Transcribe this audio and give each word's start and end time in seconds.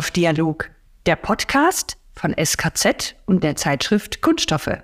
Kunststoffdialog, 0.00 0.70
der 1.04 1.16
Podcast 1.16 1.98
von 2.14 2.34
SKZ 2.42 3.16
und 3.26 3.44
der 3.44 3.54
Zeitschrift 3.56 4.22
Kunststoffe. 4.22 4.78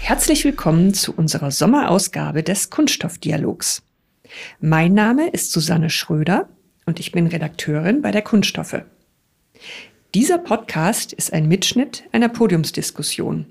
Herzlich 0.00 0.44
willkommen 0.44 0.92
zu 0.92 1.14
unserer 1.14 1.52
Sommerausgabe 1.52 2.42
des 2.42 2.70
Kunststoffdialogs. 2.70 3.84
Mein 4.58 4.92
Name 4.92 5.28
ist 5.28 5.52
Susanne 5.52 5.88
Schröder 5.88 6.48
und 6.84 6.98
ich 6.98 7.12
bin 7.12 7.28
Redakteurin 7.28 8.02
bei 8.02 8.10
der 8.10 8.22
Kunststoffe. 8.22 8.82
Dieser 10.16 10.38
Podcast 10.38 11.12
ist 11.12 11.32
ein 11.32 11.46
Mitschnitt 11.46 12.02
einer 12.10 12.28
Podiumsdiskussion. 12.28 13.46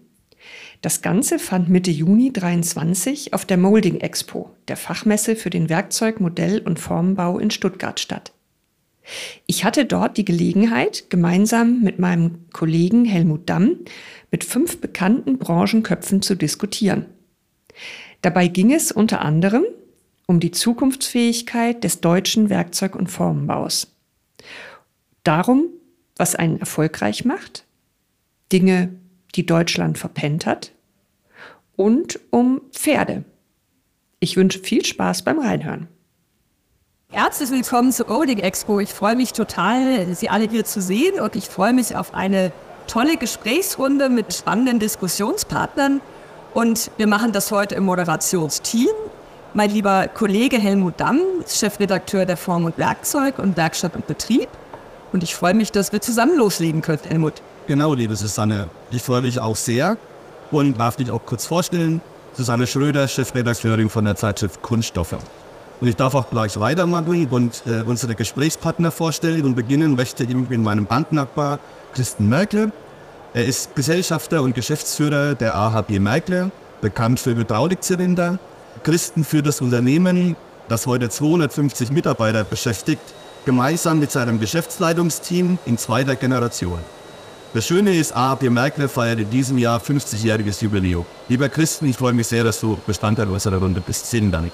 Das 0.85 1.01
Ganze 1.01 1.39
fand 1.39 1.67
Mitte 1.67 1.89
Juni 1.89 2.31
23 2.31 3.33
auf 3.33 3.43
der 3.43 3.57
Molding 3.57 4.01
Expo, 4.01 4.51
der 4.67 4.77
Fachmesse 4.77 5.35
für 5.35 5.49
den 5.49 5.67
Werkzeug-, 5.67 6.19
Modell- 6.19 6.61
und 6.61 6.77
Formenbau 6.77 7.39
in 7.39 7.49
Stuttgart 7.49 7.99
statt. 7.99 8.33
Ich 9.47 9.65
hatte 9.65 9.85
dort 9.85 10.15
die 10.15 10.25
Gelegenheit, 10.25 11.09
gemeinsam 11.09 11.81
mit 11.81 11.97
meinem 11.97 12.45
Kollegen 12.53 13.03
Helmut 13.03 13.49
Damm 13.49 13.77
mit 14.29 14.43
fünf 14.43 14.79
bekannten 14.79 15.39
Branchenköpfen 15.39 16.21
zu 16.21 16.35
diskutieren. 16.35 17.07
Dabei 18.21 18.47
ging 18.47 18.71
es 18.71 18.91
unter 18.91 19.21
anderem 19.21 19.65
um 20.27 20.39
die 20.39 20.51
Zukunftsfähigkeit 20.51 21.83
des 21.83 21.99
deutschen 21.99 22.51
Werkzeug- 22.51 22.95
und 22.95 23.07
Formenbaus. 23.07 23.87
Darum, 25.23 25.65
was 26.15 26.35
einen 26.35 26.59
erfolgreich 26.59 27.25
macht, 27.25 27.65
Dinge, 28.51 28.93
die 29.33 29.47
Deutschland 29.47 29.97
verpennt 29.97 30.45
hat, 30.45 30.73
und 31.75 32.19
um 32.31 32.61
Pferde. 32.71 33.23
Ich 34.19 34.37
wünsche 34.37 34.59
viel 34.59 34.85
Spaß 34.85 35.23
beim 35.23 35.39
Reinhören. 35.39 35.87
Herzlich 37.11 37.51
willkommen 37.51 37.91
zur 37.91 38.07
Golding 38.07 38.39
Expo. 38.39 38.79
Ich 38.79 38.89
freue 38.89 39.15
mich 39.15 39.33
total, 39.33 40.13
Sie 40.15 40.29
alle 40.29 40.49
hier 40.49 40.65
zu 40.65 40.81
sehen 40.81 41.19
und 41.19 41.35
ich 41.35 41.45
freue 41.45 41.73
mich 41.73 41.95
auf 41.95 42.13
eine 42.13 42.51
tolle 42.87 43.17
Gesprächsrunde 43.17 44.09
mit 44.09 44.33
spannenden 44.33 44.79
Diskussionspartnern. 44.79 46.01
Und 46.53 46.91
wir 46.97 47.07
machen 47.07 47.31
das 47.31 47.51
heute 47.51 47.75
im 47.75 47.83
Moderationsteam. 47.83 48.89
Mein 49.53 49.69
lieber 49.69 50.07
Kollege 50.07 50.57
Helmut 50.57 50.99
Damm, 50.99 51.21
Chefredakteur 51.47 52.25
der 52.25 52.37
Form 52.37 52.65
und 52.65 52.77
Werkzeug 52.77 53.39
und 53.39 53.55
Werkstatt 53.55 53.95
und 53.95 54.07
Betrieb. 54.07 54.49
Und 55.13 55.23
ich 55.23 55.35
freue 55.35 55.53
mich, 55.53 55.71
dass 55.71 55.93
wir 55.93 56.01
zusammen 56.01 56.37
loslegen 56.37 56.81
können, 56.81 56.99
Helmut. 57.07 57.41
Genau, 57.67 57.93
liebe 57.93 58.15
Susanne. 58.15 58.67
Ich 58.91 59.01
freue 59.01 59.21
mich 59.21 59.39
auch 59.39 59.55
sehr 59.55 59.97
und 60.51 60.79
darf 60.79 60.95
dich 60.95 61.11
auch 61.11 61.25
kurz 61.25 61.45
vorstellen. 61.45 62.01
Susanne 62.33 62.67
Schröder, 62.67 63.07
Chefredakteurin 63.07 63.89
von 63.89 64.05
der 64.05 64.15
Zeitschrift 64.15 64.61
Kunststoffe. 64.61 65.17
Und 65.81 65.87
ich 65.87 65.95
darf 65.95 66.15
auch 66.15 66.29
gleich 66.29 66.59
weitermachen 66.59 67.27
und 67.29 67.63
äh, 67.65 67.81
unsere 67.85 68.15
Gesprächspartner 68.15 68.91
vorstellen 68.91 69.45
und 69.45 69.55
beginnen 69.55 69.95
möchte 69.95 70.23
ich 70.23 70.33
mit 70.33 70.59
meinem 70.59 70.85
Bandnachbar 70.85 71.59
Christen 71.93 72.29
Merkel. 72.29 72.71
Er 73.33 73.45
ist 73.45 73.75
Gesellschafter 73.75 74.41
und 74.41 74.55
Geschäftsführer 74.55 75.35
der 75.35 75.55
AHB 75.55 75.99
Merkel, 75.99 76.51
bekannt 76.81 77.19
für 77.19 77.35
Hydraulikzylinder. 77.35 78.39
Christen 78.83 79.25
führt 79.25 79.47
das 79.47 79.59
Unternehmen, 79.59 80.37
das 80.69 80.87
heute 80.87 81.09
250 81.09 81.91
Mitarbeiter 81.91 82.43
beschäftigt, 82.43 83.01
gemeinsam 83.45 83.99
mit 83.99 84.11
seinem 84.11 84.39
Geschäftsleitungsteam 84.39 85.57
in 85.65 85.77
zweiter 85.77 86.15
Generation. 86.15 86.79
Das 87.55 87.65
Schöne 87.65 87.95
ist, 87.95 88.13
AAP 88.13 88.49
Merkel 88.49 88.89
feiert 88.89 89.17
in 89.17 89.29
diesem 89.29 89.57
Jahr 89.57 89.79
50-jähriges 89.79 90.61
Jubiläum. 90.61 91.05
Lieber 91.29 91.47
Christen, 91.47 91.85
ich 91.85 91.95
freue 91.95 92.11
mich 92.11 92.27
sehr, 92.27 92.43
dass 92.43 92.59
du 92.59 92.77
Bestandteil 92.85 93.29
unserer 93.29 93.59
Runde 93.59 93.79
bist. 93.79 94.07
Vielen 94.07 94.29
Dank. 94.29 94.51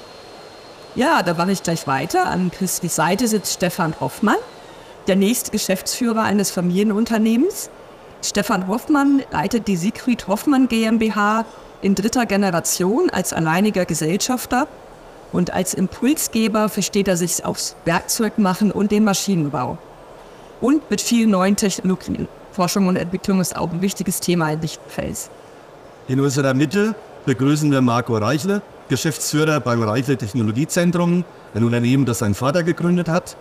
Ja, 0.94 1.24
da 1.24 1.34
mache 1.34 1.52
ich 1.52 1.64
gleich 1.64 1.88
weiter. 1.88 2.28
An 2.28 2.52
Christens 2.52 2.96
Seite 2.96 3.28
sitzt 3.28 3.54
Stefan 3.54 3.96
Hoffmann, 4.00 4.36
der 5.08 5.16
nächste 5.16 5.50
Geschäftsführer 5.50 6.22
eines 6.22 6.52
Familienunternehmens. 6.52 7.72
Stefan 8.22 8.68
Hoffmann 8.68 9.24
leitet 9.32 9.68
die 9.68 9.78
Siegfried 9.78 10.28
Hoffmann 10.28 10.68
GmbH 10.68 11.46
in 11.82 11.96
dritter 11.96 12.28
Generation 12.28 13.10
als 13.10 13.34
alleiniger 13.34 13.86
Gesellschafter 13.86 14.68
und 15.32 15.52
als 15.52 15.74
Impulsgeber 15.74 16.70
versteht 16.70 17.08
er 17.08 17.18
sich 17.18 17.46
aufs 17.46 17.76
Werkzeugmachen 17.84 18.72
und 18.72 18.92
den 18.92 19.06
Maschinenbau. 19.06 19.80
Und 20.62 20.92
mit 20.92 21.02
vielen 21.02 21.32
neuen 21.32 21.56
Technologien. 21.56 22.28
Forschung 22.52 22.88
und 22.88 22.96
Entwicklung 22.96 23.40
ist 23.40 23.56
auch 23.56 23.72
ein 23.72 23.82
wichtiges 23.82 24.20
Thema 24.20 24.52
in 24.52 24.62
Lichtenfels. 24.62 25.30
In 26.08 26.20
unserer 26.20 26.54
Mitte 26.54 26.96
begrüßen 27.26 27.72
wir 27.72 27.82
Marco 27.82 28.18
Reichle, 28.18 28.62
Geschäftsführer 28.90 29.60
beim 29.60 29.82
Reichle 29.84 30.18
Technologiezentrum, 30.18 31.24
ein 31.54 31.64
Unternehmen, 31.64 32.06
das 32.06 32.20
sein 32.20 32.34
Vater 32.34 32.64
gegründet 32.64 33.08
hat. 33.08 33.38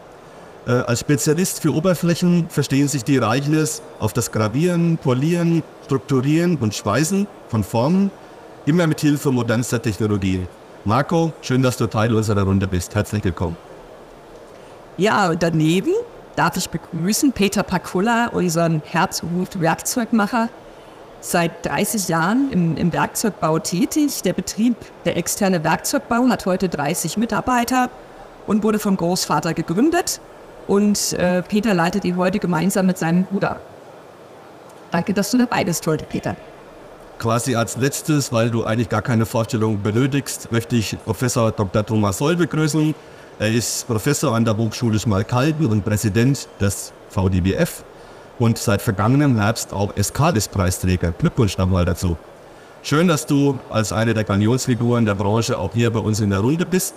Äh, 0.67 0.73
als 0.73 1.01
Spezialist 1.01 1.61
für 1.63 1.75
Oberflächen 1.75 2.47
verstehen 2.49 2.87
sich 2.87 3.03
die 3.03 3.19
Reichles 3.19 3.83
auf 3.99 4.13
das 4.13 4.31
Gravieren, 4.31 4.99
Polieren, 4.99 5.63
Strukturieren 5.87 6.57
und 6.59 6.75
Schweißen 6.75 7.27
von 7.49 7.65
Formen, 7.65 8.11
immer 8.67 8.87
mit 8.87 9.01
Hilfe 9.01 9.33
modernster 9.33 9.81
Technologie. 9.81 10.47
Marco, 10.85 11.33
schön, 11.43 11.63
dass 11.63 11.77
du 11.77 11.87
Teil 11.87 12.15
unserer 12.15 12.43
Runde 12.43 12.67
bist. 12.67 12.95
Herzlich 12.95 13.25
willkommen. 13.25 13.57
Ja, 14.97 15.31
und 15.31 15.43
daneben 15.43 15.93
darf 16.37 16.57
ich 16.57 16.71
begrüßen 16.71 17.33
Peter 17.33 17.63
Pakula, 17.63 18.29
unseren 18.29 18.83
Herzblut-Werkzeugmacher, 18.85 20.49
seit 21.21 21.67
30 21.67 22.09
Jahren 22.09 22.51
im, 22.51 22.77
im, 22.77 22.93
Werkzeugbau 22.93 23.59
tätig. 23.59 24.23
Der 24.23 24.33
Betrieb, 24.33 24.77
der 25.05 25.17
externe 25.17 25.63
Werkzeugbau, 25.65 26.29
hat 26.29 26.47
heute 26.47 26.69
30 26.69 27.17
Mitarbeiter 27.17 27.91
und 28.47 28.63
wurde 28.63 28.79
vom 28.79 28.97
Großvater 28.97 29.55
gegründet. 29.55 30.21
Und 30.67 31.13
äh, 31.15 31.43
Peter 31.43 31.75
leitet 31.75 32.05
ihn 32.05 32.17
heute 32.17 32.39
gemeinsam 32.39 32.87
mit 32.87 32.97
seinem 32.97 33.25
Bruder. 33.25 33.61
Danke, 34.91 35.15
dass 35.15 35.31
du 35.31 35.39
dabei 35.39 35.65
bist 35.65 35.87
heute, 35.87 36.05
Peter. 36.05 36.37
Quasi 37.19 37.55
als 37.55 37.77
letztes, 37.77 38.33
weil 38.33 38.51
du 38.51 38.65
eigentlich 38.65 38.89
gar 38.89 39.03
keine 39.03 39.27
Vorstellung 39.27 39.83
benötigst, 39.83 40.51
möchte 40.51 40.77
ich 40.77 40.97
Professor 41.05 41.53
Dr. 41.53 41.85
Thomas 41.85 42.19
Soll 42.19 42.37
begrüßen. 42.37 42.95
Er 43.41 43.51
ist 43.51 43.87
Professor 43.87 44.35
an 44.37 44.45
der 44.45 44.55
Hochschule 44.55 44.99
Schmalkalden 44.99 45.65
und 45.65 45.83
Präsident 45.83 46.47
des 46.61 46.93
VDBF 47.09 47.85
und 48.39 48.59
seit 48.59 48.83
vergangenem 48.83 49.39
Herbst 49.39 49.73
auch 49.73 49.97
Escadis-Preisträger. 49.97 51.13
Glückwunsch 51.13 51.57
nochmal 51.57 51.87
dazu. 51.87 52.19
Schön, 52.83 53.09
dass 53.09 53.25
du 53.25 53.59
als 53.71 53.95
eine 53.95 54.13
der 54.13 54.25
Galionsfiguren 54.25 55.07
der 55.07 55.15
Branche 55.15 55.59
auch 55.59 55.73
hier 55.73 55.91
bei 55.91 56.01
uns 56.01 56.21
in 56.21 56.29
der 56.29 56.41
Runde 56.41 56.67
bist. 56.67 56.97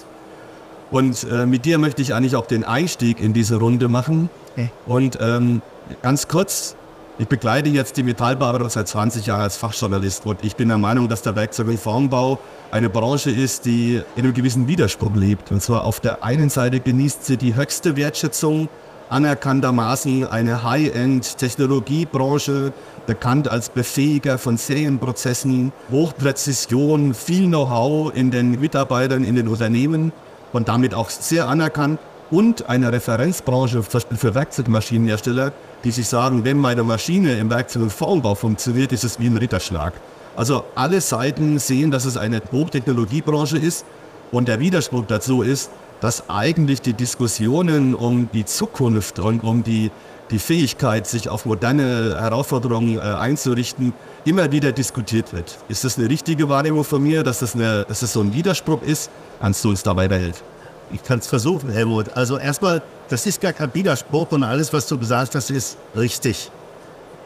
Und 0.91 1.25
äh, 1.31 1.45
mit 1.45 1.63
dir 1.63 1.77
möchte 1.77 2.01
ich 2.01 2.13
eigentlich 2.13 2.35
auch 2.35 2.45
den 2.45 2.65
Einstieg 2.65 3.21
in 3.21 3.31
diese 3.31 3.55
Runde 3.55 3.87
machen. 3.87 4.29
Okay. 4.51 4.69
Und 4.85 5.17
ähm, 5.21 5.61
ganz 6.01 6.27
kurz, 6.27 6.75
ich 7.19 7.27
begleite 7.27 7.69
jetzt 7.69 7.95
die 7.97 8.03
Metallbearbeitung 8.03 8.69
seit 8.69 8.87
20 8.87 9.27
Jahren 9.27 9.41
als 9.41 9.57
Fachjournalist 9.57 10.25
und 10.25 10.43
ich 10.43 10.55
bin 10.55 10.69
der 10.69 10.79
Meinung, 10.79 11.09
dass 11.09 11.21
der 11.21 11.35
Werkzeug- 11.35 11.67
und 11.67 11.79
Formbau 11.79 12.39
eine 12.71 12.89
Branche 12.89 13.29
ist, 13.29 13.65
die 13.65 14.01
in 14.15 14.23
einem 14.23 14.33
gewissen 14.33 14.67
Widerspruch 14.67 15.15
lebt. 15.15 15.51
Und 15.51 15.61
zwar 15.61 15.83
auf 15.83 15.99
der 15.99 16.23
einen 16.23 16.49
Seite 16.49 16.79
genießt 16.79 17.23
sie 17.25 17.37
die 17.37 17.53
höchste 17.55 17.95
Wertschätzung, 17.97 18.67
anerkanntermaßen 19.09 20.25
eine 20.25 20.63
High-End-Technologiebranche, 20.63 22.73
bekannt 23.05 23.47
als 23.47 23.69
Befähiger 23.69 24.39
von 24.39 24.57
Serienprozessen, 24.57 25.71
Hochpräzision, 25.91 27.13
viel 27.13 27.45
Know-how 27.45 28.11
in 28.15 28.31
den 28.31 28.59
Mitarbeitern, 28.59 29.23
in 29.23 29.35
den 29.35 29.47
Unternehmen 29.47 30.11
und 30.51 30.67
damit 30.67 30.95
auch 30.95 31.11
sehr 31.11 31.47
anerkannt 31.47 31.99
und 32.31 32.69
eine 32.69 32.91
Referenzbranche 32.91 33.83
für 33.83 34.35
Werkzeugmaschinenhersteller, 34.35 35.51
die 35.83 35.91
sich 35.91 36.07
sagen, 36.07 36.43
wenn 36.43 36.57
meine 36.57 36.83
Maschine 36.83 37.37
im 37.37 37.49
Werkzeug- 37.49 37.83
und 37.83 37.93
Formbau 37.93 38.35
funktioniert, 38.35 38.91
ist 38.91 39.03
es 39.03 39.19
wie 39.19 39.27
ein 39.27 39.37
Ritterschlag. 39.37 39.93
Also 40.35 40.63
alle 40.75 40.99
Seiten 41.01 41.59
sehen, 41.59 41.91
dass 41.91 42.05
es 42.05 42.17
eine 42.17 42.41
Hochtechnologiebranche 42.51 43.57
ist 43.57 43.85
und 44.31 44.47
der 44.47 44.59
Widerspruch 44.59 45.05
dazu 45.07 45.43
ist, 45.43 45.69
dass 46.01 46.29
eigentlich 46.29 46.81
die 46.81 46.93
Diskussionen 46.93 47.95
um 47.95 48.29
die 48.33 48.43
Zukunft 48.43 49.19
und 49.19 49.43
um 49.43 49.63
die, 49.63 49.91
die 50.31 50.39
Fähigkeit, 50.39 51.07
sich 51.07 51.29
auf 51.29 51.45
moderne 51.45 52.17
Herausforderungen 52.19 52.97
äh, 52.97 53.01
einzurichten, 53.01 53.93
immer 54.25 54.51
wieder 54.51 54.71
diskutiert 54.71 55.33
wird. 55.33 55.57
Ist 55.69 55.83
das 55.83 55.97
eine 55.97 56.09
richtige 56.09 56.49
Wahrnehmung 56.49 56.83
von 56.83 57.01
mir, 57.01 57.23
dass 57.23 57.39
das, 57.39 57.55
eine, 57.55 57.85
dass 57.87 58.01
das 58.01 58.13
so 58.13 58.21
ein 58.21 58.33
Widerspruch 58.33 58.81
ist? 58.81 59.11
Kannst 59.39 59.63
du 59.63 59.69
uns 59.69 59.83
dabei 59.83 60.09
helfen? 60.09 60.52
Ich 60.93 61.03
kann 61.03 61.19
es 61.19 61.27
versuchen, 61.27 61.71
Helmut. 61.71 62.15
Also 62.15 62.37
erstmal, 62.37 62.83
das 63.09 63.25
ist 63.25 63.41
gar 63.41 63.51
kein 63.51 63.73
Widerspruch 63.73 64.31
und 64.31 64.43
alles, 64.43 64.71
was 64.73 64.87
du 64.87 64.99
gesagt 64.99 65.33
hast, 65.33 65.49
ist 65.49 65.77
richtig. 65.95 66.51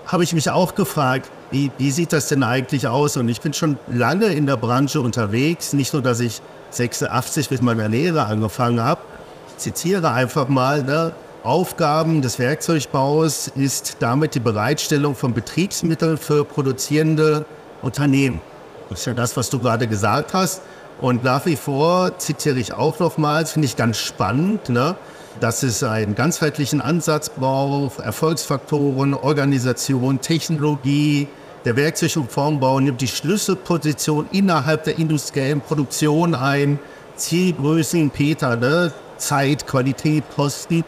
Habe 0.06 0.24
ich 0.24 0.34
mich 0.34 0.50
auch 0.50 0.74
gefragt, 0.74 1.30
wie, 1.52 1.70
wie 1.78 1.92
sieht 1.92 2.14
das 2.14 2.30
denn 2.30 2.44
eigentlich 2.44 2.88
aus? 2.88 3.18
Und 3.18 3.28
ich 3.28 3.42
bin 3.42 3.52
schon 3.54 3.78
lange 3.88 4.28
in 4.28 4.46
der 4.46 4.56
Branche 4.56 5.02
unterwegs. 5.02 5.74
Nicht 5.74 5.92
nur, 5.92 6.02
dass 6.02 6.22
ich 6.22 6.42
86 6.72 7.52
mit 7.52 7.62
meiner 7.62 7.90
Lehre 7.90 8.26
angefangen 8.26 8.82
habe. 8.82 9.02
Ich 9.50 9.58
zitiere 9.58 10.12
einfach 10.12 10.48
mal, 10.48 10.84
ne? 10.84 11.12
Aufgaben 11.44 12.22
des 12.22 12.40
Werkzeugbaus 12.40 13.48
ist 13.48 13.98
damit 14.00 14.36
die 14.36 14.40
Bereitstellung 14.40 15.16
von 15.16 15.34
Betriebsmitteln 15.34 16.18
für 16.18 16.44
produzierende 16.44 17.46
Unternehmen. 17.82 18.42
Das 18.90 19.00
ist 19.00 19.06
ja 19.06 19.14
das, 19.14 19.38
was 19.38 19.50
du 19.50 19.60
gerade 19.60 19.88
gesagt 19.88 20.34
hast. 20.34 20.62
Und 21.00 21.24
nach 21.24 21.46
wie 21.46 21.56
vor 21.56 22.18
zitiere 22.18 22.60
ich 22.60 22.74
auch 22.74 23.00
nochmals, 23.00 23.52
finde 23.52 23.68
ich 23.68 23.76
ganz 23.76 23.98
spannend, 23.98 24.70
ne? 24.70 24.96
dass 25.40 25.62
es 25.62 25.84
einen 25.84 26.16
ganzheitlichen 26.16 26.82
Ansatz 26.82 27.30
braucht, 27.30 28.00
Erfolgsfaktoren, 28.00 29.14
Organisation, 29.14 30.20
Technologie. 30.22 31.28
Der 31.66 31.76
Werkzeug- 31.76 32.18
und 32.18 32.32
Formbau 32.32 32.80
nimmt 32.80 33.02
die 33.02 33.08
Schlüsselposition 33.08 34.28
innerhalb 34.32 34.86
der 34.86 34.98
industriellen 34.98 35.62
Produktion 35.62 36.34
ein. 36.34 36.80
Zielgrößen, 37.16 38.10
Peter, 38.10 38.56
ne? 38.56 38.92
Zeit, 39.18 39.68
Qualität, 39.68 40.24
Kosten. 40.36 40.84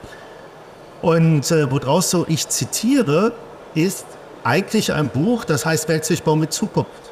Und 1.01 1.49
äh, 1.51 1.69
woraus 1.71 2.11
so 2.11 2.25
ich 2.27 2.47
zitiere, 2.47 3.33
ist 3.73 4.05
eigentlich 4.43 4.93
ein 4.93 5.09
Buch, 5.09 5.45
das 5.45 5.65
heißt 5.65 5.87
Werkzeugbau 5.87 6.35
mit 6.35 6.53
Zukunft. 6.53 7.08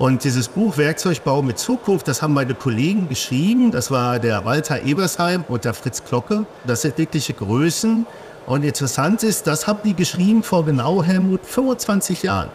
Und 0.00 0.24
dieses 0.24 0.48
Buch 0.48 0.78
Werkzeugbau 0.78 1.42
mit 1.42 1.58
Zukunft, 1.58 2.08
das 2.08 2.22
haben 2.22 2.32
meine 2.32 2.54
Kollegen 2.54 3.10
geschrieben. 3.10 3.70
Das 3.70 3.90
war 3.90 4.18
der 4.18 4.46
Walter 4.46 4.82
Ebersheim 4.82 5.44
und 5.46 5.66
der 5.66 5.74
Fritz 5.74 6.02
Glocke. 6.02 6.46
Das 6.66 6.80
sind 6.80 6.96
wirkliche 6.96 7.34
Größen. 7.34 8.06
Und 8.46 8.64
interessant 8.64 9.22
ist, 9.22 9.46
das 9.46 9.66
haben 9.66 9.80
die 9.84 9.92
geschrieben 9.92 10.42
vor 10.42 10.64
genau 10.64 11.02
Helmut 11.02 11.44
25 11.44 12.22
Jahren. 12.22 12.48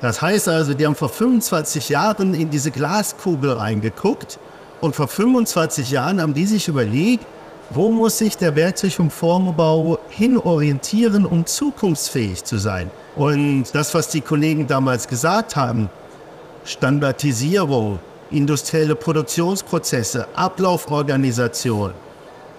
Das 0.00 0.22
heißt 0.22 0.48
also, 0.48 0.72
die 0.72 0.86
haben 0.86 0.94
vor 0.94 1.10
25 1.10 1.90
Jahren 1.90 2.32
in 2.32 2.48
diese 2.48 2.70
Glaskugel 2.70 3.52
reingeguckt 3.52 4.38
und 4.80 4.96
vor 4.96 5.08
25 5.08 5.90
Jahren 5.90 6.18
haben 6.18 6.32
die 6.32 6.46
sich 6.46 6.68
überlegt, 6.68 7.26
wo 7.68 7.90
muss 7.90 8.16
sich 8.16 8.38
der 8.38 8.56
Werkzeug- 8.56 9.00
und 9.00 9.12
Formbau 9.12 9.98
hinorientieren, 10.08 11.26
um 11.26 11.44
zukunftsfähig 11.44 12.42
zu 12.42 12.56
sein? 12.56 12.90
Und 13.16 13.66
das, 13.74 13.92
was 13.92 14.08
die 14.08 14.22
Kollegen 14.22 14.66
damals 14.66 15.08
gesagt 15.08 15.56
haben, 15.56 15.90
Standardisierung, 16.64 17.98
industrielle 18.30 18.94
Produktionsprozesse, 18.94 20.26
Ablauforganisation, 20.34 21.92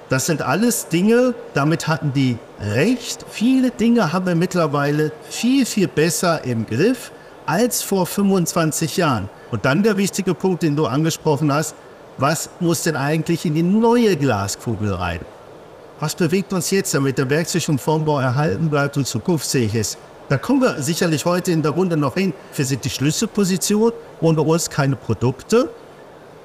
das 0.07 0.28
sind 0.28 0.44
alles 0.44 0.88
Dinge, 0.88 1.34
damit 1.56 1.88
hatten 1.88 2.13
die 2.13 2.38
recht. 2.60 3.25
Viele 3.28 3.72
Dinge 3.72 4.13
haben 4.13 4.28
wir 4.28 4.36
mittlerweile 4.36 5.12
viel, 5.30 5.66
viel 5.66 5.88
besser 5.88 6.44
im 6.44 6.68
Griff 6.68 7.12
als 7.48 7.81
vor 7.81 8.06
25 8.06 8.98
Jahren. 8.98 9.30
Und 9.50 9.66
dann 9.66 9.81
der 9.81 9.98
wichtige 9.98 10.36
Punkt, 10.36 10.62
den 10.62 10.75
du 10.75 10.86
angesprochen 10.86 11.52
hast, 11.52 11.74
was 12.19 12.52
muss 12.60 12.84
denn 12.84 12.96
eigentlich 12.96 13.46
in 13.46 13.56
die 13.56 13.63
neue 13.63 14.16
Glaskugel 14.16 14.94
rein? 14.94 15.22
Was 16.00 16.13
bewegt 16.13 16.54
uns 16.54 16.69
jetzt, 16.69 16.94
damit 16.94 17.18
der 17.18 17.30
Werkzeug- 17.30 17.69
und 17.69 17.81
Formbau 17.81 18.19
erhalten 18.19 18.69
bleibt 18.69 18.98
und 18.98 19.07
zukunftsfähig 19.07 19.74
ist? 19.74 19.98
Da 20.27 20.38
kommen 20.38 20.62
wir 20.62 20.81
sicherlich 20.81 21.25
heute 21.25 21.51
in 21.51 21.62
der 21.62 21.72
Runde 21.72 21.98
noch 21.98 22.16
hin. 22.16 22.33
Wir 22.56 22.66
sind 22.66 22.83
die 22.83 22.89
Schlüsselposition, 22.89 23.92
ohne 24.22 24.42
uns 24.42 24.69
keine 24.69 24.95
Produkte. 24.95 25.69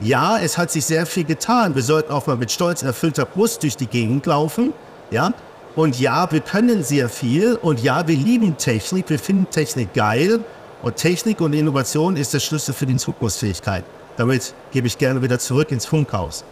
Ja, 0.00 0.38
es 0.38 0.59
hat 0.59 0.71
sich 0.71 0.85
sehr 0.85 1.06
viel 1.06 1.25
getan. 1.25 1.75
Wir 1.75 1.82
sollten 1.82 2.12
auch 2.12 2.27
mal 2.27 2.37
mit 2.37 2.50
stolz 2.50 2.82
erfüllter 2.82 3.25
Brust 3.25 3.62
durch 3.62 3.77
die 3.77 3.87
Gegend 3.87 4.27
laufen. 4.27 4.75
Ja, 5.11 5.32
und 5.77 5.99
ja, 5.99 6.31
wir 6.31 6.41
können 6.41 6.82
sehr 6.82 7.09
viel. 7.09 7.55
Und 7.55 7.82
ja, 7.82 8.06
wir 8.06 8.17
lieben 8.17 8.56
Technik. 8.59 9.09
Wir 9.09 9.19
finden 9.19 9.49
Technik 9.50 9.94
geil. 9.94 10.41
Und 10.83 10.97
Technik 10.97 11.41
und 11.41 11.53
Innovation 11.53 12.17
ist 12.17 12.35
der 12.35 12.41
Schlüssel 12.41 12.75
für 12.75 12.87
die 12.87 12.97
Zukunftsfähigkeit. 12.97 13.85
Damit 14.17 14.55
gebe 14.73 14.87
ich 14.87 14.99
gerne 14.99 15.23
wieder 15.23 15.38
zurück 15.38 15.71
ins 15.71 15.87
Funkhaus. 15.87 16.44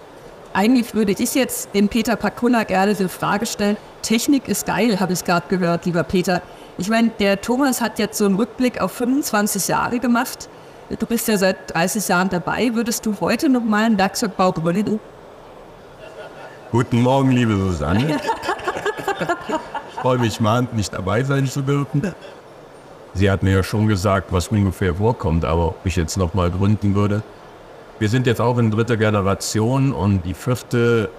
Eigentlich 0.54 0.94
würde 0.94 1.12
ich 1.12 1.34
jetzt 1.34 1.74
dem 1.74 1.88
Peter 1.88 2.16
Pakula 2.16 2.64
gerne 2.64 2.94
die 2.94 3.08
Frage 3.08 3.44
stellen, 3.44 3.76
Technik 4.02 4.48
ist 4.48 4.66
geil, 4.66 4.98
habe 4.98 5.12
ich 5.12 5.24
gerade 5.24 5.46
gehört, 5.48 5.84
lieber 5.84 6.02
Peter. 6.02 6.42
Ich 6.80 6.88
meine, 6.88 7.10
der 7.18 7.40
Thomas 7.40 7.80
hat 7.80 7.98
jetzt 7.98 8.18
so 8.18 8.24
einen 8.24 8.36
Rückblick 8.36 8.80
auf 8.80 8.92
25 8.92 9.66
Jahre 9.66 9.98
gemacht. 9.98 10.48
Du 10.96 11.06
bist 11.06 11.26
ja 11.26 11.36
seit 11.36 11.74
30 11.74 12.06
Jahren 12.06 12.28
dabei. 12.28 12.70
Würdest 12.72 13.04
du 13.04 13.16
heute 13.20 13.48
noch 13.48 13.64
mal 13.64 13.84
einen 13.84 13.98
Werkzeugbau 13.98 14.52
gründen? 14.52 15.00
Guten 16.70 17.02
Morgen, 17.02 17.32
liebe 17.32 17.56
Susanne. 17.56 18.20
ich 19.88 19.94
freue 20.00 20.18
mich 20.18 20.38
nicht 20.72 20.92
dabei 20.92 21.24
sein 21.24 21.48
zu 21.48 21.62
dürfen. 21.62 22.14
Sie 23.12 23.28
hat 23.28 23.42
mir 23.42 23.54
ja 23.54 23.62
schon 23.64 23.88
gesagt, 23.88 24.32
was 24.32 24.46
ungefähr 24.46 24.94
vorkommt, 24.94 25.44
aber 25.44 25.68
ob 25.68 25.84
ich 25.84 25.96
jetzt 25.96 26.16
noch 26.16 26.32
mal 26.32 26.48
gründen 26.48 26.94
würde. 26.94 27.24
Wir 27.98 28.08
sind 28.08 28.28
jetzt 28.28 28.40
auch 28.40 28.56
in 28.58 28.70
dritter 28.70 28.96
Generation 28.96 29.92
und 29.92 30.24
die 30.24 30.34
vierte 30.34 31.10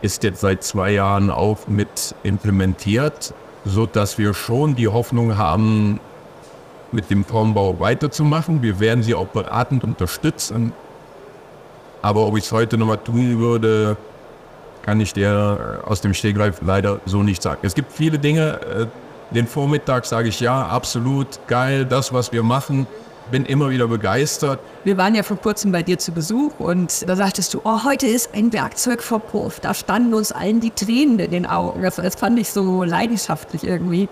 ist 0.00 0.22
jetzt 0.22 0.40
seit 0.40 0.64
zwei 0.64 0.92
Jahren 0.92 1.28
auch 1.30 1.68
mit 1.68 2.14
implementiert, 2.22 3.34
so 3.64 3.86
dass 3.86 4.18
wir 4.18 4.34
schon 4.34 4.74
die 4.74 4.88
Hoffnung 4.88 5.36
haben, 5.36 6.00
mit 6.92 7.10
dem 7.10 7.24
Formbau 7.24 7.78
weiterzumachen. 7.78 8.62
Wir 8.62 8.80
werden 8.80 9.02
sie 9.02 9.14
auch 9.14 9.28
beratend 9.28 9.84
unterstützen. 9.84 10.72
Aber 12.02 12.26
ob 12.26 12.36
ich 12.36 12.44
es 12.44 12.52
heute 12.52 12.78
nochmal 12.78 12.98
tun 12.98 13.38
würde, 13.38 13.96
kann 14.82 15.00
ich 15.00 15.12
dir 15.12 15.82
aus 15.86 16.00
dem 16.00 16.14
Stegreif 16.14 16.60
leider 16.64 17.00
so 17.04 17.22
nicht 17.22 17.42
sagen. 17.42 17.60
Es 17.62 17.74
gibt 17.74 17.92
viele 17.92 18.18
Dinge. 18.18 18.60
äh, 18.62 18.86
Den 19.32 19.46
Vormittag 19.46 20.06
sage 20.06 20.28
ich 20.28 20.40
ja, 20.40 20.66
absolut 20.66 21.38
geil, 21.46 21.84
das, 21.84 22.12
was 22.12 22.32
wir 22.32 22.42
machen. 22.42 22.86
Bin 23.30 23.44
immer 23.44 23.70
wieder 23.70 23.86
begeistert. 23.86 24.60
Wir 24.84 24.96
waren 24.96 25.14
ja 25.14 25.22
vor 25.22 25.36
kurzem 25.36 25.72
bei 25.72 25.82
dir 25.82 25.98
zu 25.98 26.12
Besuch 26.12 26.58
und 26.58 27.08
da 27.08 27.14
sagtest 27.16 27.54
du, 27.54 27.60
oh, 27.64 27.84
heute 27.84 28.06
ist 28.06 28.34
ein 28.34 28.52
Werkzeugverpuff. 28.52 29.60
Da 29.60 29.74
standen 29.74 30.14
uns 30.14 30.32
allen 30.32 30.60
die 30.60 30.70
Tränen 30.70 31.18
in 31.18 31.30
den 31.30 31.46
Augen. 31.46 31.82
Das, 31.82 31.96
das 31.96 32.16
fand 32.16 32.38
ich 32.38 32.50
so 32.50 32.82
leidenschaftlich 32.82 33.64
irgendwie. 33.64 34.08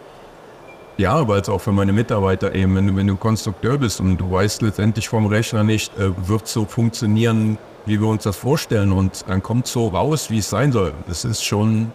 Ja, 0.99 1.15
aber 1.15 1.37
jetzt 1.37 1.49
auch 1.49 1.61
für 1.61 1.71
meine 1.71 1.93
Mitarbeiter 1.93 2.55
eben, 2.55 2.75
wenn 2.75 2.89
du, 2.89 2.97
wenn 2.97 3.07
du 3.07 3.17
Konstrukteur 3.17 3.79
bist 3.79 4.01
und 4.01 4.17
du 4.19 4.33
weißt 4.33 4.63
letztendlich 4.63 5.09
vom 5.09 5.27
Rechner 5.27 5.63
nicht, 5.63 5.97
äh, 5.97 6.11
wird 6.29 6.49
so 6.49 6.65
funktionieren, 6.65 7.57
wie 7.87 8.01
wir 8.01 8.09
uns 8.09 8.25
das 8.25 8.37
vorstellen 8.37 8.93
und 8.93 9.25
dann 9.29 9.41
kommt 9.43 9.69
so 9.69 9.89
raus, 9.89 10.29
wie 10.29 10.39
es 10.39 10.51
sein 10.51 10.73
soll. 10.73 10.93
Das 11.07 11.25
ist 11.25 11.45
schon, 11.45 11.93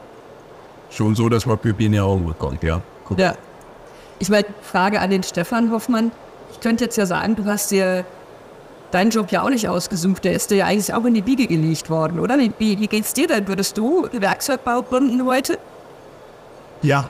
schon 0.90 1.16
so, 1.16 1.28
dass 1.28 1.46
man 1.46 1.58
Pipi 1.58 1.86
in 1.86 1.92
die 1.92 2.00
Augen 2.00 2.26
bekommt, 2.26 2.64
ja. 2.64 2.82
Guck. 3.06 3.20
Ja. 3.20 3.36
Ich 4.20 4.30
meine, 4.30 4.46
Frage 4.62 5.02
an 5.02 5.10
den 5.10 5.24
Stefan 5.24 5.70
Hoffmann. 5.72 6.12
Ich 6.64 6.66
könnte 6.66 6.86
jetzt 6.86 6.96
ja 6.96 7.06
sagen, 7.06 7.36
du 7.36 7.44
hast 7.44 7.72
dir 7.72 8.06
deinen 8.92 9.12
Job 9.12 9.30
ja 9.34 9.44
auch 9.44 9.50
nicht 9.50 9.68
ausgesucht. 9.68 10.24
Der 10.24 10.32
ist 10.32 10.50
dir 10.50 10.56
ja 10.56 10.66
eigentlich 10.68 10.94
auch 10.94 11.04
in 11.04 11.14
die 11.14 11.22
Biege 11.22 11.46
gelegt 11.46 11.90
worden, 11.90 12.22
oder? 12.22 12.40
Wie, 12.40 12.54
wie 12.58 12.88
geht's 12.88 13.12
dir 13.12 13.28
denn? 13.28 13.50
Würdest 13.50 13.78
du 13.78 14.08
Werkzeugbau 14.14 14.82
gründen 14.82 15.26
heute? 15.26 15.58
Ja, 16.82 17.10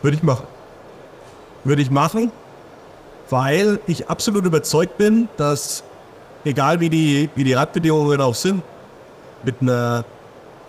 würde 0.00 0.16
ich 0.16 0.22
machen. 0.22 0.46
Würde 1.64 1.82
ich 1.82 1.90
machen, 1.90 2.32
weil 3.28 3.78
ich 3.86 4.08
absolut 4.08 4.46
überzeugt 4.46 4.96
bin, 4.96 5.28
dass 5.36 5.84
egal 6.42 6.80
wie 6.80 6.88
die, 6.88 7.28
wie 7.34 7.44
die 7.44 7.52
Radbedingungen 7.52 8.22
auch 8.22 8.34
sind, 8.34 8.62
mit 9.42 9.56
einer 9.60 10.02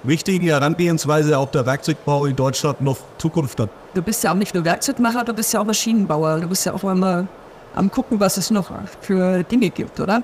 wichtigen 0.04 0.46
Herangehensweise 0.46 1.38
auch 1.38 1.52
der 1.52 1.66
Werkzeugbau 1.66 2.26
in 2.26 2.36
Deutschland 2.36 2.82
noch 2.82 2.98
Zukunft 3.18 3.62
hat. 3.62 3.70
Du 3.94 4.02
bist 4.02 4.22
ja 4.26 4.34
auch 4.34 4.36
nicht 4.36 4.54
nur 4.54 4.66
Werkzeugmacher, 4.66 5.24
du 5.24 5.34
bist 5.34 5.54
ja 5.54 5.62
auch 5.62 5.66
Maschinenbauer. 5.66 6.42
Du 6.42 6.50
bist 6.50 6.66
ja 6.66 6.74
auch 6.74 6.84
immer 6.84 7.28
am 7.76 7.92
gucken, 7.92 8.20
was 8.20 8.38
es 8.38 8.52
noch 8.52 8.72
für 9.02 9.44
Dinge 9.44 9.70
gibt, 9.70 10.00
oder? 10.00 10.24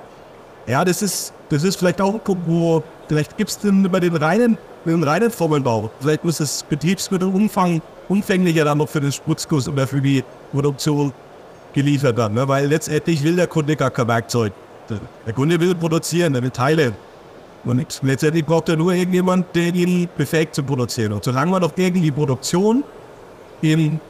Ja, 0.66 0.84
das 0.84 1.02
ist, 1.02 1.32
das 1.48 1.64
ist 1.64 1.76
vielleicht 1.76 2.00
auch 2.00 2.14
ein 2.14 2.20
Punkt, 2.20 2.42
wo 2.46 2.82
vielleicht 3.08 3.36
gibt 3.36 3.50
es 3.50 3.58
den 3.58 3.84
über 3.84 4.00
den 4.00 4.14
reinen, 4.14 4.58
den 4.84 5.02
reinen 5.02 5.30
Formelbau. 5.30 5.90
Vielleicht 6.00 6.24
muss 6.24 6.38
das 6.38 6.62
Betriebsmittelumfang 6.62 7.82
umfänglicher 8.08 8.64
dann 8.64 8.78
noch 8.78 8.88
für 8.88 9.00
den 9.00 9.12
Spritzguss 9.12 9.68
oder 9.68 9.86
für 9.86 10.00
die 10.00 10.22
Produktion 10.52 11.12
geliefert 11.72 12.16
werden. 12.16 12.34
Ne? 12.34 12.46
Weil 12.46 12.66
letztendlich 12.66 13.22
will 13.22 13.36
der 13.36 13.46
Kunde 13.46 13.76
gar 13.76 13.90
kein 13.90 14.08
Werkzeug. 14.08 14.52
Der 15.26 15.32
Kunde 15.32 15.60
will 15.60 15.74
produzieren, 15.74 16.34
er 16.34 16.42
will 16.42 16.50
Teile. 16.50 16.92
Und 17.64 18.00
letztendlich 18.02 18.44
braucht 18.44 18.68
er 18.68 18.76
nur 18.76 18.92
irgendjemand, 18.92 19.54
der 19.54 19.74
ihn 19.74 20.08
befähigt 20.16 20.54
zu 20.54 20.62
produzieren. 20.62 21.12
Und 21.12 21.24
solange 21.24 21.52
wir 21.52 21.60
noch 21.60 21.72
irgendwie 21.76 22.10
Produktion 22.10 22.82
in 23.60 24.00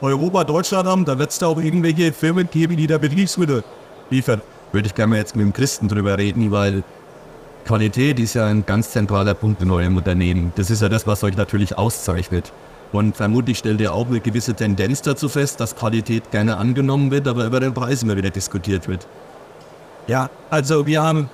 Europa, 0.00 0.44
Deutschland 0.44 0.86
haben, 0.88 1.04
dann 1.04 1.18
wird 1.18 1.30
es 1.30 1.38
da 1.38 1.46
auch 1.46 1.58
irgendwelche 1.58 2.12
Firmen 2.12 2.48
geben, 2.50 2.76
die 2.76 2.86
da 2.86 2.98
Betriebsmittel 2.98 3.64
liefern. 4.10 4.40
würde 4.72 4.86
ich 4.86 4.94
gerne 4.94 5.10
mal 5.10 5.16
jetzt 5.16 5.34
mit 5.34 5.44
dem 5.44 5.52
Christen 5.52 5.88
drüber 5.88 6.18
reden, 6.18 6.50
weil 6.50 6.82
Qualität 7.66 8.18
ist 8.18 8.34
ja 8.34 8.46
ein 8.46 8.64
ganz 8.64 8.92
zentraler 8.92 9.34
Punkt 9.34 9.60
in 9.62 9.70
eurem 9.70 9.96
Unternehmen. 9.96 10.52
Das 10.56 10.70
ist 10.70 10.82
ja 10.82 10.88
das, 10.88 11.06
was 11.06 11.22
euch 11.24 11.36
natürlich 11.36 11.76
auszeichnet. 11.76 12.52
Und 12.92 13.16
vermutlich 13.16 13.58
stellt 13.58 13.80
ihr 13.80 13.92
auch 13.92 14.06
eine 14.06 14.20
gewisse 14.20 14.54
Tendenz 14.54 15.02
dazu 15.02 15.28
fest, 15.28 15.60
dass 15.60 15.76
Qualität 15.76 16.30
gerne 16.30 16.56
angenommen 16.56 17.10
wird, 17.10 17.28
aber 17.28 17.44
über 17.44 17.60
den 17.60 17.74
Preis 17.74 18.02
immer 18.02 18.16
wieder 18.16 18.30
diskutiert 18.30 18.88
wird. 18.88 19.06
Ja, 20.06 20.30
also 20.48 20.86
wir 20.86 21.02
haben, 21.02 21.28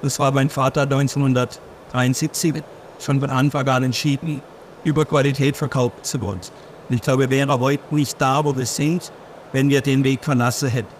das 0.00 0.18
war 0.18 0.32
mein 0.32 0.48
Vater 0.48 0.82
1973, 0.82 2.62
schon 2.98 3.20
von 3.20 3.28
Anfang 3.28 3.68
an 3.68 3.82
entschieden, 3.82 4.40
über 4.84 5.04
Qualität 5.04 5.56
verkaufen 5.56 6.02
zu 6.02 6.20
wollen. 6.22 6.40
Ich 6.88 7.00
glaube, 7.00 7.22
wir 7.22 7.30
wären 7.30 7.50
heute 7.58 7.82
nicht 7.94 8.20
da, 8.20 8.44
wo 8.44 8.56
wir 8.56 8.66
sind, 8.66 9.10
wenn 9.52 9.68
wir 9.68 9.80
den 9.80 10.04
Weg 10.04 10.24
verlassen 10.24 10.68
hätten. 10.68 10.94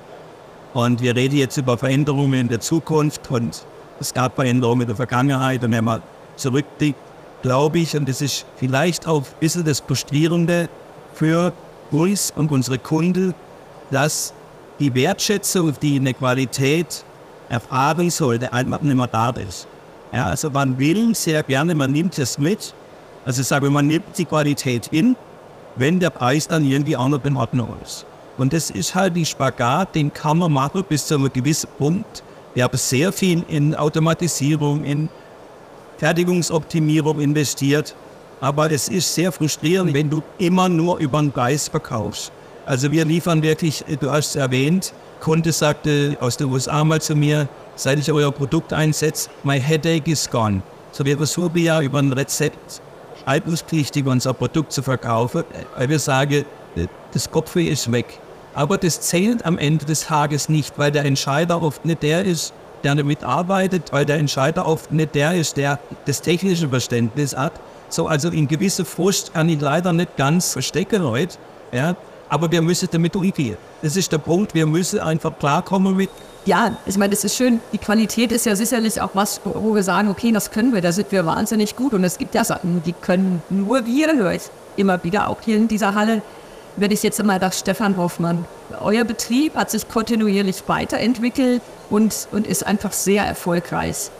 Und 0.74 1.00
wir 1.00 1.14
reden 1.14 1.36
jetzt 1.36 1.56
über 1.56 1.78
Veränderungen 1.78 2.34
in 2.34 2.48
der 2.48 2.60
Zukunft 2.60 3.30
und 3.30 3.64
es 4.00 4.12
gab 4.12 4.34
Veränderungen 4.34 4.82
in 4.82 4.86
der 4.88 4.96
Vergangenheit 4.96 5.64
und 5.64 5.72
wenn 5.72 5.84
man 5.84 6.02
zurückblickt, 6.36 6.98
glaube 7.42 7.78
ich, 7.78 7.96
und 7.96 8.08
das 8.08 8.20
ist 8.20 8.44
vielleicht 8.56 9.06
auch 9.06 9.22
ein 9.22 9.26
bisschen 9.40 9.64
das 9.64 9.80
Frustrierende 9.80 10.68
für 11.14 11.52
uns 11.90 12.32
und 12.34 12.50
unsere 12.50 12.78
Kunden, 12.78 13.34
dass 13.90 14.34
die 14.80 14.94
Wertschätzung, 14.94 15.72
die 15.80 15.96
in 15.96 16.04
der 16.04 16.14
Qualität 16.14 17.04
erfahren 17.48 18.10
soll, 18.10 18.38
der 18.38 18.52
einfach 18.52 18.80
nicht 18.82 18.96
mehr 18.96 19.06
da 19.06 19.30
ist. 19.30 19.66
Ja, 20.12 20.26
also 20.26 20.50
man 20.50 20.78
will 20.78 21.14
sehr 21.14 21.42
gerne, 21.42 21.74
man 21.74 21.92
nimmt 21.92 22.18
es 22.18 22.38
mit. 22.38 22.74
Also 23.24 23.42
ich 23.42 23.46
sage, 23.48 23.70
man 23.70 23.86
nimmt 23.86 24.18
die 24.18 24.24
Qualität 24.24 24.86
hin, 24.86 25.16
wenn 25.76 26.00
der 26.00 26.10
Preis 26.10 26.48
dann 26.48 26.64
irgendwie 26.64 26.96
auch 26.96 27.08
noch 27.08 27.24
in 27.24 27.36
Ordnung 27.36 27.68
ist. 27.84 28.06
Und 28.38 28.52
das 28.52 28.70
ist 28.70 28.94
halt 28.94 29.16
die 29.16 29.24
Spagat, 29.24 29.94
den 29.94 30.12
kann 30.12 30.38
man 30.38 30.52
machen 30.52 30.84
bis 30.88 31.06
zu 31.06 31.14
einem 31.14 31.32
gewissen 31.32 31.68
Punkt. 31.78 32.22
Wir 32.54 32.64
haben 32.64 32.76
sehr 32.76 33.12
viel 33.12 33.44
in 33.48 33.74
Automatisierung, 33.74 34.84
in 34.84 35.08
Fertigungsoptimierung 35.98 37.20
investiert. 37.20 37.94
Aber 38.40 38.70
es 38.70 38.88
ist 38.88 39.14
sehr 39.14 39.32
frustrierend, 39.32 39.94
wenn 39.94 40.10
du 40.10 40.22
immer 40.38 40.68
nur 40.68 40.98
über 40.98 41.20
den 41.20 41.32
Preis 41.32 41.68
verkaufst. 41.68 42.30
Also 42.66 42.92
wir 42.92 43.04
liefern 43.04 43.42
wirklich, 43.42 43.84
du 44.00 44.10
hast 44.10 44.30
es 44.30 44.36
erwähnt, 44.36 44.92
Kunde 45.20 45.52
sagte 45.52 46.16
aus 46.20 46.36
den 46.36 46.50
USA 46.50 46.84
mal 46.84 47.00
zu 47.00 47.14
mir, 47.14 47.48
seit 47.76 47.98
ich 47.98 48.12
euer 48.12 48.32
Produkt 48.32 48.72
einsetze, 48.72 49.30
my 49.44 49.58
headache 49.58 50.10
is 50.10 50.28
gone. 50.28 50.62
So 50.92 51.04
wir 51.04 51.16
versuchen 51.16 51.56
ja 51.58 51.80
über 51.80 51.98
ein 51.98 52.12
Rezept 52.12 52.82
schreibungspflichtig 53.26 54.06
unser 54.06 54.34
Produkt 54.34 54.72
zu 54.72 54.82
verkaufen, 54.82 55.42
weil 55.76 55.88
wir 55.88 55.98
sagen, 55.98 56.44
das 57.12 57.30
Kopfweh 57.30 57.66
ist 57.66 57.90
weg. 57.90 58.20
Aber 58.54 58.78
das 58.78 59.00
zählt 59.00 59.44
am 59.44 59.58
Ende 59.58 59.84
des 59.84 60.06
Tages 60.06 60.48
nicht, 60.48 60.78
weil 60.78 60.92
der 60.92 61.04
Entscheider 61.04 61.60
oft 61.60 61.84
nicht 61.84 62.02
der 62.02 62.24
ist, 62.24 62.54
der 62.84 62.94
damit 62.94 63.24
arbeitet, 63.24 63.92
weil 63.92 64.06
der 64.06 64.18
Entscheider 64.18 64.66
oft 64.66 64.92
nicht 64.92 65.14
der 65.14 65.34
ist, 65.34 65.56
der 65.56 65.80
das 66.04 66.22
technische 66.22 66.68
Verständnis 66.68 67.36
hat. 67.36 67.52
So, 67.88 68.06
also 68.06 68.30
in 68.30 68.46
gewisse 68.46 68.84
Frust 68.84 69.34
kann 69.34 69.48
ich 69.48 69.60
leider 69.60 69.92
nicht 69.92 70.16
ganz 70.16 70.52
verstecken 70.52 71.02
heute. 71.02 71.36
Ja, 71.72 71.96
aber 72.28 72.50
wir 72.50 72.62
müssen 72.62 72.88
damit 72.90 73.14
umgehen. 73.16 73.56
Das 73.82 73.96
ist 73.96 74.10
der 74.12 74.18
Punkt, 74.18 74.54
wir 74.54 74.66
müssen 74.66 75.00
einfach 75.00 75.38
klarkommen 75.38 75.96
mit. 75.96 76.10
Ja, 76.44 76.76
ich 76.86 76.96
meine, 76.96 77.10
das 77.10 77.24
ist 77.24 77.36
schön. 77.36 77.60
Die 77.72 77.78
Qualität 77.78 78.30
ist 78.30 78.46
ja 78.46 78.54
sicherlich 78.54 79.00
auch 79.00 79.10
was, 79.14 79.40
wo 79.44 79.74
wir 79.74 79.82
sagen, 79.82 80.08
okay, 80.08 80.30
das 80.30 80.50
können 80.50 80.72
wir, 80.72 80.80
da 80.80 80.92
sind 80.92 81.10
wir 81.10 81.26
wahnsinnig 81.26 81.74
gut. 81.74 81.92
Und 81.92 82.04
es 82.04 82.18
gibt 82.18 82.34
ja 82.34 82.44
Sachen, 82.44 82.82
die 82.84 82.92
können 82.92 83.42
nur 83.50 83.84
wir, 83.84 84.16
höre 84.16 84.32
ich 84.32 84.42
immer 84.76 85.02
wieder, 85.02 85.28
auch 85.28 85.38
hier 85.44 85.56
in 85.56 85.66
dieser 85.68 85.94
Halle. 85.94 86.22
Wenn 86.76 86.90
ich 86.90 87.02
jetzt 87.02 87.18
immer 87.18 87.38
das 87.38 87.58
Stefan 87.58 87.96
Hoffmann, 87.96 88.44
euer 88.80 89.04
Betrieb 89.04 89.56
hat 89.56 89.70
sich 89.70 89.88
kontinuierlich 89.88 90.62
weiterentwickelt 90.66 91.62
und, 91.90 92.28
und 92.32 92.46
ist 92.46 92.66
einfach 92.66 92.92
sehr 92.92 93.24
erfolgreich. 93.24 94.10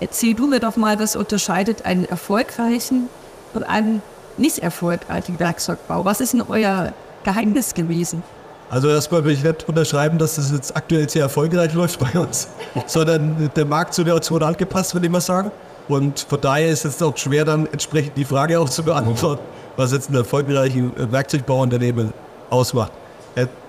Erzähl 0.00 0.34
du 0.34 0.46
mir 0.46 0.60
doch 0.60 0.76
mal, 0.76 0.98
was 0.98 1.14
unterscheidet 1.14 1.84
einen 1.84 2.04
erfolgreichen 2.04 3.08
und 3.54 3.64
einen 3.64 4.02
nicht 4.38 4.58
erfolgreichen 4.58 5.38
Werkzeugbau? 5.38 6.04
Was 6.04 6.20
ist 6.20 6.32
denn 6.32 6.42
euer 6.42 6.92
Geheimnis 7.26 7.74
gewesen? 7.74 8.22
Also 8.70 8.88
erstmal 8.88 9.24
will 9.24 9.32
ich 9.32 9.44
nicht 9.44 9.68
unterschreiben, 9.68 10.16
dass 10.16 10.36
das 10.36 10.50
jetzt 10.50 10.76
aktuell 10.76 11.08
sehr 11.08 11.22
erfolgreich 11.22 11.74
läuft 11.74 12.00
bei 12.00 12.18
uns, 12.18 12.48
sondern 12.86 13.50
der 13.54 13.64
Marktsituation 13.64 14.42
angepasst, 14.42 14.94
würde 14.94 15.06
ich 15.06 15.12
mal 15.12 15.20
sagen. 15.20 15.50
Und 15.88 16.20
von 16.20 16.40
daher 16.40 16.68
ist 16.68 16.84
es 16.84 17.00
auch 17.02 17.16
schwer, 17.16 17.44
dann 17.44 17.66
entsprechend 17.66 18.16
die 18.16 18.24
Frage 18.24 18.58
auch 18.58 18.68
zu 18.68 18.82
beantworten, 18.82 19.42
was 19.76 19.92
jetzt 19.92 20.10
ein 20.10 20.16
erfolgreiches 20.16 20.82
Werkzeugbauunternehmen 20.96 22.12
ausmacht. 22.50 22.92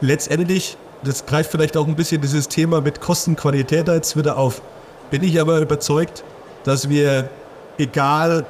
Letztendlich, 0.02 0.78
das 1.04 1.26
greift 1.26 1.52
vielleicht 1.52 1.78
auch 1.78 1.88
ein 1.88 1.96
bisschen 1.96 2.22
dieses 2.22 2.48
Thema 2.48 2.82
mit 2.82 3.02
Kostenqualität 3.02 3.88
jetzt 3.88 4.18
wieder 4.18 4.38
auf. 4.38 4.62
Bin 5.12 5.24
ich 5.24 5.40
aber 5.40 5.60
überzeugt, 5.60 6.24
dass 6.64 6.90
wir, 6.90 7.30
egal 7.78 8.46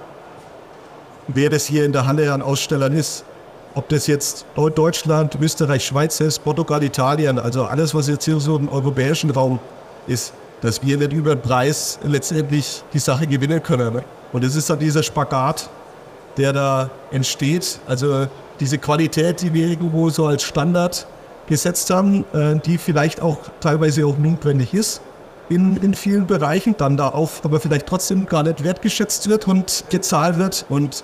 wer 1.27 1.49
das 1.49 1.65
hier 1.65 1.83
in 1.83 1.91
der 1.91 2.05
Halle 2.07 2.31
an 2.31 2.41
Ausstellern 2.41 2.93
ist, 2.93 3.25
ob 3.77 3.87
das 3.89 4.07
jetzt 4.07 4.45
Deutschland, 4.55 5.37
Österreich, 5.39 5.85
Schweiz 5.85 6.19
ist, 6.19 6.43
Portugal, 6.43 6.83
Italien, 6.83 7.37
also 7.37 7.65
alles, 7.65 7.93
was 7.93 8.07
jetzt 8.07 8.25
hier 8.25 8.39
so 8.39 8.57
im 8.57 8.69
europäischen 8.69 9.29
Raum 9.29 9.59
ist, 10.07 10.33
dass 10.61 10.83
wir 10.83 10.97
nicht 10.97 11.13
über 11.13 11.35
den 11.35 11.41
Preis 11.43 11.99
letztendlich 12.03 12.83
die 12.91 12.97
Sache 12.97 13.27
gewinnen 13.27 13.61
können. 13.61 13.93
Ne? 13.93 14.03
Und 14.33 14.43
es 14.43 14.55
ist 14.55 14.67
dann 14.71 14.79
dieser 14.79 15.03
Spagat, 15.03 15.69
der 16.37 16.53
da 16.53 16.89
entsteht. 17.11 17.79
Also 17.85 18.25
diese 18.59 18.79
Qualität, 18.79 19.43
die 19.43 19.53
wir 19.53 19.67
irgendwo 19.67 20.09
so 20.09 20.25
als 20.25 20.41
Standard 20.41 21.05
gesetzt 21.45 21.91
haben, 21.91 22.25
äh, 22.33 22.55
die 22.59 22.79
vielleicht 22.79 23.21
auch 23.21 23.37
teilweise 23.59 24.07
auch 24.07 24.17
notwendig 24.17 24.73
ist 24.73 25.01
in, 25.49 25.77
in 25.77 25.93
vielen 25.93 26.25
Bereichen, 26.25 26.73
dann 26.79 26.97
da 26.97 27.09
auch, 27.09 27.29
aber 27.43 27.59
vielleicht 27.59 27.85
trotzdem 27.85 28.25
gar 28.25 28.41
nicht 28.41 28.63
wertgeschätzt 28.63 29.29
wird 29.29 29.47
und 29.47 29.83
gezahlt 29.91 30.39
wird. 30.39 30.65
Und 30.67 31.03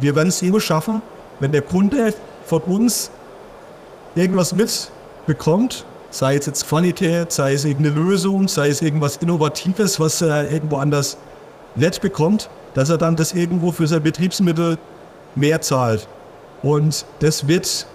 wir 0.00 0.16
werden 0.16 0.28
es 0.28 0.40
immer 0.40 0.58
schaffen, 0.58 1.02
wenn 1.42 1.50
der 1.50 1.62
Kunde 1.62 2.14
von 2.46 2.62
uns 2.62 3.10
irgendwas 4.14 4.54
mitbekommt, 4.54 5.84
sei 6.10 6.36
es 6.36 6.46
jetzt 6.46 6.68
Qualität, 6.68 7.32
sei 7.32 7.54
es 7.54 7.64
irgendeine 7.64 7.96
Lösung, 7.96 8.46
sei 8.46 8.68
es 8.68 8.80
irgendwas 8.80 9.16
Innovatives, 9.16 9.98
was 9.98 10.22
er 10.22 10.48
irgendwo 10.52 10.76
anders 10.76 11.16
nicht 11.74 12.00
bekommt, 12.00 12.48
dass 12.74 12.90
er 12.90 12.98
dann 12.98 13.16
das 13.16 13.32
irgendwo 13.32 13.72
für 13.72 13.88
sein 13.88 14.04
Betriebsmittel 14.04 14.78
mehr 15.34 15.60
zahlt. 15.60 16.06
Und 16.62 17.04
das 17.18 17.48
wird 17.48 17.88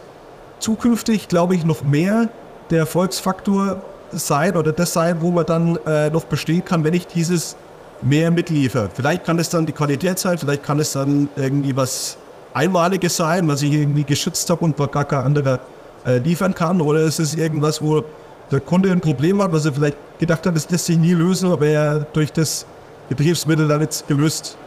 zukünftig, 0.60 1.30
glaube 1.30 1.56
ich, 1.56 1.63
noch 1.63 1.84
mehr 1.84 2.27
der 2.70 2.80
Erfolgsfaktor 2.80 3.82
sein 4.12 4.58
oder 4.58 4.74
das 4.74 4.92
sein, 4.92 5.22
wo 5.22 5.32
man 5.32 5.46
dann 5.46 5.80
äh, 5.86 6.10
noch 6.10 6.25
bestehen 6.25 6.66
kann, 6.66 6.84
wenn 6.84 6.94
ich 6.94 7.08
dieses 7.08 7.56
mehr 8.01 8.30
mitliefere. 8.30 8.89
Vielleicht 8.94 9.24
kann 9.24 9.39
es 9.39 9.48
dann 9.48 9.66
die 9.66 9.72
Qualität 9.72 10.20
sein, 10.20 10.38
vielleicht 10.38 10.63
kann 10.63 10.80
es 10.80 10.92
dann 10.92 11.30
irgendwie 11.38 11.77
was 11.77 12.18
Einmaliges 12.58 13.16
sein, 13.18 13.48
was 13.48 13.62
ich 13.62 13.72
irgendwie 13.72 14.04
geschützt 14.04 14.50
habe 14.50 14.66
und 14.66 14.76
gar 14.92 15.06
kein 15.06 15.24
anderer 15.24 15.60
äh, 16.06 16.18
liefern 16.18 16.54
kann. 16.54 16.82
Oder 16.82 17.02
ist 17.02 17.20
es 17.20 17.36
irgendwas, 17.36 17.82
wo 17.82 18.04
der 18.52 18.60
Kunde 18.60 18.92
ein 18.92 19.02
Problem 19.02 19.42
hat, 19.42 19.52
was 19.52 19.66
er 19.66 19.74
vielleicht 19.74 19.98
gedacht 20.20 20.46
hat, 20.46 20.56
das 20.56 20.70
lässt 20.70 20.86
sich 20.86 20.98
nie 20.98 21.14
lösen, 21.14 21.52
aber 21.52 21.68
er 21.68 22.00
durch 22.14 22.32
das 22.32 22.66
Betriebsmittel 23.10 23.68
dann 23.68 23.82
jetzt 23.82 24.08
gelöst 24.08 24.58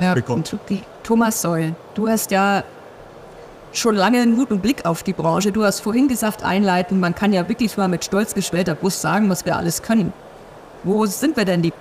ja, 0.00 0.14
bekommt. 0.14 0.56
Thomas 1.02 1.42
Säul, 1.42 1.74
du 1.94 2.08
hast 2.08 2.30
ja 2.30 2.62
schon 3.72 3.94
lange 3.94 4.20
einen 4.20 4.36
guten 4.36 4.60
Blick 4.60 4.84
auf 4.86 5.02
die 5.02 5.12
Branche. 5.12 5.52
Du 5.52 5.64
hast 5.64 5.80
vorhin 5.80 6.08
gesagt, 6.08 6.42
einleiten, 6.42 7.00
man 7.00 7.14
kann 7.14 7.32
ja 7.32 7.48
wirklich 7.48 7.76
mal 7.76 7.88
mit 7.88 8.04
stolz 8.04 8.34
geschwellter 8.34 8.74
Brust 8.74 9.00
sagen, 9.00 9.28
was 9.28 9.44
wir 9.44 9.56
alles 9.56 9.82
können. 9.82 10.12
Wo 10.84 11.04
sind 11.06 11.36
wir 11.36 11.44
denn 11.44 11.62
die 11.62 11.72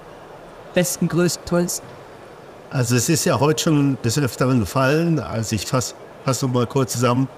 besten, 0.73 1.07
größten, 1.07 1.45
tollsten? 1.45 1.96
Also 2.69 2.95
es 2.95 3.07
ist 3.07 3.23
ja 3.25 3.39
heute 3.39 3.63
schon 3.63 3.97
des 4.03 4.19
Öfteren 4.19 4.59
gefallen, 4.59 5.19
als 5.19 5.51
ich 5.51 5.65
fasse 5.65 5.95
fass 6.25 6.41
noch 6.41 6.51
mal 6.51 6.67
kurz 6.67 6.93
zusammen. 6.93 7.29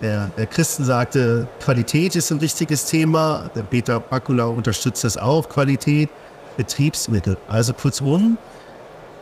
Der, 0.00 0.30
der, 0.36 0.46
Christen 0.46 0.84
sagte, 0.84 1.48
Qualität 1.58 2.14
ist 2.14 2.30
ein 2.30 2.40
wichtiges 2.40 2.84
Thema. 2.84 3.50
Der 3.56 3.62
Peter 3.62 3.98
Bakula 3.98 4.44
unterstützt 4.44 5.02
das 5.02 5.16
auch. 5.16 5.48
Qualität, 5.48 6.08
Betriebsmittel. 6.56 7.36
Also 7.48 7.72
kurzum, 7.72 8.38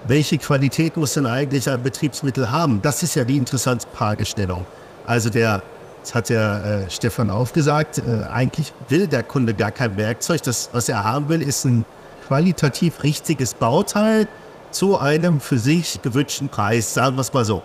welche 0.07 0.37
Qualität 0.37 0.99
muss 0.99 1.15
denn 1.15 1.25
eigentlich 1.25 1.71
ein 1.71 1.83
Betriebsmittel 1.83 2.51
haben? 2.51 2.83
Das 2.83 3.03
ist 3.03 3.15
ja 3.15 3.25
die 3.25 3.39
interessante 3.39 3.87
Fragestellung. 3.95 4.67
Also 5.07 5.31
der, 5.31 5.63
das 6.03 6.15
hat 6.15 6.29
ja 6.29 6.59
äh, 6.59 6.91
Stefan 6.91 7.31
aufgesagt, 7.31 7.99
äh, 7.99 8.25
eigentlich 8.31 8.75
will 8.91 9.07
der 9.07 9.23
Kunde 9.23 9.55
gar 9.55 9.71
kein 9.71 9.97
Werkzeug. 9.97 10.43
Das, 10.43 10.69
was 10.73 10.91
er 10.91 11.03
haben 11.03 11.31
will, 11.31 11.41
ist 11.41 11.65
ein 11.65 11.87
qualitativ 12.27 13.03
richtiges 13.03 13.55
Bauteil, 13.55 14.29
zu 14.77 14.99
einem 14.99 15.41
für 15.41 15.59
sich 15.59 16.03
gewünschten 16.03 16.51
Preis, 16.51 16.93
sagen 16.93 17.17
wir 17.17 17.23
es 17.23 17.33
mal 17.33 17.45
so. 17.45 17.63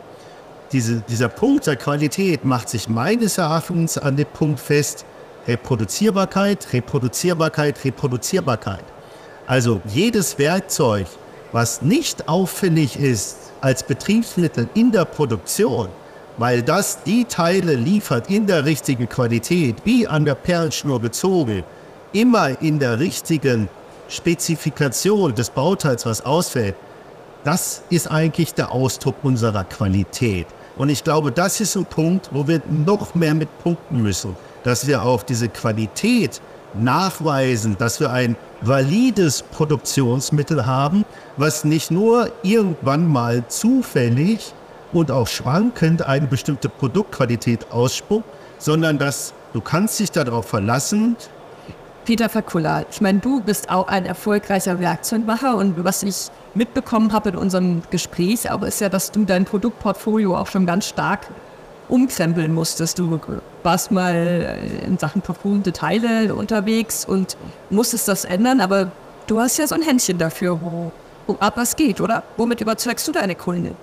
Diese, 0.72 1.02
dieser 1.10 1.28
Punkt 1.28 1.68
der 1.68 1.76
Qualität 1.76 2.46
macht 2.46 2.70
sich 2.70 2.88
meines 2.88 3.38
Erachtens 3.38 3.98
an 3.98 4.16
dem 4.16 4.28
Punkt 4.28 4.62
fest, 4.62 5.04
Reproduzierbarkeit, 5.46 6.72
Reproduzierbarkeit, 6.72 7.84
Reproduzierbarkeit. 7.84 8.84
Also 9.46 9.82
jedes 9.86 10.40
Werkzeug, 10.40 11.08
was 11.52 11.82
nicht 11.82 12.30
auffällig 12.30 12.98
ist 12.98 13.36
als 13.60 13.84
Betriebsmittel 13.84 14.70
in 14.74 14.94
der 14.94 15.04
Produktion, 15.04 15.90
weil 16.38 16.62
das 16.62 17.04
die 17.04 17.26
Teile 17.26 17.76
liefert 17.76 18.30
in 18.30 18.48
der 18.48 18.64
richtigen 18.64 19.10
Qualität, 19.10 19.76
wie 19.84 20.08
an 20.08 20.24
der 20.24 20.36
Perlenschnur 20.36 21.02
gezogen, 21.02 21.66
immer 22.14 22.62
in 22.62 22.80
der 22.80 23.00
richtigen 23.00 23.68
Spezifikation 24.08 25.36
des 25.36 25.50
Bauteils, 25.50 26.06
was 26.06 26.22
ausfällt, 26.22 26.76
das 27.44 27.84
ist 27.90 28.10
eigentlich 28.10 28.54
der 28.54 28.72
Ausdruck 28.72 29.16
unserer 29.24 29.64
Qualität. 29.64 30.48
Und 30.78 30.90
ich 30.90 31.04
glaube, 31.04 31.32
das 31.32 31.60
ist 31.60 31.76
ein 31.76 31.86
Punkt, 31.86 32.30
wo 32.32 32.48
wir 32.48 32.62
noch 32.70 33.14
mehr 33.16 33.34
mit 33.34 33.50
punkten 33.64 34.02
müssen, 34.02 34.36
dass 34.64 34.88
wir 34.88 35.04
auf 35.04 35.24
diese 35.24 35.50
Qualität 35.50 36.42
nachweisen, 36.74 37.76
dass 37.78 38.00
wir 38.00 38.12
ein 38.12 38.36
valides 38.62 39.42
Produktionsmittel 39.44 40.66
haben, 40.66 41.04
was 41.38 41.64
nicht 41.64 41.92
nur 41.92 42.32
irgendwann 42.44 43.08
mal 43.08 43.44
zufällig 43.48 44.54
und 44.94 45.12
auch 45.12 45.28
schwankend 45.28 46.06
eine 46.06 46.28
bestimmte 46.28 46.70
Produktqualität 46.70 47.72
ausspuckt, 47.72 48.26
sondern 48.58 48.98
dass 48.98 49.34
du 49.54 49.62
kannst 49.62 50.00
dich 50.00 50.12
darauf 50.12 50.48
verlassen, 50.48 51.18
Peter 52.06 52.30
Fakula, 52.30 52.84
ich 52.90 53.00
meine, 53.00 53.20
du 53.20 53.42
bist 53.42 53.70
auch 53.70 53.88
ein 53.88 54.06
erfolgreicher 54.06 54.80
Werkzeugmacher 54.80 55.56
und 55.56 55.84
was 55.84 56.02
ich 56.02 56.32
mitbekommen 56.56 57.14
habe 57.14 57.30
in 57.30 57.36
unserem 57.36 57.84
Gespräch, 57.92 58.50
aber 58.50 58.68
ist 58.68 58.82
ja, 58.82 58.90
dass 58.90 59.12
du 59.12 59.24
dein 59.24 59.46
Produktportfolio 59.46 60.36
auch 60.36 60.48
schon 60.48 60.66
ganz 60.66 60.88
stark 60.88 61.28
umkrempeln 61.90 62.54
musstest. 62.54 62.98
Du 62.98 63.20
warst 63.62 63.92
mal 63.92 64.16
äh, 64.16 64.86
in 64.86 64.98
Sachen 64.98 65.22
verpulte 65.22 65.74
Teile 65.74 66.34
unterwegs 66.34 67.06
und 67.06 67.38
musstest 67.70 68.08
das 68.08 68.26
ändern, 68.26 68.62
aber 68.62 68.92
du 69.28 69.40
hast 69.40 69.58
ja 69.58 69.68
so 69.68 69.76
ein 69.76 69.84
Händchen 69.84 70.18
dafür, 70.18 70.60
wo, 70.60 70.92
wo 71.28 71.36
ab 71.40 71.54
was 71.58 71.76
geht, 71.76 72.02
oder? 72.02 72.24
Womit 72.36 72.62
überzeugst 72.62 73.08
du 73.08 73.12
deine 73.12 73.36
Kunden? 73.36 73.76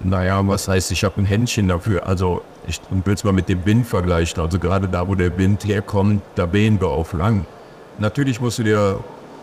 Naja, 0.00 0.46
was 0.46 0.68
heißt, 0.68 0.90
ich 0.92 1.04
habe 1.04 1.20
ein 1.20 1.24
Händchen 1.24 1.68
dafür? 1.68 2.06
Also, 2.06 2.42
ich 2.66 2.80
will 2.90 3.14
es 3.14 3.24
mal 3.24 3.32
mit 3.32 3.48
dem 3.48 3.64
Wind 3.64 3.86
vergleichen. 3.86 4.40
Also, 4.42 4.58
gerade 4.58 4.88
da, 4.88 5.06
wo 5.08 5.14
der 5.14 5.36
Wind 5.38 5.64
herkommt, 5.64 6.22
da 6.34 6.52
wehen 6.52 6.80
wir 6.80 6.88
auf 6.88 7.12
lang. 7.12 7.46
Natürlich 7.98 8.40
musst 8.40 8.58
du 8.58 8.64
dir 8.64 9.00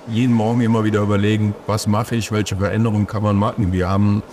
jeden 0.08 0.34
Morgen 0.34 0.62
immer 0.62 0.84
wieder 0.84 1.02
überlegen, 1.02 1.56
was 1.68 1.88
mache 1.88 2.16
ich, 2.16 2.32
welche 2.32 2.56
Veränderungen 2.56 3.08
kann 3.08 3.24
man 3.24 3.36
machen. 3.36 3.72
Wir 3.72 3.88
haben 3.88 4.24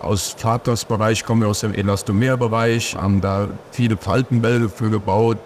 aus 0.00 0.34
Vaters 0.38 0.86
kommen 0.86 1.42
wir 1.42 1.48
aus 1.48 1.60
dem 1.60 1.74
Elastomerbereich, 1.74 2.96
haben 2.96 3.20
da 3.20 3.48
viele 3.70 3.96
Faltenbälle 3.96 4.68
für 4.68 4.88
gebaut, 4.88 5.38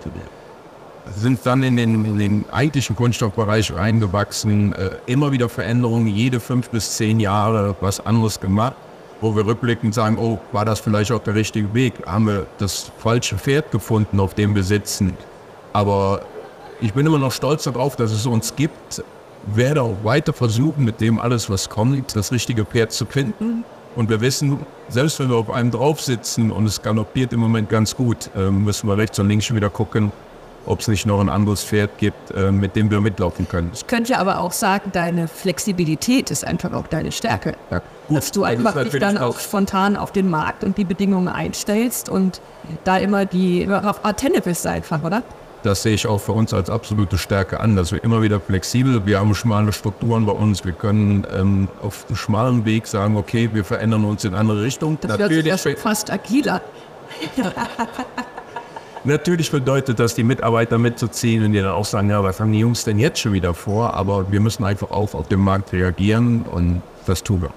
sind 1.16 1.44
dann 1.44 1.62
in 1.62 1.76
den, 1.76 2.04
in 2.04 2.18
den 2.18 2.44
eigentlichen 2.52 2.94
Kunststoffbereich 2.94 3.74
reingewachsen, 3.74 4.72
äh, 4.72 4.90
immer 5.06 5.32
wieder 5.32 5.48
Veränderungen, 5.48 6.06
jede 6.06 6.40
fünf 6.40 6.70
bis 6.70 6.96
zehn 6.96 7.20
Jahre 7.20 7.74
was 7.80 8.04
anderes 8.04 8.40
gemacht, 8.40 8.76
wo 9.24 9.34
wir 9.34 9.46
rückblickend 9.46 9.94
sagen, 9.94 10.18
oh, 10.18 10.38
war 10.52 10.66
das 10.66 10.80
vielleicht 10.80 11.10
auch 11.10 11.22
der 11.22 11.34
richtige 11.34 11.72
Weg? 11.72 11.94
Haben 12.06 12.26
wir 12.26 12.46
das 12.58 12.92
falsche 12.98 13.38
Pferd 13.38 13.70
gefunden, 13.70 14.20
auf 14.20 14.34
dem 14.34 14.54
wir 14.54 14.62
sitzen? 14.62 15.16
Aber 15.72 16.20
ich 16.82 16.92
bin 16.92 17.06
immer 17.06 17.18
noch 17.18 17.32
stolz 17.32 17.64
darauf, 17.64 17.96
dass 17.96 18.12
es 18.12 18.26
uns 18.26 18.54
gibt, 18.54 19.02
werde 19.46 19.80
auch 19.80 19.96
weiter 20.02 20.34
versuchen, 20.34 20.84
mit 20.84 21.00
dem 21.00 21.18
alles, 21.18 21.48
was 21.48 21.70
kommt, 21.70 22.14
das 22.14 22.32
richtige 22.32 22.66
Pferd 22.66 22.92
zu 22.92 23.06
finden. 23.06 23.64
Und 23.96 24.10
wir 24.10 24.20
wissen, 24.20 24.58
selbst 24.90 25.18
wenn 25.20 25.30
wir 25.30 25.36
auf 25.36 25.50
einem 25.50 25.70
drauf 25.70 26.02
sitzen 26.02 26.50
und 26.50 26.66
es 26.66 26.82
galoppiert 26.82 27.32
im 27.32 27.40
Moment 27.40 27.70
ganz 27.70 27.96
gut, 27.96 28.28
äh, 28.36 28.50
müssen 28.50 28.88
wir 28.88 28.98
rechts 28.98 29.18
und 29.18 29.28
links 29.28 29.46
schon 29.46 29.56
wieder 29.56 29.70
gucken, 29.70 30.12
ob 30.66 30.80
es 30.80 30.88
nicht 30.88 31.06
noch 31.06 31.20
ein 31.20 31.28
anderes 31.28 31.64
Pferd 31.64 31.98
gibt, 31.98 32.30
äh, 32.30 32.50
mit 32.50 32.76
dem 32.76 32.90
wir 32.90 33.00
mitlaufen 33.00 33.48
können. 33.48 33.70
Ich 33.74 33.86
könnte 33.86 34.18
aber 34.18 34.40
auch 34.40 34.52
sagen, 34.52 34.90
deine 34.92 35.28
Flexibilität 35.28 36.30
ist 36.30 36.46
einfach 36.46 36.72
auch 36.72 36.86
deine 36.86 37.12
Stärke. 37.12 37.54
Ja, 37.70 37.82
gut, 38.08 38.16
Dass 38.16 38.32
du 38.32 38.44
einfach 38.44 38.74
dich 38.82 38.98
dann 38.98 39.18
auch 39.18 39.38
spontan 39.38 39.96
auf 39.96 40.12
den 40.12 40.30
Markt 40.30 40.64
und 40.64 40.78
die 40.78 40.84
Bedingungen 40.84 41.28
einstellst 41.28 42.08
und 42.08 42.40
da 42.84 42.96
immer 42.96 43.26
die 43.26 43.68
auf 43.68 44.04
Antenne 44.04 44.40
bist 44.40 44.66
einfach, 44.66 45.02
oder? 45.02 45.22
Das 45.62 45.82
sehe 45.82 45.94
ich 45.94 46.06
auch 46.06 46.18
für 46.18 46.32
uns 46.32 46.52
als 46.52 46.68
absolute 46.68 47.16
Stärke 47.16 47.58
an, 47.58 47.74
dass 47.74 47.90
wir 47.90 48.04
immer 48.04 48.20
wieder 48.20 48.38
flexibel, 48.38 49.06
wir 49.06 49.18
haben 49.18 49.34
schmale 49.34 49.72
Strukturen 49.72 50.26
bei 50.26 50.32
uns, 50.32 50.62
wir 50.66 50.72
können 50.72 51.26
ähm, 51.34 51.68
auf 51.82 52.04
einem 52.06 52.16
schmalen 52.16 52.64
Weg 52.66 52.86
sagen, 52.86 53.16
okay, 53.16 53.48
wir 53.50 53.64
verändern 53.64 54.04
uns 54.04 54.24
in 54.24 54.34
andere 54.34 54.60
Richtung. 54.62 54.98
Das 55.00 55.18
Natürlich 55.18 55.46
hört 55.46 55.60
sich 55.60 55.78
fast 55.78 56.10
agiler. 56.10 56.60
Natürlich 59.06 59.50
bedeutet 59.50 60.00
das, 60.00 60.14
die 60.14 60.24
Mitarbeiter 60.24 60.78
mitzuziehen 60.78 61.44
und 61.44 61.52
die 61.52 61.60
dann 61.60 61.72
auch 61.72 61.84
sagen, 61.84 62.08
ja, 62.08 62.24
was 62.24 62.40
haben 62.40 62.52
die 62.52 62.60
Jungs 62.60 62.84
denn 62.84 62.98
jetzt 62.98 63.20
schon 63.20 63.34
wieder 63.34 63.52
vor? 63.52 63.92
Aber 63.92 64.32
wir 64.32 64.40
müssen 64.40 64.64
einfach 64.64 64.90
auch 64.90 65.12
auf 65.12 65.28
den 65.28 65.40
Markt 65.40 65.74
reagieren 65.74 66.42
und 66.50 66.80
das 67.04 67.22
tun 67.22 67.42
wir. 67.42 67.50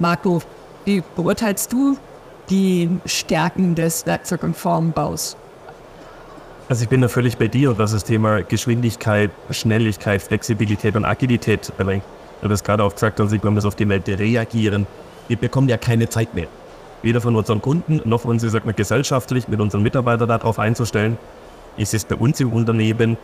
Marco, 0.00 0.42
wie 0.84 1.04
beurteilst 1.14 1.72
du 1.72 1.96
die 2.48 2.90
Stärken 3.04 3.76
des 3.76 4.06
Werkzeug- 4.06 4.42
und 4.42 4.56
Formenbaus? 4.56 5.36
Also 6.68 6.82
ich 6.82 6.88
bin 6.88 7.00
da 7.00 7.08
völlig 7.08 7.36
bei 7.36 7.46
dir, 7.46 7.78
was 7.78 7.92
das 7.92 8.02
Thema 8.02 8.42
Geschwindigkeit, 8.42 9.30
Schnelligkeit, 9.50 10.20
Flexibilität 10.20 10.96
und 10.96 11.04
Agilität 11.04 11.72
belangt. 11.76 12.02
Du 12.42 12.48
hast 12.48 12.64
gerade 12.64 12.82
auch 12.82 12.94
gesagt, 12.94 13.20
also 13.20 13.40
wir 13.40 13.50
das 13.52 13.64
auf 13.64 13.76
die 13.76 13.88
Welt 13.88 14.08
reagieren. 14.08 14.86
Wir 15.28 15.36
bekommen 15.36 15.68
ja 15.68 15.76
keine 15.76 16.08
Zeit 16.08 16.34
mehr. 16.34 16.48
Weder 17.02 17.20
von 17.20 17.34
unseren 17.36 17.62
Kunden 17.62 18.00
noch 18.04 18.22
von 18.22 18.32
uns, 18.32 18.42
ich 18.42 18.50
sag 18.50 18.66
mal, 18.66 18.74
gesellschaftlich 18.74 19.48
mit 19.48 19.60
unseren 19.60 19.82
Mitarbeitern 19.82 20.28
darauf 20.28 20.58
einzustellen. 20.58 21.18
Es 21.78 21.94
ist 21.94 22.08
bei 22.08 22.16
uns 22.16 22.40
im 22.40 22.52
Unternehmen 22.52 23.16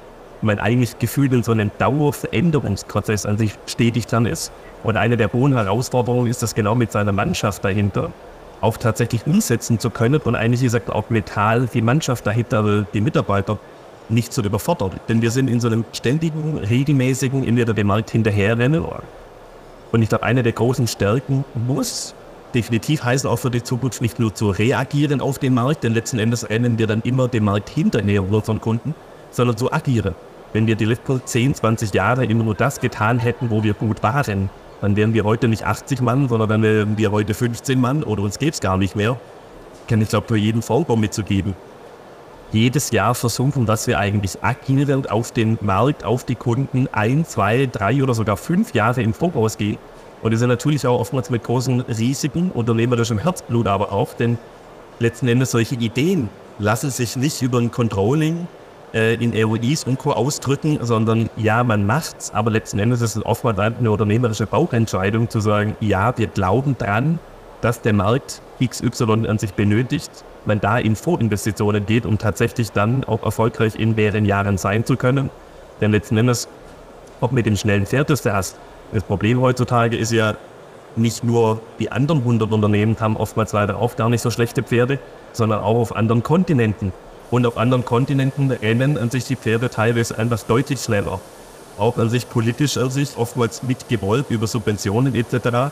mein 0.43 0.59
eigentlich 0.59 0.99
Gefühl 0.99 1.33
in 1.33 1.43
so 1.43 1.53
einem 1.53 1.71
Dauerveränderungsprozess 1.79 3.27
an 3.27 3.39
sich 3.39 3.53
stetig 3.67 4.07
dran 4.07 4.27
ist. 4.27 4.53
Und 4.83 4.97
eine 4.97 5.17
der 5.17 5.33
hohen 5.33 5.55
Herausforderungen 5.55 6.27
ist 6.27 6.43
das 6.43 6.55
genau 6.55 6.75
mit 6.75 6.93
seiner 6.93 7.13
Mannschaft 7.13 7.65
dahinter 7.65 8.11
auch 8.61 8.77
tatsächlich 8.77 9.27
umsetzen 9.27 9.79
zu 9.79 9.91
können 9.91 10.21
und 10.25 10.35
eigentlich 10.35 10.63
gesagt 10.63 10.91
auch 10.91 11.11
mental 11.11 11.69
die 11.73 11.83
Mannschaft 11.83 12.27
dahinter, 12.27 12.87
die 12.93 13.01
Mitarbeiter 13.01 13.59
nicht 14.09 14.33
zu 14.33 14.43
überfordern. 14.43 14.93
Denn 15.09 15.21
wir 15.21 15.31
sind 15.31 15.49
in 15.51 15.61
so 15.61 15.69
einem 15.69 15.85
ständigen, 15.93 16.59
regelmäßigen, 16.59 17.45
in 17.45 17.57
der 17.57 17.67
dem 17.67 17.89
Markt 17.89 18.11
hinterherrennen. 18.11 18.85
Und 19.93 20.03
ich 20.03 20.09
glaube, 20.09 20.25
eine 20.25 20.43
der 20.43 20.53
großen 20.53 20.87
Stärken 20.87 21.45
muss 21.55 22.15
definitiv 22.55 23.05
heißen, 23.05 23.29
auch 23.29 23.39
für 23.39 23.51
die 23.51 23.63
Zukunft 23.63 24.01
nicht 24.01 24.19
nur 24.19 24.35
zu 24.35 24.51
reagieren 24.51 25.21
auf 25.21 25.39
den 25.39 25.55
Markt, 25.55 25.85
denn 25.85 25.95
letzten 25.95 26.19
Endes 26.19 26.49
rennen 26.49 26.79
wir 26.79 26.87
dann 26.87 27.03
immer 27.03 27.29
dem 27.29 27.45
Markt 27.45 27.69
hinterher 27.71 28.23
unseren 28.23 28.61
Kunden, 28.61 28.95
sondern 29.31 29.57
zu 29.57 29.73
agieren. 29.73 30.15
Wenn 30.53 30.67
wir 30.67 30.77
die 30.77 30.85
letzten 30.85 31.21
10, 31.25 31.55
20 31.55 31.93
Jahre 31.93 32.25
immer 32.25 32.45
nur 32.45 32.55
das 32.55 32.81
getan 32.81 33.19
hätten, 33.19 33.51
wo 33.51 33.63
wir 33.63 33.75
gut 33.75 34.03
waren, 34.03 34.49
dann 34.81 34.97
wären 34.97 35.15
wir 35.15 35.25
heute 35.25 35.49
nicht 35.49 35.65
80 35.65 36.01
Mann, 36.01 36.29
sondern 36.29 36.49
dann 36.49 36.63
wären 36.63 36.99
wir 36.99 37.11
heute 37.11 37.35
15 37.35 37.81
Mann 37.81 38.03
oder 38.03 38.23
uns 38.23 38.39
gäbe 38.39 38.53
es 38.53 38.61
gar 38.61 38.77
nicht 38.77 38.97
mehr. 38.97 39.19
Kann 39.89 40.01
ich 40.01 40.09
glaube 40.09 40.29
für 40.29 40.37
jeden 40.37 40.63
Vollbau 40.63 40.97
mitzugeben. 40.97 41.55
Jedes 42.53 42.91
Jahr 42.91 43.15
versuchen, 43.15 43.67
dass 43.67 43.87
wir 43.87 43.99
eigentlich 43.99 44.43
agieren 44.43 45.07
auf 45.07 45.33
den 45.33 45.59
Markt, 45.61 46.05
auf 46.05 46.25
die 46.25 46.37
Kunden 46.37 46.89
ein, 46.93 47.25
zwei, 47.25 47.67
drei 47.67 48.03
oder 48.03 48.15
sogar 48.15 48.37
fünf 48.37 48.73
Jahre 48.73 49.03
im 49.03 49.15
Voraus 49.15 49.59
gehen. 49.59 49.79
Und 50.27 50.33
das 50.33 50.41
sind 50.41 50.49
natürlich 50.49 50.85
auch 50.89 50.99
oftmals 50.99 51.31
mit 51.31 51.45
großen 51.45 51.83
Risiken, 51.83 52.51
unternehmerischem 52.51 53.17
Herzblut 53.17 53.69
aber 53.69 53.93
auch, 53.93 54.13
denn 54.13 54.39
letzten 54.99 55.29
Endes 55.29 55.53
solche 55.53 55.77
Ideen 55.77 56.29
lassen 56.59 56.91
sich 56.91 57.15
nicht 57.15 57.43
über 57.43 57.59
ein 57.59 57.71
Controlling 57.71 58.49
äh, 58.93 59.15
in 59.23 59.41
ROIs 59.41 59.85
und 59.85 60.01
Co. 60.01 60.11
ausdrücken, 60.11 60.81
sondern 60.83 61.31
ja, 61.37 61.63
man 61.63 61.87
macht's, 61.87 62.33
aber 62.35 62.51
letzten 62.51 62.81
Endes 62.81 63.03
ist 63.03 63.15
es 63.15 63.25
oftmals 63.25 63.61
eine 63.61 63.89
unternehmerische 63.89 64.49
Bauchentscheidung 64.49 65.31
zu 65.31 65.39
sagen, 65.39 65.77
ja, 65.79 66.19
wir 66.19 66.27
glauben 66.27 66.77
dran, 66.77 67.21
dass 67.61 67.83
der 67.83 67.93
Markt 67.93 68.43
XY 68.61 69.29
an 69.29 69.39
sich 69.39 69.55
benötigt, 69.55 70.11
man 70.45 70.61
da 70.61 70.77
in 70.77 70.97
Vorinvestitionen 70.97 71.87
geht, 71.87 72.05
um 72.05 72.19
tatsächlich 72.19 72.73
dann 72.73 73.05
auch 73.05 73.23
erfolgreich 73.23 73.77
in 73.77 73.95
mehreren 73.95 74.25
Jahren 74.25 74.59
sein 74.59 74.85
zu 74.85 74.97
können. 74.97 75.31
Denn 75.81 75.93
letzten 75.93 76.17
Endes, 76.17 76.49
ob 77.21 77.31
mit 77.31 77.47
dem 77.47 77.55
schnellen 77.55 77.87
Pferd, 77.87 78.11
das 78.11 78.23
du 78.23 78.35
hast, 78.35 78.57
das 78.93 79.03
Problem 79.03 79.41
heutzutage 79.41 79.97
ist 79.97 80.13
ja, 80.13 80.37
nicht 80.97 81.25
nur 81.25 81.61
die 81.79 81.93
anderen 81.93 82.21
100 82.21 82.51
Unternehmen 82.51 82.97
haben 83.01 83.17
oftmals 83.17 83.53
leider 83.53 83.77
auch 83.77 83.97
gar 83.97 84.09
nicht 84.09 84.23
so 84.23 84.31
schlechte 84.31 84.63
Pferde, 84.63 84.99
sondern 85.33 85.61
auch 85.61 85.77
auf 85.77 85.95
anderen 85.95 86.23
Kontinenten 86.23 86.93
und 87.31 87.47
auf 87.47 87.59
anderen 87.59 87.85
Kontinenten 87.85 88.51
rennen 88.51 88.97
an 88.97 89.11
sich 89.11 89.25
die 89.25 89.37
Pferde 89.37 89.69
teilweise 89.69 90.19
einfach 90.19 90.43
deutlich 90.45 90.81
schneller. 90.81 91.21
Auch 91.79 91.99
an 91.99 92.09
sich 92.09 92.29
politisch 92.29 92.79
an 92.79 92.91
sich 92.91 93.17
oftmals 93.19 93.63
mitgewollt 93.63 94.27
über 94.31 94.47
Subventionen 94.47 95.15
etc. 95.15 95.71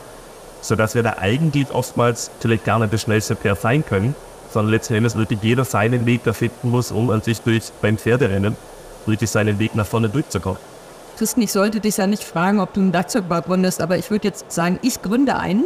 Sodass 0.61 0.93
wir 0.93 1.01
da 1.01 1.15
eigentlich 1.19 1.71
oftmals 1.71 2.29
vielleicht 2.39 2.65
gar 2.65 2.79
nicht 2.79 2.93
das 2.93 3.01
schnellste 3.01 3.35
Pferd 3.35 3.61
sein 3.61 3.83
können, 3.83 4.13
sondern 4.51 4.71
letztendlich 4.71 5.15
wirklich 5.15 5.39
jeder 5.41 5.65
seinen 5.65 6.05
Weg 6.05 6.23
da 6.23 6.33
finden 6.33 6.69
muss, 6.69 6.91
um 6.91 7.09
an 7.09 7.21
sich 7.21 7.41
durch 7.41 7.71
beim 7.81 7.97
Pferderennen 7.97 8.55
wirklich 9.07 9.29
seinen 9.29 9.57
Weg 9.59 9.75
nach 9.75 9.87
vorne 9.87 10.09
durchzukommen. 10.09 10.59
Christen, 11.15 11.41
ich 11.41 11.51
sollte 11.51 11.79
dich 11.79 11.97
ja 11.97 12.07
nicht 12.07 12.23
fragen, 12.23 12.59
ob 12.59 12.73
du 12.73 12.81
einen 12.81 12.93
Werkzeugbau 12.93 13.41
gründest, 13.41 13.81
aber 13.81 13.97
ich 13.97 14.09
würde 14.11 14.27
jetzt 14.27 14.51
sagen, 14.51 14.79
ich 14.81 15.01
gründe 15.01 15.37
einen 15.37 15.65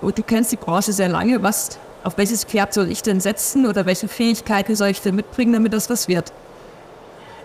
und 0.00 0.18
du 0.18 0.22
kennst 0.22 0.52
die 0.52 0.56
Branche 0.56 0.92
sehr 0.92 1.08
lange. 1.08 1.42
Was 1.42 1.78
auf 2.04 2.16
welches 2.16 2.44
Pferd 2.44 2.72
soll 2.72 2.90
ich 2.90 3.02
denn 3.02 3.20
setzen 3.20 3.66
oder 3.66 3.86
welche 3.86 4.08
Fähigkeiten 4.08 4.74
soll 4.74 4.88
ich 4.88 5.00
denn 5.00 5.14
mitbringen, 5.14 5.52
damit 5.52 5.72
das 5.72 5.90
was 5.90 6.08
wird? 6.08 6.32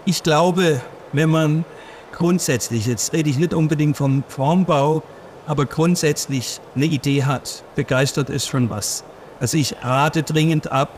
Ich 0.06 0.24
glaube, 0.24 0.82
wenn 1.14 1.30
man 1.30 1.66
grundsätzlich, 2.12 2.86
jetzt 2.86 3.14
rede 3.14 3.30
ich 3.30 3.38
nicht 3.38 3.54
unbedingt 3.54 3.98
vom 3.98 4.24
Formbau, 4.28 5.04
aber 5.48 5.66
grundsätzlich 5.66 6.60
eine 6.76 6.86
Idee 6.86 7.24
hat, 7.24 7.64
begeistert 7.76 8.30
ist 8.30 8.48
schon 8.48 8.70
was. 8.70 9.04
Also 9.40 9.58
ich 9.58 9.76
rate 9.84 10.24
dringend 10.24 10.72
ab, 10.72 10.90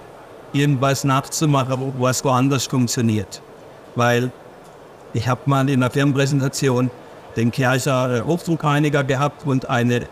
irgendwas 0.53 1.03
nachzumachen, 1.03 1.93
was 1.97 2.23
woanders 2.23 2.67
funktioniert. 2.67 3.41
Weil 3.95 4.31
ich 5.17 5.27
habe 5.27 5.41
mal 5.45 5.67
in 5.67 5.81
einer 5.81 5.91
Firmenpräsentation 5.91 6.91
den 7.35 7.51
Kercher 7.51 8.23
Hochdruckreiniger 8.25 9.03
gehabt 9.03 9.45
und 9.45 9.69
eine 9.69 10.07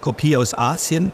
Kopie 0.00 0.36
aus 0.36 0.56
Asien. 0.56 1.12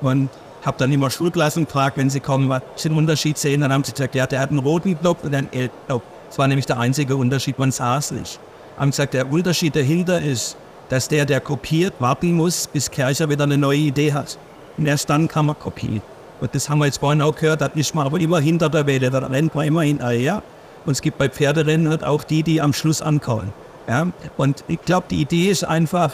Und 0.00 0.28
habe 0.64 0.76
dann 0.78 0.92
immer 0.92 1.08
Schulklassen 1.08 1.64
gefragt, 1.64 1.96
wenn 1.96 2.10
sie 2.10 2.20
kommen, 2.20 2.48
was 2.48 2.62
den 2.82 2.92
Unterschied 2.92 3.38
sehen. 3.38 3.60
Dann 3.62 3.72
haben 3.72 3.84
sie 3.84 3.92
gesagt, 3.92 4.14
der 4.14 4.40
hat 4.40 4.50
einen 4.50 4.58
roten 4.58 4.98
Knopf 4.98 5.24
und 5.24 5.34
einen 5.34 5.50
gelben 5.50 5.74
Knopf. 5.86 6.02
Das 6.28 6.38
war 6.38 6.48
nämlich 6.48 6.66
der 6.66 6.78
einzige 6.78 7.16
Unterschied, 7.16 7.58
man 7.58 7.70
sah 7.70 7.98
es 7.98 8.10
nicht. 8.10 8.38
Haben 8.78 8.90
gesagt, 8.90 9.14
der 9.14 9.30
Unterschied 9.30 9.74
dahinter 9.74 10.20
ist, 10.20 10.56
dass 10.88 11.08
der, 11.08 11.24
der 11.24 11.40
kopiert, 11.40 11.94
warten 11.98 12.32
muss, 12.32 12.66
bis 12.66 12.90
Kercher 12.90 13.28
wieder 13.28 13.44
eine 13.44 13.56
neue 13.56 13.78
Idee 13.78 14.12
hat. 14.12 14.38
Und 14.76 14.86
erst 14.86 15.08
dann 15.08 15.28
kann 15.28 15.46
man 15.46 15.58
kopieren. 15.58 16.02
Und 16.40 16.54
das 16.54 16.68
haben 16.68 16.78
wir 16.78 16.86
jetzt 16.86 16.98
vorhin 16.98 17.22
auch 17.22 17.34
gehört, 17.34 17.60
das 17.60 17.70
ist 17.74 17.94
man 17.94 18.06
aber 18.06 18.18
immer 18.18 18.40
hinter 18.40 18.68
der 18.68 18.86
Welle, 18.86 19.10
da 19.10 19.18
rennt 19.18 19.54
man 19.54 19.66
immer 19.66 19.82
hinterher. 19.82 20.42
Und 20.86 20.92
es 20.92 21.02
gibt 21.02 21.18
bei 21.18 21.28
Pferderennen 21.28 21.88
halt 21.88 22.04
auch 22.04 22.24
die, 22.24 22.42
die 22.42 22.60
am 22.60 22.72
Schluss 22.72 23.02
ankommen. 23.02 23.52
Ja? 23.88 24.08
Und 24.36 24.64
ich 24.68 24.80
glaube, 24.82 25.06
die 25.10 25.20
Idee 25.20 25.50
ist 25.50 25.64
einfach, 25.64 26.12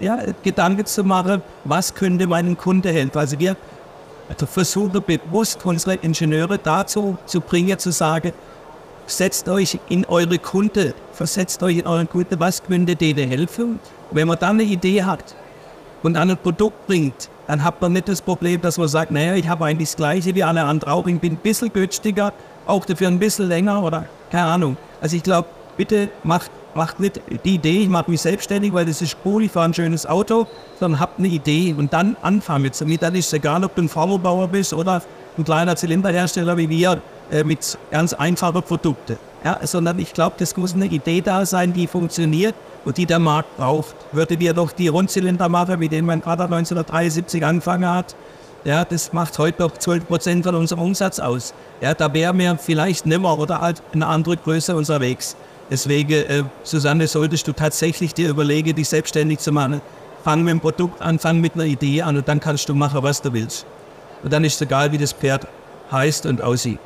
ja, 0.00 0.18
Gedanken 0.42 0.86
zu 0.86 1.04
machen, 1.04 1.42
was 1.64 1.94
könnte 1.94 2.26
meinem 2.26 2.56
Kunde 2.56 2.90
helfen. 2.90 3.18
Also 3.18 3.38
wir 3.38 3.56
Also 4.28 4.46
versuche 4.46 5.00
bewusst 5.00 5.64
unsere 5.64 5.96
Ingenieure 5.96 6.58
dazu 6.58 7.18
zu 7.26 7.40
bringen, 7.40 7.78
zu 7.78 7.92
sagen, 7.92 8.32
setzt 9.06 9.48
euch 9.48 9.78
in 9.88 10.04
eure 10.06 10.38
Kunde, 10.38 10.94
versetzt 11.12 11.62
euch 11.62 11.78
in 11.78 11.86
eure 11.86 12.06
Kunde, 12.06 12.40
was 12.40 12.62
könnte 12.62 12.96
denen 12.96 13.28
helfen? 13.28 13.78
Wenn 14.10 14.28
man 14.28 14.38
dann 14.38 14.60
eine 14.60 14.62
Idee 14.62 15.02
hat 15.02 15.34
und 16.04 16.14
dann 16.14 16.30
ein 16.30 16.36
Produkt 16.36 16.86
bringt, 16.86 17.30
dann 17.46 17.64
hat 17.64 17.80
man 17.80 17.92
nicht 17.94 18.08
das 18.08 18.22
Problem, 18.22 18.60
dass 18.60 18.78
man 18.78 18.88
sagt, 18.88 19.10
naja, 19.10 19.34
ich 19.34 19.48
habe 19.48 19.64
eigentlich 19.64 19.88
das 19.88 19.96
Gleiche 19.96 20.34
wie 20.34 20.44
alle 20.44 20.62
anderen 20.62 20.92
auch, 20.92 21.06
ich 21.06 21.18
bin 21.18 21.32
ein 21.32 21.36
bisschen 21.36 21.72
günstiger, 21.72 22.32
auch 22.66 22.84
dafür 22.84 23.08
ein 23.08 23.18
bisschen 23.18 23.48
länger 23.48 23.82
oder 23.82 24.06
keine 24.30 24.44
Ahnung. 24.44 24.76
Also 25.00 25.16
ich 25.16 25.22
glaube, 25.22 25.48
bitte 25.76 26.10
macht, 26.22 26.50
macht 26.74 27.00
nicht 27.00 27.20
die 27.44 27.54
Idee, 27.56 27.82
ich 27.82 27.88
mache 27.88 28.10
mich 28.10 28.20
selbstständig, 28.20 28.72
weil 28.72 28.86
das 28.86 29.02
ist 29.02 29.16
cool, 29.24 29.44
ich 29.44 29.52
fahre 29.52 29.66
ein 29.66 29.74
schönes 29.74 30.06
Auto, 30.06 30.46
sondern 30.78 31.00
habt 31.00 31.18
eine 31.18 31.28
Idee 31.28 31.74
und 31.76 31.92
dann 31.92 32.16
anfangen 32.22 32.62
mit 32.62 32.80
damit. 32.80 33.02
Dann 33.02 33.14
ist 33.14 33.26
es 33.26 33.32
egal, 33.32 33.64
ob 33.64 33.74
du 33.74 33.82
ein 33.82 33.88
Formelbauer 33.88 34.48
bist 34.48 34.72
oder 34.74 35.02
ein 35.36 35.44
kleiner 35.44 35.74
Zylinderhersteller 35.74 36.56
wie 36.56 36.68
wir 36.68 37.00
äh, 37.30 37.44
mit 37.44 37.78
ganz 37.90 38.12
einfachen 38.12 38.62
Produkten. 38.62 39.16
Ja, 39.44 39.60
sondern 39.62 39.98
ich 39.98 40.14
glaube, 40.14 40.36
das 40.38 40.56
muss 40.56 40.74
eine 40.74 40.86
Idee 40.86 41.20
da 41.20 41.44
sein, 41.44 41.74
die 41.74 41.86
funktioniert 41.86 42.54
und 42.86 42.96
die 42.96 43.04
der 43.04 43.18
Markt 43.18 43.56
braucht. 43.58 43.94
Würde 44.10 44.40
wir 44.40 44.54
doch 44.54 44.72
die 44.72 44.88
Rundzylinder 44.88 45.50
machen, 45.50 45.78
mit 45.78 45.92
denen 45.92 46.06
mein 46.06 46.22
Vater 46.22 46.44
1973 46.44 47.44
angefangen 47.44 47.88
hat, 47.88 48.16
ja, 48.64 48.82
das 48.82 49.12
macht 49.12 49.38
heute 49.38 49.60
noch 49.62 49.76
12 49.76 50.06
Prozent 50.06 50.44
von 50.44 50.54
unserem 50.54 50.82
Umsatz 50.82 51.18
aus. 51.18 51.52
Ja, 51.82 51.92
da 51.92 52.12
wären 52.14 52.38
wir 52.38 52.56
vielleicht 52.56 53.04
nimmer 53.04 53.38
oder 53.38 53.60
halt 53.60 53.82
eine 53.92 54.06
andere 54.06 54.38
Größe 54.38 54.74
unterwegs. 54.74 55.36
Deswegen, 55.70 56.12
äh, 56.12 56.44
Susanne, 56.62 57.06
solltest 57.06 57.46
du 57.46 57.52
tatsächlich 57.52 58.14
dir 58.14 58.30
überlegen, 58.30 58.74
dich 58.74 58.88
selbstständig 58.88 59.40
zu 59.40 59.52
machen. 59.52 59.82
Fang 60.24 60.42
mit 60.42 60.52
dem 60.52 60.60
Produkt 60.60 61.02
an, 61.02 61.18
fang 61.18 61.42
mit 61.42 61.54
einer 61.54 61.64
Idee 61.64 62.00
an 62.00 62.16
und 62.16 62.26
dann 62.26 62.40
kannst 62.40 62.66
du 62.70 62.74
machen, 62.74 63.02
was 63.02 63.20
du 63.20 63.34
willst. 63.34 63.66
Und 64.22 64.32
dann 64.32 64.44
ist 64.44 64.54
es 64.54 64.62
egal, 64.62 64.90
wie 64.92 64.98
das 64.98 65.12
Pferd 65.12 65.46
heißt 65.92 66.24
und 66.24 66.40
aussieht. 66.40 66.78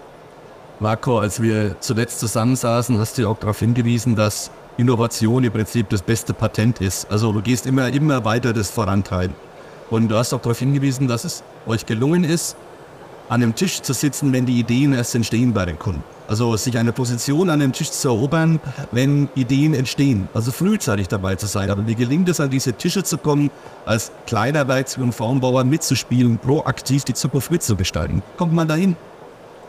Marco, 0.81 1.19
als 1.19 1.43
wir 1.43 1.75
zuletzt 1.81 2.21
zusammensaßen, 2.21 2.99
hast 2.99 3.19
du 3.19 3.29
auch 3.29 3.39
darauf 3.39 3.59
hingewiesen, 3.59 4.15
dass 4.15 4.53
Innovation 4.77 5.43
im 5.43 5.53
Prinzip 5.53 5.89
das 5.89 6.03
beste 6.03 6.33
Patent 6.33 6.81
ist. 6.81 7.11
Also 7.11 7.33
du 7.33 7.43
gehst 7.43 7.67
immer, 7.67 7.89
immer 7.89 8.25
weiter 8.25 8.53
das 8.53 8.71
vorantreiben. 8.71 9.35
Und 9.91 10.07
du 10.07 10.17
hast 10.17 10.33
auch 10.33 10.41
darauf 10.41 10.61
hingewiesen, 10.61 11.09
dass 11.09 11.25
es 11.25 11.43
euch 11.67 11.85
gelungen 11.85 12.23
ist, 12.23 12.57
an 13.29 13.43
einem 13.43 13.57
Tisch 13.57 13.83
zu 13.83 13.93
sitzen, 13.93 14.33
wenn 14.33 14.47
die 14.47 14.61
Ideen 14.61 14.93
erst 14.93 15.17
entstehen 15.17 15.53
bei 15.53 15.67
den 15.67 15.81
Kunden. 15.81 16.05
Also 16.29 16.57
sich 16.57 16.79
eine 16.79 16.93
Position 16.93 17.51
an 17.51 17.59
dem 17.59 17.73
Tisch 17.73 17.91
zu 17.91 18.09
erobern, 18.09 18.61
wenn 18.93 19.29
Ideen 19.35 19.75
entstehen. 19.75 20.29
Also 20.33 20.53
frühzeitig 20.53 21.09
dabei 21.09 21.35
zu 21.35 21.47
sein. 21.47 21.71
Aber 21.71 21.89
wie 21.89 21.97
gelingt 21.97 22.29
es, 22.29 22.39
an 22.39 22.51
diese 22.51 22.73
Tische 22.73 23.03
zu 23.03 23.19
kommen, 23.19 23.51
als 23.85 24.13
Werkzeug- 24.31 25.03
und 25.03 25.13
Formbauer 25.13 25.65
mitzuspielen, 25.65 26.39
proaktiv 26.39 27.03
die 27.03 27.15
Zukunft 27.15 27.51
mitzugestalten? 27.51 28.23
Kommt 28.37 28.53
man 28.53 28.69
dahin? 28.69 28.97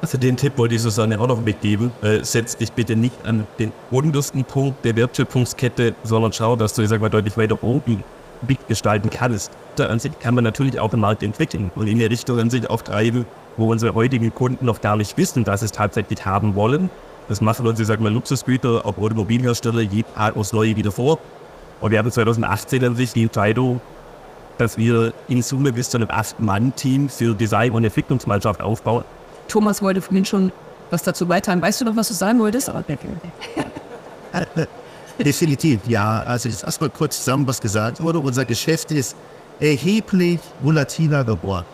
Also 0.01 0.17
den 0.17 0.38
Tipp 0.38 0.57
wollte 0.57 0.75
ich 0.75 0.81
Susanne 0.81 1.19
auch 1.19 1.27
noch 1.27 1.41
mitgeben. 1.41 1.91
Äh, 2.01 2.23
setz 2.23 2.55
dich 2.55 2.71
bitte 2.71 2.95
nicht 2.95 3.25
an 3.25 3.45
den 3.59 3.73
untersten 3.91 4.45
Punkt 4.45 4.85
der 4.85 4.95
Wertschöpfungskette, 4.95 5.93
sondern 6.03 6.31
schau, 6.31 6.55
dass 6.55 6.73
du, 6.73 6.81
ich 6.81 6.89
sag 6.89 7.01
mal, 7.01 7.09
deutlich 7.09 7.35
weiter 7.38 7.62
oben 7.62 8.03
mitgestalten 8.47 9.09
kannst. 9.09 9.51
Da 9.75 9.88
an 9.88 9.99
sich 9.99 10.17
kann 10.19 10.35
man 10.35 10.45
natürlich 10.45 10.79
auch 10.79 10.89
den 10.89 11.01
Markt 11.01 11.21
entwickeln 11.21 11.71
und 11.75 11.88
in 11.88 11.99
der 11.99 12.09
Richtung 12.09 12.39
an 12.39 12.49
sich 12.49 12.69
auftreiben, 12.69 13.25
wo 13.57 13.69
unsere 13.69 13.93
heutigen 13.93 14.33
Kunden 14.33 14.65
noch 14.65 14.79
gar 14.79 14.95
nicht 14.95 15.17
wissen, 15.17 15.43
dass 15.43 15.59
sie 15.59 15.65
es 15.65 15.73
tatsächlich 15.73 16.25
haben 16.25 16.55
wollen. 16.55 16.89
Das 17.27 17.41
machen 17.41 17.67
uns, 17.67 17.79
ich 17.79 17.88
sag 17.88 17.99
mal, 17.99 18.12
Luxusgüter, 18.12 18.85
auch 18.85 18.97
Automobilhersteller, 18.97 19.81
jeden 19.81 20.12
Tag 20.13 20.38
aufs 20.38 20.53
Neue 20.53 20.77
wieder 20.77 20.93
vor. 20.93 21.19
Und 21.81 21.91
wir 21.91 21.99
hatten 21.99 22.12
2018 22.12 22.85
an 22.85 22.95
sich 22.95 23.12
die 23.12 23.23
Entscheidung, 23.23 23.81
dass 24.57 24.77
wir 24.77 25.13
in 25.27 25.41
Summe 25.41 25.73
bis 25.73 25.89
zu 25.89 25.97
einem 25.97 26.09
Acht-Mann-Team 26.09 27.09
für 27.09 27.35
Design- 27.35 27.71
und 27.71 27.83
Entwicklungsmannschaft 27.83 28.62
aufbauen. 28.62 29.03
Thomas 29.49 29.81
wollte 29.81 30.01
vorhin 30.01 30.25
schon 30.25 30.51
was 30.89 31.03
dazu 31.03 31.25
beitragen. 31.25 31.62
Weißt 31.62 31.81
du 31.81 31.85
noch, 31.85 31.95
was 31.95 32.07
du 32.07 32.13
sagen 32.13 32.39
wolltest? 32.39 32.71
Definitiv, 35.19 35.81
ja. 35.88 36.21
Also 36.21 36.49
jetzt 36.49 36.63
erstmal 36.63 36.89
kurz 36.89 37.17
zusammen 37.17 37.45
was 37.47 37.59
gesagt 37.59 38.01
wurde. 38.01 38.19
Unser 38.19 38.45
Geschäft 38.45 38.91
ist 38.91 39.15
erheblich 39.59 40.39
volatiler 40.62 41.23
geworden. 41.23 41.65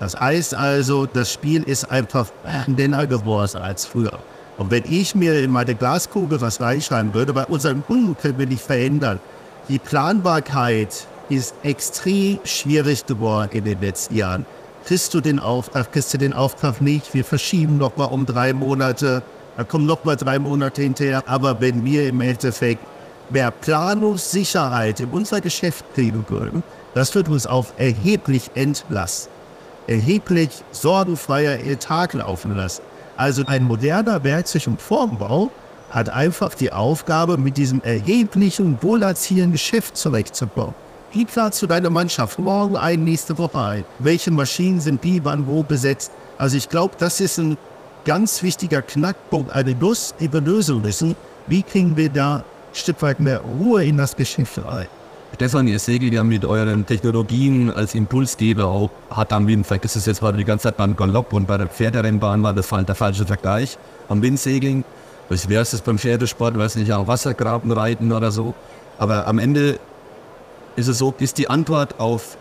Das 0.00 0.18
heißt 0.18 0.54
also, 0.54 1.06
das 1.06 1.32
Spiel 1.32 1.62
ist 1.62 1.90
einfach 1.90 2.26
dünner 2.66 3.06
geworden 3.06 3.58
als 3.58 3.84
früher. 3.84 4.18
Und 4.56 4.70
wenn 4.70 4.84
ich 4.86 5.14
mir 5.14 5.42
in 5.42 5.50
meine 5.50 5.74
Glaskugel 5.74 6.40
was 6.40 6.60
reinschreiben 6.60 7.14
würde, 7.14 7.32
bei 7.32 7.44
unseren 7.46 7.84
Kunden 7.84 8.16
können 8.16 8.38
wir 8.38 8.46
nicht 8.46 8.62
verändern. 8.62 9.20
Die 9.68 9.78
Planbarkeit 9.78 11.06
ist 11.28 11.54
extrem 11.62 12.40
schwierig 12.44 13.06
geworden 13.06 13.50
in 13.52 13.64
den 13.64 13.80
letzten 13.80 14.16
Jahren. 14.16 14.44
Kriegst 14.84 15.14
du 15.14 15.20
den 15.20 15.38
Auftrag, 15.38 15.92
kriegst 15.92 16.12
du 16.14 16.18
den 16.18 16.32
Auftrag 16.32 16.80
nicht, 16.80 17.14
wir 17.14 17.24
verschieben 17.24 17.78
noch 17.78 17.96
mal 17.96 18.06
um 18.06 18.26
drei 18.26 18.52
Monate, 18.52 19.22
dann 19.56 19.68
kommen 19.68 19.86
noch 19.86 20.04
mal 20.04 20.16
drei 20.16 20.38
Monate 20.38 20.82
hinterher. 20.82 21.22
Aber 21.26 21.60
wenn 21.60 21.84
wir 21.84 22.08
im 22.08 22.20
Endeffekt 22.20 22.82
mehr 23.30 23.50
Planungssicherheit 23.50 25.00
in 25.00 25.10
unser 25.10 25.40
Geschäft 25.40 25.84
kriegen 25.94 26.24
würden, 26.28 26.62
das 26.94 27.14
wird 27.14 27.28
uns 27.28 27.46
auch 27.46 27.66
erheblich 27.76 28.50
entlasten, 28.54 29.30
erheblich 29.86 30.50
sorgenfreier 30.72 31.78
Tag 31.78 32.14
laufen 32.14 32.56
lassen. 32.56 32.82
Also 33.16 33.44
ein 33.46 33.64
moderner 33.64 34.24
Werkzeug- 34.24 34.66
und 34.66 34.80
Formbau 34.80 35.50
hat 35.90 36.08
einfach 36.08 36.54
die 36.54 36.72
Aufgabe, 36.72 37.36
mit 37.36 37.56
diesem 37.56 37.82
erheblichen, 37.82 38.78
volatilen 38.80 39.52
Geschäft 39.52 39.96
zurechtzubauen. 39.96 40.74
Wie 41.12 41.24
planst 41.24 41.60
du 41.60 41.66
deine 41.66 41.90
Mannschaft 41.90 42.38
morgen 42.38 42.76
ein, 42.76 43.02
nächste 43.02 43.36
Woche 43.36 43.58
ein? 43.58 43.84
Welche 43.98 44.30
Maschinen 44.30 44.80
sind 44.80 45.02
wie, 45.02 45.24
wann, 45.24 45.44
wo 45.48 45.64
besetzt? 45.64 46.12
Also 46.38 46.56
ich 46.56 46.68
glaube, 46.68 46.94
das 46.98 47.20
ist 47.20 47.36
ein 47.36 47.58
ganz 48.04 48.44
wichtiger 48.44 48.80
Knackpunkt, 48.80 49.50
eine 49.52 49.72
Lust, 49.72 50.14
die 50.20 50.32
wir 50.32 50.40
lösen 50.40 50.82
müssen. 50.82 51.16
Wie 51.48 51.64
kriegen 51.64 51.96
wir 51.96 52.10
da 52.10 52.36
ein 52.36 52.44
Stück 52.72 53.02
weit 53.02 53.18
mehr 53.18 53.40
Ruhe 53.40 53.84
in 53.84 53.96
das 53.96 54.14
Geschäft 54.14 54.64
rein? 54.64 54.86
Stefan, 55.34 55.66
ihr 55.66 55.80
segelt 55.80 56.12
ja 56.12 56.22
mit 56.22 56.44
euren 56.44 56.86
Technologien 56.86 57.72
als 57.72 57.96
Impulsgeber 57.96 58.66
auch 58.66 58.90
hart 59.10 59.32
am 59.32 59.48
Wind. 59.48 59.66
Vielleicht 59.66 59.86
ist 59.86 59.96
es 59.96 60.06
jetzt 60.06 60.20
gerade 60.20 60.38
die 60.38 60.44
ganze 60.44 60.64
Zeit 60.64 60.76
beim 60.76 60.94
Galopp 60.94 61.32
und 61.32 61.48
bei 61.48 61.58
der 61.58 61.66
Pferderennbahn 61.66 62.40
war 62.44 62.54
das 62.54 62.68
der 62.68 62.94
falsche 62.94 63.26
Vergleich. 63.26 63.78
Am 64.08 64.22
Windsegeln, 64.22 64.84
was 65.28 65.48
wäre 65.48 65.62
es 65.62 65.80
beim 65.80 65.98
Pferdesport, 65.98 66.56
weiß 66.56 66.76
nicht, 66.76 66.92
am 66.92 67.08
Wassergraben 67.08 67.72
reiten 67.72 68.12
oder 68.12 68.30
so. 68.30 68.54
Aber 68.96 69.26
am 69.26 69.40
Ende 69.40 69.80
ist 70.76 70.88
es 70.88 70.98
so, 70.98 71.14
ist 71.18 71.38
die 71.38 71.48
Antwort 71.48 71.98
auf 71.98 72.36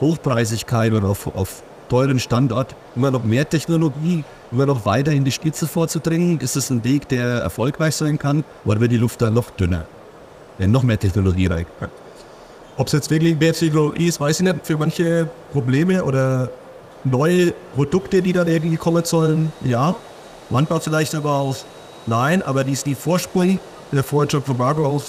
Hochpreisigkeit 0.00 0.92
oder 0.92 1.08
auf, 1.08 1.26
auf 1.34 1.62
teuren 1.88 2.18
Standort 2.18 2.74
immer 2.96 3.10
noch 3.10 3.24
mehr 3.24 3.48
Technologie, 3.48 4.24
immer 4.50 4.66
noch 4.66 4.84
weiter 4.86 5.12
in 5.12 5.24
die 5.24 5.32
Spitze 5.32 5.66
vorzudringen? 5.66 6.40
Ist 6.40 6.56
es 6.56 6.70
ein 6.70 6.84
Weg, 6.84 7.08
der 7.08 7.40
erfolgreich 7.40 7.96
sein 7.96 8.18
kann? 8.18 8.44
Oder 8.64 8.80
wird 8.80 8.92
die 8.92 8.96
Luft 8.96 9.22
da 9.22 9.30
noch 9.30 9.50
dünner? 9.50 9.86
Wenn 10.58 10.70
noch 10.70 10.82
mehr 10.82 10.98
Technologie 10.98 11.46
rein 11.46 11.66
Ob 12.76 12.86
es 12.86 12.92
jetzt 12.92 13.10
wirklich 13.10 13.38
mehr 13.38 13.52
Technologie 13.52 14.06
ist, 14.08 14.20
weiß 14.20 14.40
ich 14.40 14.44
nicht. 14.44 14.66
Für 14.66 14.76
manche 14.76 15.28
Probleme 15.52 16.04
oder 16.04 16.50
neue 17.04 17.52
Produkte, 17.74 18.22
die 18.22 18.32
dann 18.32 18.48
irgendwie 18.48 18.76
kommen 18.76 19.04
sollen, 19.04 19.52
ja. 19.64 19.94
Manchmal 20.50 20.80
vielleicht 20.80 21.14
aber 21.14 21.32
auch 21.32 21.56
nein, 22.06 22.42
aber 22.42 22.64
die 22.64 22.72
ist 22.72 22.86
die 22.86 22.94
Vorsprung, 22.94 23.58
der 23.92 24.02
vorhin 24.02 24.42
von 24.42 24.56
Marco 24.56 25.00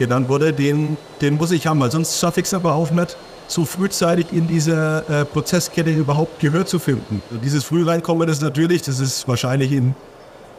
genannt 0.00 0.28
wurde, 0.28 0.52
den, 0.52 0.96
den 1.20 1.36
muss 1.36 1.52
ich 1.52 1.66
haben, 1.66 1.78
weil 1.78 1.90
sonst 1.92 2.18
schaffe 2.18 2.40
ich 2.40 2.46
es 2.46 2.54
aber 2.54 2.74
auch 2.74 2.90
nicht, 2.90 3.16
so 3.46 3.64
frühzeitig 3.64 4.26
in 4.32 4.48
dieser 4.48 5.08
äh, 5.10 5.24
Prozesskette 5.24 5.90
überhaupt 5.90 6.40
Gehör 6.40 6.64
zu 6.64 6.78
finden. 6.78 7.22
Und 7.30 7.44
dieses 7.44 7.64
Frühreinkommen 7.64 8.28
ist 8.28 8.42
natürlich, 8.42 8.82
das 8.82 8.98
ist 8.98 9.28
wahrscheinlich 9.28 9.72
in, 9.72 9.94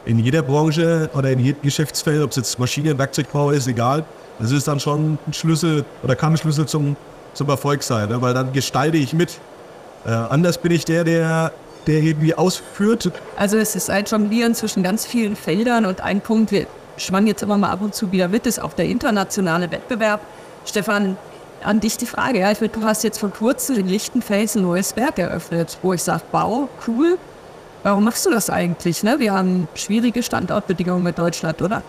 in 0.04 0.18
jeder 0.18 0.42
Branche 0.42 1.10
oder 1.14 1.30
in 1.30 1.40
jedem 1.40 1.62
Geschäftsfeld, 1.62 2.22
ob 2.22 2.30
es 2.30 2.36
jetzt 2.36 2.58
Maschinen, 2.58 2.96
Werkzeugbau 2.98 3.50
ist, 3.50 3.66
egal. 3.66 4.04
Das 4.38 4.52
ist 4.52 4.68
dann 4.68 4.78
schon 4.78 5.18
ein 5.26 5.32
Schlüssel 5.32 5.84
oder 6.02 6.14
kann 6.14 6.34
ein 6.34 6.36
Schlüssel 6.36 6.66
zum, 6.66 6.96
zum 7.34 7.48
Erfolg 7.48 7.82
sein, 7.82 8.08
ne? 8.08 8.22
weil 8.22 8.34
dann 8.34 8.52
gestalte 8.52 8.96
ich 8.96 9.12
mit. 9.12 9.40
Äh, 10.06 10.10
anders 10.10 10.58
bin 10.58 10.70
ich 10.70 10.84
der, 10.84 11.02
der, 11.04 11.52
der 11.86 12.00
irgendwie 12.00 12.34
ausführt. 12.34 13.10
Also 13.36 13.56
es 13.56 13.74
ist 13.74 13.90
ein 13.90 14.04
Jonglieren 14.04 14.54
zwischen 14.54 14.82
ganz 14.82 15.04
vielen 15.04 15.34
Feldern 15.34 15.86
und 15.86 16.00
ein 16.00 16.20
Punkt, 16.20 16.52
wir 16.52 16.66
schwang 16.96 17.26
jetzt 17.26 17.42
immer 17.42 17.58
mal 17.58 17.70
ab 17.70 17.80
und 17.80 17.94
zu 17.94 18.12
wieder 18.12 18.28
mit, 18.28 18.46
ist 18.46 18.60
auch 18.60 18.72
der 18.72 18.86
internationale 18.86 19.70
Wettbewerb. 19.70 20.20
Stefan, 20.64 21.16
an 21.64 21.80
dich 21.80 21.96
die 21.96 22.06
Frage. 22.06 22.40
Ja, 22.40 22.50
ich 22.50 22.60
meine, 22.60 22.72
du 22.72 22.82
hast 22.82 23.04
jetzt 23.04 23.18
vor 23.18 23.30
kurzem 23.30 23.76
in 23.76 23.88
Lichtenfels 23.88 24.56
ein 24.56 24.62
neues 24.62 24.96
Werk 24.96 25.18
eröffnet, 25.18 25.78
wo 25.82 25.92
ich 25.92 26.02
sage, 26.02 26.22
wow, 26.32 26.68
cool. 26.86 27.18
Warum 27.82 28.04
machst 28.04 28.24
du 28.26 28.30
das 28.30 28.48
eigentlich? 28.48 29.02
Ne? 29.02 29.18
Wir 29.18 29.32
haben 29.32 29.66
schwierige 29.74 30.22
Standortbedingungen 30.22 31.02
mit 31.02 31.18
Deutschland, 31.18 31.60
oder? 31.62 31.82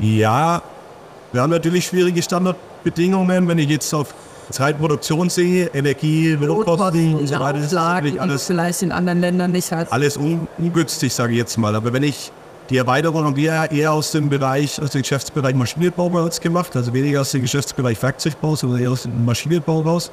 Ja, 0.00 0.62
wir 1.30 1.42
haben 1.42 1.50
natürlich 1.50 1.86
schwierige 1.86 2.20
Standortbedingungen. 2.22 3.46
Wenn 3.46 3.58
ich 3.58 3.68
jetzt 3.68 3.94
auf 3.94 4.12
Zeitproduktion 4.50 5.30
sehe, 5.30 5.66
Energie, 5.68 6.32
Lohnkosten 6.32 7.14
und 7.14 7.26
so 7.28 7.34
weiter, 7.38 7.58
das 7.58 7.66
ist 7.66 7.72
natürlich 7.72 8.20
alles, 8.20 8.46
vielleicht 8.46 8.82
in 8.82 8.90
anderen 8.90 9.20
Ländern 9.20 9.52
nicht 9.52 9.70
hat. 9.70 9.92
Alles 9.92 10.16
un 10.16 10.48
ungünstig, 10.58 11.14
sage 11.14 11.32
ich 11.32 11.38
jetzt 11.38 11.56
mal. 11.56 11.76
Aber 11.76 11.92
wenn 11.92 12.02
ich 12.02 12.32
die 12.72 12.78
Erweiterung 12.78 13.24
haben 13.24 13.36
wir 13.36 13.70
eher 13.70 13.92
aus 13.92 14.12
dem 14.12 14.30
Bereich, 14.30 14.80
aus 14.80 14.90
dem 14.92 15.02
Geschäftsbereich 15.02 15.54
Maschinenbau 15.54 16.08
bei 16.08 16.26
gemacht, 16.40 16.74
also 16.74 16.94
weniger 16.94 17.20
aus 17.20 17.30
dem 17.32 17.42
Geschäftsbereich 17.42 18.02
Werkzeugbau, 18.02 18.56
sondern 18.56 18.80
eher 18.80 18.90
aus 18.90 19.02
dem 19.02 19.26
Maschinenbau 19.26 19.82
raus. 19.82 20.10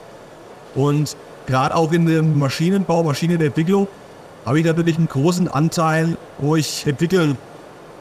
Und 0.76 1.16
gerade 1.48 1.74
auch 1.74 1.90
in 1.94 2.06
dem 2.06 2.38
Maschinenbau, 2.38 3.02
Maschinenentwicklung, 3.04 3.88
habe 4.46 4.60
ich 4.60 4.66
natürlich 4.66 4.98
einen 4.98 5.08
großen 5.08 5.48
Anteil, 5.48 6.18
wo 6.40 6.58
ich 6.58 6.86
entwickeln 6.86 7.38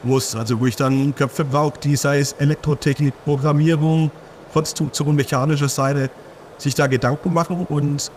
muss. 0.02 0.34
Also 0.34 0.58
wo 0.58 0.66
ich 0.66 0.74
dann 0.74 1.14
Köpfe 1.14 1.44
brauche, 1.44 1.78
die 1.78 1.94
sei 1.94 2.18
es 2.18 2.32
Elektrotechnik, 2.32 3.14
Programmierung, 3.24 4.10
Konstruktion, 4.52 5.14
mechanische 5.14 5.68
Seite, 5.68 6.10
sich 6.56 6.74
da 6.74 6.88
Gedanken 6.88 7.32
machen 7.32 7.64
und 7.68 8.10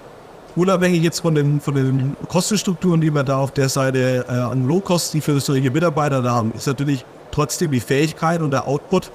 unabhängig 0.56 1.04
jetzt 1.04 1.20
von 1.20 1.36
den, 1.36 1.62
von 1.62 1.76
den 1.76 2.16
Kostenstrukturen, 2.28 3.02
die 3.02 3.12
wir 3.12 3.24
da 3.24 3.38
auf 3.38 3.52
der 3.52 3.70
Seite 3.70 4.26
äh, 4.28 4.32
an 4.32 4.68
Low-Cost, 4.68 5.14
die 5.14 5.22
für 5.22 5.40
solche 5.40 5.72
Mitarbeiter 5.72 6.22
da 6.22 6.32
haben, 6.32 6.52
ist 6.56 6.68
natürlich 6.68 7.06
trotzdem 7.32 7.72
die 7.72 7.80
Fähigkeit 7.80 8.42
und 8.42 8.52
der 8.52 8.68
Output 8.68 9.12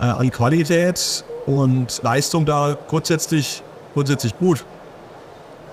äh, 0.00 0.04
an 0.04 0.30
Qualität 0.30 1.24
und 1.46 2.00
Leistung 2.02 2.44
da 2.44 2.76
grundsätzlich, 2.88 3.62
grundsätzlich 3.94 4.36
gut. 4.38 4.64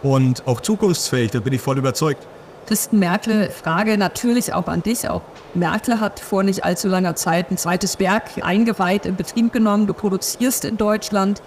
Und 0.01 0.45
auch 0.47 0.61
zukunftsfähig, 0.61 1.31
da 1.31 1.39
bin 1.39 1.53
ich 1.53 1.61
voll 1.61 1.77
überzeugt. 1.77 2.27
Christen 2.67 2.99
Merkel, 2.99 3.49
Frage 3.49 3.97
natürlich 3.97 4.53
auch 4.53 4.67
an 4.67 4.83
dich. 4.83 5.09
Auch 5.09 5.21
Merkel 5.53 5.99
hat 5.99 6.19
vor 6.19 6.43
nicht 6.43 6.63
allzu 6.63 6.87
langer 6.87 7.15
Zeit 7.15 7.51
ein 7.51 7.57
zweites 7.57 7.99
Werk 7.99 8.23
eingeweiht, 8.41 9.05
in 9.05 9.15
Betrieb 9.15 9.51
genommen. 9.51 9.87
Du 9.87 9.93
produzierst 9.93 10.63
in 10.63 10.77
Deutschland, 10.77 11.41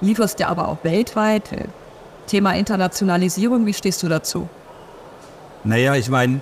lieferst 0.00 0.38
ja 0.38 0.48
aber 0.48 0.68
auch 0.68 0.78
weltweit. 0.82 1.44
Thema 2.30 2.54
Internationalisierung, 2.54 3.66
wie 3.66 3.74
stehst 3.74 4.04
du 4.04 4.08
dazu? 4.08 4.48
Naja, 5.64 5.96
ich 5.96 6.08
meine, 6.08 6.40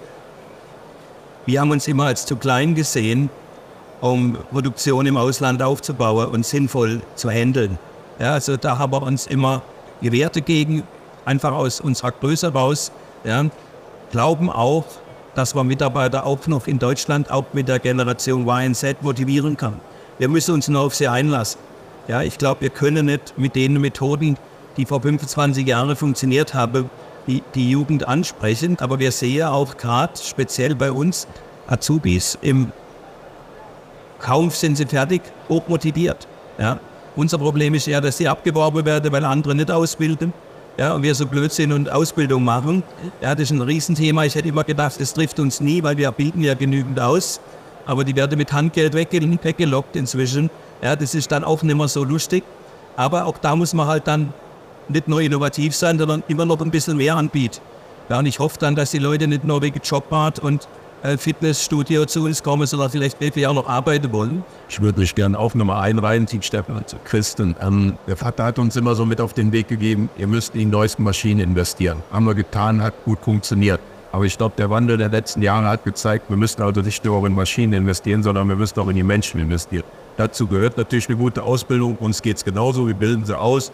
wir 1.46 1.62
haben 1.62 1.70
uns 1.70 1.88
immer 1.88 2.04
als 2.04 2.26
zu 2.26 2.36
klein 2.36 2.74
gesehen, 2.74 3.30
um 4.02 4.36
Produktion 4.50 5.06
im 5.06 5.16
Ausland 5.16 5.62
aufzubauen 5.62 6.26
und 6.26 6.44
sinnvoll 6.44 7.00
zu 7.14 7.30
handeln. 7.30 7.78
Ja, 8.18 8.34
also 8.34 8.58
da 8.58 8.76
haben 8.76 8.92
wir 8.92 9.02
uns 9.02 9.26
immer 9.26 9.62
gewehrt 10.02 10.36
dagegen, 10.36 10.82
einfach 11.24 11.52
aus 11.52 11.80
unserer 11.80 12.12
Größe 12.12 12.52
raus. 12.52 12.92
Ja, 13.24 13.46
glauben 14.12 14.50
auch, 14.50 14.84
dass 15.34 15.54
man 15.54 15.66
Mitarbeiter 15.68 16.26
auch 16.26 16.46
noch 16.48 16.66
in 16.66 16.78
Deutschland, 16.78 17.30
auch 17.30 17.46
mit 17.54 17.66
der 17.66 17.78
Generation 17.78 18.42
Y 18.42 18.66
und 18.66 18.74
Z 18.74 19.02
motivieren 19.02 19.56
kann. 19.56 19.80
Wir 20.18 20.28
müssen 20.28 20.52
uns 20.52 20.68
nur 20.68 20.82
auf 20.82 20.94
sie 20.94 21.08
einlassen. 21.08 21.58
Ja, 22.08 22.20
ich 22.20 22.36
glaube, 22.36 22.60
wir 22.60 22.70
können 22.70 23.06
nicht 23.06 23.38
mit 23.38 23.54
den 23.54 23.80
Methoden, 23.80 24.36
die 24.78 24.86
vor 24.86 25.02
25 25.02 25.66
Jahren 25.66 25.94
funktioniert 25.96 26.54
haben, 26.54 26.88
die, 27.26 27.42
die 27.54 27.70
Jugend 27.70 28.08
ansprechen. 28.08 28.78
Aber 28.80 28.98
wir 28.98 29.12
sehen 29.12 29.46
auch 29.46 29.76
gerade, 29.76 30.14
speziell 30.16 30.74
bei 30.74 30.90
uns, 30.90 31.26
Azubis, 31.66 32.38
im 32.40 32.72
Kaum 34.18 34.50
sind 34.50 34.76
sie 34.76 34.86
fertig, 34.86 35.22
hochmotiviert. 35.48 36.26
Ja. 36.58 36.80
Unser 37.14 37.38
Problem 37.38 37.74
ist 37.74 37.86
ja, 37.86 38.00
dass 38.00 38.16
sie 38.16 38.28
abgeworben 38.28 38.84
werden, 38.84 39.12
weil 39.12 39.24
andere 39.24 39.54
nicht 39.54 39.70
ausbilden. 39.70 40.32
Ja, 40.76 40.94
und 40.94 41.02
wir 41.02 41.14
so 41.14 41.26
blöd 41.26 41.52
sind 41.52 41.72
und 41.72 41.90
Ausbildung 41.90 42.44
machen. 42.44 42.84
Ja, 43.20 43.34
das 43.34 43.44
ist 43.44 43.50
ein 43.50 43.62
Riesenthema. 43.62 44.24
Ich 44.24 44.36
hätte 44.36 44.48
immer 44.48 44.62
gedacht, 44.62 45.00
das 45.00 45.12
trifft 45.12 45.40
uns 45.40 45.60
nie, 45.60 45.82
weil 45.82 45.96
wir 45.96 46.10
bilden 46.12 46.42
ja 46.42 46.54
genügend 46.54 47.00
aus. 47.00 47.40
Aber 47.84 48.04
die 48.04 48.14
werden 48.14 48.38
mit 48.38 48.52
Handgeld 48.52 48.94
weggelockt 48.94 49.96
inzwischen. 49.96 50.50
Ja, 50.80 50.94
das 50.94 51.16
ist 51.16 51.32
dann 51.32 51.42
auch 51.42 51.62
nicht 51.62 51.76
mehr 51.76 51.88
so 51.88 52.04
lustig. 52.04 52.44
Aber 52.94 53.26
auch 53.26 53.38
da 53.38 53.56
muss 53.56 53.74
man 53.74 53.88
halt 53.88 54.06
dann 54.06 54.32
nicht 54.90 55.08
nur 55.08 55.20
innovativ 55.20 55.74
sein, 55.74 55.98
sondern 55.98 56.22
immer 56.28 56.44
noch 56.44 56.60
ein 56.60 56.70
bisschen 56.70 56.96
mehr 56.96 57.16
anbieten. 57.16 57.60
Ja, 58.08 58.18
und 58.18 58.26
ich 58.26 58.38
hoffe 58.38 58.56
dann, 58.58 58.74
dass 58.74 58.90
die 58.90 58.98
Leute 58.98 59.26
nicht 59.26 59.44
nur 59.44 59.60
wegen 59.60 59.80
Jobbad 59.82 60.38
und 60.38 60.66
äh, 61.02 61.16
Fitnessstudio 61.16 62.06
zu 62.06 62.24
uns 62.24 62.42
kommen, 62.42 62.66
sondern 62.66 62.90
vielleicht 62.90 63.20
wirklich 63.20 63.46
auch 63.46 63.54
noch 63.54 63.68
arbeiten 63.68 64.10
wollen. 64.12 64.42
Ich 64.68 64.80
würde 64.80 65.00
mich 65.00 65.14
gerne 65.14 65.38
auch 65.38 65.54
nochmal 65.54 65.82
einreihen, 65.82 66.26
Team 66.26 66.42
Stefan 66.42 66.86
zu 66.86 66.96
Christen. 67.04 67.54
Ähm, 67.60 67.98
der 68.06 68.16
Vater 68.16 68.44
hat 68.44 68.58
uns 68.58 68.76
immer 68.76 68.94
so 68.94 69.06
mit 69.06 69.20
auf 69.20 69.32
den 69.32 69.52
Weg 69.52 69.68
gegeben, 69.68 70.08
ihr 70.16 70.26
müsst 70.26 70.54
in 70.54 70.60
die 70.60 70.66
neuesten 70.66 71.04
Maschinen 71.04 71.40
investieren. 71.40 72.02
Haben 72.10 72.24
wir 72.24 72.34
getan, 72.34 72.82
hat 72.82 72.94
gut 73.04 73.18
funktioniert. 73.20 73.80
Aber 74.10 74.24
ich 74.24 74.38
glaube, 74.38 74.54
der 74.56 74.70
Wandel 74.70 74.96
der 74.96 75.10
letzten 75.10 75.42
Jahre 75.42 75.68
hat 75.68 75.84
gezeigt, 75.84 76.30
wir 76.30 76.36
müssen 76.36 76.62
also 76.62 76.80
nicht 76.80 77.04
nur 77.04 77.24
in 77.26 77.34
Maschinen 77.34 77.74
investieren, 77.74 78.22
sondern 78.22 78.48
wir 78.48 78.56
müssen 78.56 78.80
auch 78.80 78.88
in 78.88 78.96
die 78.96 79.02
Menschen 79.02 79.38
investieren. 79.38 79.84
Dazu 80.16 80.46
gehört 80.46 80.78
natürlich 80.78 81.08
eine 81.08 81.18
gute 81.18 81.42
Ausbildung. 81.42 81.96
Uns 81.96 82.22
geht 82.22 82.38
es 82.38 82.44
genauso, 82.44 82.86
wir 82.86 82.94
bilden 82.94 83.24
sie 83.24 83.38
aus 83.38 83.70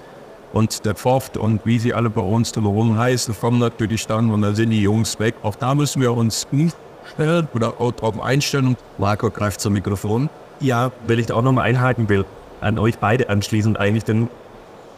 und 0.54 0.84
der 0.84 0.94
Pfoft 0.94 1.36
und 1.36 1.60
wie 1.64 1.78
sie 1.78 1.92
alle 1.92 2.08
bei 2.08 2.20
uns 2.20 2.52
drumherum 2.52 2.96
heißen, 2.96 3.36
kommen 3.38 3.58
natürlich 3.58 4.06
dann 4.06 4.30
und 4.30 4.42
dann 4.42 4.54
sind 4.54 4.70
die 4.70 4.80
Jungs 4.80 5.18
weg. 5.18 5.34
Auch 5.42 5.56
da 5.56 5.74
müssen 5.74 6.00
wir 6.00 6.16
uns 6.16 6.46
stellen 7.12 7.48
oder 7.52 7.80
auch 7.80 7.92
darauf 7.92 8.20
einstellen. 8.20 8.76
Marco 8.96 9.30
greift 9.30 9.60
zum 9.60 9.74
Mikrofon. 9.74 10.30
Ja, 10.60 10.92
weil 11.06 11.18
ich 11.18 11.26
da 11.26 11.34
auch 11.34 11.42
nochmal 11.42 11.64
einhaken 11.64 12.08
will, 12.08 12.24
an 12.60 12.78
euch 12.78 12.98
beide 12.98 13.28
anschließend 13.28 13.78
eigentlich, 13.78 14.04
denn 14.04 14.28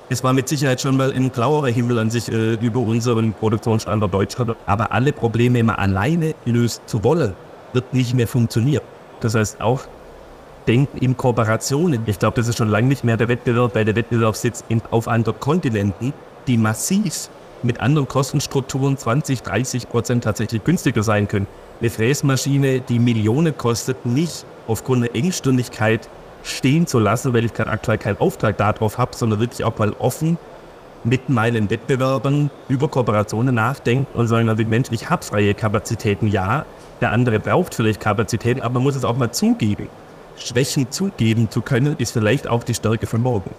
es 0.09 0.23
war 0.23 0.33
mit 0.35 0.49
Sicherheit 0.49 0.81
schon 0.81 0.97
mal 0.97 1.13
ein 1.13 1.31
blauer 1.31 1.67
Himmel 1.67 1.99
an 1.99 2.11
sich 2.11 2.31
äh, 2.31 2.55
über 2.55 2.81
unseren 2.81 3.33
Produktionsstandort 3.33 4.15
Deutschland. 4.15 4.55
Aber 4.67 4.93
alle 4.93 5.13
Probleme 5.13 5.59
immer 5.59 5.79
alleine 5.79 6.35
lösen 6.45 6.83
zu 6.87 7.03
wollen, 7.03 7.35
wird 7.73 7.93
nicht 7.93 8.15
mehr 8.15 8.29
funktionieren. 8.29 8.85
Das 9.21 9.35
heißt 9.35 9.61
auch 9.61 9.81
denken 10.67 10.99
in 10.99 11.17
Kooperationen. 11.17 12.03
Ich 12.07 12.19
glaube, 12.19 12.37
das 12.37 12.49
ist 12.49 12.59
schon 12.59 12.69
lange 12.69 12.89
nicht 12.89 13.05
mehr 13.05 13.17
der 13.17 13.29
Wettbewerb, 13.29 13.75
weil 13.75 13.85
der 13.85 13.97
Wettbewerb 13.97 14.37
sitzt 14.37 14.65
in, 14.69 14.83
auf 14.91 15.09
anderen 15.09 15.39
Kontinenten, 15.41 16.13
die 16.47 16.57
massiv 16.57 17.29
mit 17.63 17.81
anderen 17.81 18.09
Kostenstrukturen 18.09 18.97
20, 18.97 19.43
30 19.43 19.89
Prozent 19.89 20.25
tatsächlich 20.25 20.63
günstiger 20.65 21.03
sein 21.03 21.29
können. 21.29 21.47
Eine 21.81 21.91
Fräsmaschine, 21.91 22.81
die 22.81 22.99
Millionen 22.99 23.57
kostet, 23.57 24.07
nicht 24.07 24.45
aufgrund 24.67 25.05
der 25.05 25.15
Engstündigkeit 25.15 26.09
stehen 26.43 26.87
zu 26.87 26.99
lassen, 26.99 27.35
weil 27.35 27.45
ich 27.45 27.55
gerade 27.55 27.71
aktuell 27.71 27.99
keinen 27.99 28.19
Auftrag 28.19 28.57
darauf 28.57 28.99
habe, 28.99 29.17
sondern 29.17 29.41
wirklich 29.41 29.65
auch 29.65 29.77
mal 29.79 29.93
offen 29.99 30.39
mit 31.05 31.29
meinen 31.29 31.71
Wettbewerbern 31.71 32.51
über 32.69 32.89
Kooperationen 32.89 33.55
nachdenken 33.55 34.07
und 34.19 34.27
sagen, 34.29 34.49
also 34.49 34.65
Mensch, 34.65 34.89
ich 34.91 35.09
habe 35.09 35.25
freie 35.25 35.55
Kapazitäten, 35.55 36.27
ja, 36.27 36.65
der 37.01 37.13
andere 37.13 37.39
braucht 37.39 37.75
vielleicht 37.75 38.01
Kapazitäten, 38.01 38.63
aber 38.63 38.75
man 38.75 38.85
muss 38.85 38.97
es 38.97 39.05
auch 39.05 39.17
mal 39.17 39.31
zugeben. 39.31 39.89
Schwächen 40.39 40.91
zugeben 40.91 41.51
zu 41.51 41.63
können, 41.63 41.97
ist 41.99 42.13
vielleicht 42.13 42.49
auch 42.49 42.65
die 42.65 42.75
Stärke 42.75 43.07
von 43.07 43.23
morgen. 43.23 43.51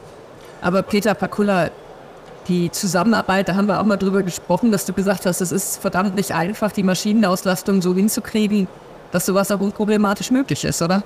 Aber 0.61 0.81
Peter 0.81 1.13
Pakula, 1.13 1.69
die 2.47 2.71
Zusammenarbeit, 2.71 3.49
da 3.49 3.55
haben 3.55 3.67
wir 3.67 3.79
auch 3.79 3.85
mal 3.85 3.97
drüber 3.97 4.23
gesprochen, 4.23 4.71
dass 4.71 4.85
du 4.85 4.93
gesagt 4.93 5.25
hast, 5.25 5.41
es 5.41 5.51
ist 5.51 5.81
verdammt 5.81 6.15
nicht 6.15 6.31
einfach, 6.31 6.71
die 6.71 6.83
Maschinenauslastung 6.83 7.81
so 7.81 7.93
hinzukriegen, 7.93 8.67
dass 9.11 9.25
sowas 9.25 9.51
auch 9.51 9.59
unproblematisch 9.59 10.31
möglich 10.31 10.63
ist, 10.63 10.81
oder? 10.81 11.03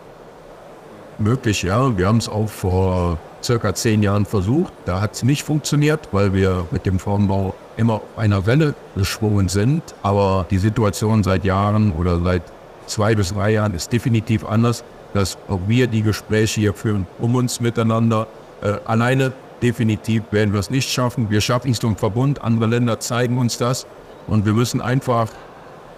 Möglich, 1.17 1.63
ja. 1.63 1.97
Wir 1.97 2.07
haben 2.07 2.17
es 2.17 2.29
auch 2.29 2.47
vor 2.47 3.19
circa 3.43 3.73
zehn 3.75 4.01
Jahren 4.01 4.25
versucht. 4.25 4.73
Da 4.85 5.01
hat 5.01 5.13
es 5.13 5.23
nicht 5.23 5.43
funktioniert, 5.43 6.09
weil 6.11 6.33
wir 6.33 6.65
mit 6.71 6.85
dem 6.85 6.99
Formbau 6.99 7.53
immer 7.77 7.95
auf 7.95 8.17
einer 8.17 8.45
Welle 8.45 8.73
geschwungen 8.95 9.49
sind. 9.49 9.83
Aber 10.03 10.45
die 10.49 10.57
Situation 10.57 11.23
seit 11.23 11.43
Jahren 11.43 11.91
oder 11.91 12.19
seit 12.19 12.43
zwei 12.87 13.15
bis 13.15 13.33
drei 13.33 13.51
Jahren 13.51 13.73
ist 13.73 13.91
definitiv 13.91 14.45
anders 14.45 14.83
dass 15.13 15.37
auch 15.47 15.59
wir 15.67 15.87
die 15.87 16.03
Gespräche 16.03 16.61
hier 16.61 16.73
führen 16.73 17.07
um 17.19 17.35
uns 17.35 17.59
miteinander. 17.59 18.27
Äh, 18.61 18.75
alleine 18.85 19.33
definitiv 19.61 20.23
werden 20.31 20.53
wir 20.53 20.59
es 20.59 20.69
nicht 20.69 20.89
schaffen. 20.89 21.29
Wir 21.29 21.41
schaffen 21.41 21.71
es 21.71 21.79
im 21.79 21.95
Verbund. 21.95 22.43
Andere 22.43 22.67
Länder 22.67 22.99
zeigen 22.99 23.37
uns 23.37 23.57
das. 23.57 23.85
Und 24.27 24.45
wir 24.45 24.53
müssen 24.53 24.81
einfach, 24.81 25.29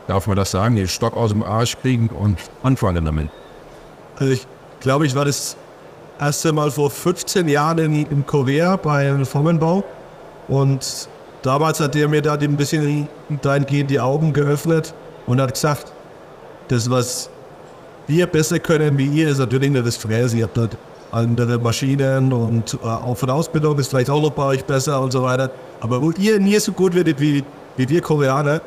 darf 0.07 0.27
man 0.27 0.35
das 0.35 0.51
sagen, 0.51 0.75
den 0.75 0.87
Stock 0.87 1.15
aus 1.15 1.31
dem 1.31 1.43
Arsch 1.43 1.77
kriegen 1.79 2.09
und 2.09 2.37
anfangen 2.61 3.05
damit. 3.05 3.29
Also 4.17 4.33
ich 4.33 4.47
glaube, 4.79 5.05
ich 5.05 5.15
war 5.15 5.25
das 5.25 5.55
erste 6.19 6.53
Mal 6.53 6.71
vor 6.71 6.89
15 6.89 7.47
Jahren 7.47 7.79
in, 7.79 8.05
in 8.05 8.25
Korea 8.25 8.75
bei 8.75 9.23
Formenbau. 9.25 9.83
Und 10.47 11.07
damals 11.41 11.79
hat 11.79 11.95
er 11.95 12.07
mir 12.07 12.21
da 12.21 12.33
ein 12.33 12.57
bisschen 12.57 13.07
dahingehend 13.41 13.89
die 13.91 13.99
Augen 13.99 14.33
geöffnet 14.33 14.93
und 15.25 15.41
hat 15.41 15.53
gesagt, 15.53 15.91
das, 16.67 16.89
was 16.89 17.29
wir 18.07 18.27
besser 18.27 18.59
können 18.59 18.97
wie 18.97 19.07
ihr, 19.07 19.29
ist 19.29 19.39
natürlich 19.39 19.69
nicht 19.69 19.85
das 19.85 19.97
Fräsen. 19.97 20.39
Ihr 20.39 20.45
habt 20.45 20.57
dort 20.57 20.77
andere 21.11 21.59
Maschinen 21.59 22.33
und 22.33 22.73
äh, 22.73 22.87
auch 22.87 23.15
von 23.15 23.29
Ausbildung 23.29 23.77
ist 23.77 23.89
vielleicht 23.89 24.09
auch 24.09 24.21
noch 24.21 24.31
bei 24.31 24.45
euch 24.45 24.65
besser 24.65 24.99
und 25.01 25.11
so 25.11 25.23
weiter. 25.23 25.51
Aber 25.79 26.01
wo 26.01 26.11
ihr 26.11 26.39
nie 26.39 26.57
so 26.59 26.71
gut 26.71 26.95
werdet 26.95 27.19
wie, 27.19 27.43
wie 27.77 27.87
wir 27.87 28.01
Koreaner, 28.01 28.61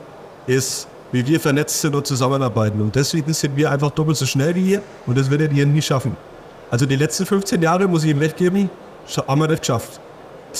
ist, 0.46 0.86
wie 1.12 1.26
wir 1.26 1.40
vernetzt 1.40 1.80
sind 1.80 1.94
und 1.94 2.06
zusammenarbeiten. 2.06 2.80
Und 2.80 2.94
deswegen 2.94 3.32
sind 3.32 3.56
wir 3.56 3.70
einfach 3.70 3.90
doppelt 3.90 4.16
so 4.16 4.26
schnell 4.26 4.54
wie 4.54 4.72
ihr 4.72 4.82
und 5.06 5.18
das 5.18 5.30
werdet 5.30 5.52
ihr 5.52 5.66
nie 5.66 5.82
schaffen. 5.82 6.16
Also 6.70 6.86
die 6.86 6.96
letzten 6.96 7.26
15 7.26 7.62
Jahre, 7.62 7.86
muss 7.86 8.04
ich 8.04 8.10
ihm 8.10 8.18
recht 8.18 8.36
geben, 8.36 8.70
haben 9.26 9.40
wir 9.40 9.48
nicht 9.48 9.60
geschafft. 9.60 10.00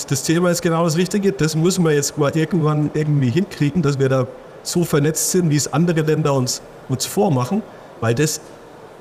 Das 0.09 0.23
Thema 0.23 0.51
ist 0.51 0.61
genau 0.61 0.83
das 0.83 0.95
Richtige. 0.95 1.31
Das 1.31 1.55
müssen 1.55 1.83
wir 1.83 1.91
jetzt 1.91 2.17
mal 2.17 2.35
irgendwann 2.35 2.91
irgendwie 2.93 3.29
hinkriegen, 3.29 3.81
dass 3.81 3.97
wir 3.97 4.09
da 4.09 4.27
so 4.63 4.83
vernetzt 4.83 5.31
sind, 5.31 5.49
wie 5.49 5.55
es 5.55 5.71
andere 5.71 6.01
Länder 6.01 6.33
uns, 6.33 6.61
uns 6.87 7.05
vormachen. 7.05 7.63
Weil 7.99 8.13
das 8.13 8.41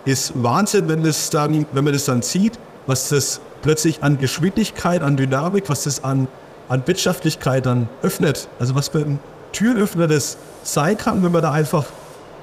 ist 0.06 0.32
Wahnsinn, 0.42 0.88
wenn, 0.88 1.04
es 1.04 1.28
dann, 1.28 1.66
wenn 1.72 1.84
man 1.84 1.92
das 1.92 2.06
dann 2.06 2.22
sieht, 2.22 2.58
was 2.86 3.10
das 3.10 3.40
plötzlich 3.60 4.02
an 4.02 4.18
Geschwindigkeit, 4.18 5.02
an 5.02 5.16
Dynamik, 5.16 5.68
was 5.68 5.84
das 5.84 6.02
an, 6.02 6.28
an 6.68 6.82
Wirtschaftlichkeit 6.86 7.66
dann 7.66 7.88
öffnet. 8.02 8.48
Also 8.58 8.74
was 8.74 8.88
für 8.88 9.00
ein 9.00 9.18
Türöffner 9.52 10.06
das 10.06 10.38
sein 10.62 10.96
kann, 10.96 11.22
wenn 11.22 11.32
man 11.32 11.42
da 11.42 11.52
einfach 11.52 11.84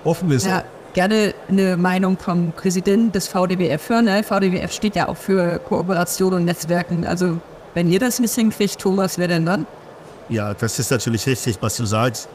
offen 0.03 0.29
ist. 0.31 0.45
Ja, 0.45 0.63
gerne 0.93 1.33
eine 1.47 1.77
Meinung 1.77 2.17
vom 2.17 2.51
Präsidenten 2.51 3.13
des 3.13 3.29
VDWF 3.29 3.89
hören. 3.89 4.05
Ne? 4.05 4.23
VDWF 4.23 4.71
steht 4.71 4.95
ja 4.97 5.07
auch 5.07 5.17
für 5.17 5.59
Kooperation 5.59 6.33
und 6.33 6.45
Netzwerken. 6.45 7.05
Also 7.05 7.39
wenn 7.73 7.89
ihr 7.89 7.99
das 7.99 8.19
nicht 8.19 8.35
hinkriegt, 8.35 8.77
Thomas, 8.79 9.17
wer 9.17 9.29
denn 9.29 9.45
dann? 9.45 9.65
Ja, 10.27 10.53
das 10.53 10.79
ist 10.79 10.91
natürlich 10.91 11.25
richtig, 11.25 11.57
was 11.61 11.77
du 11.77 11.85
sagst. 11.85 12.27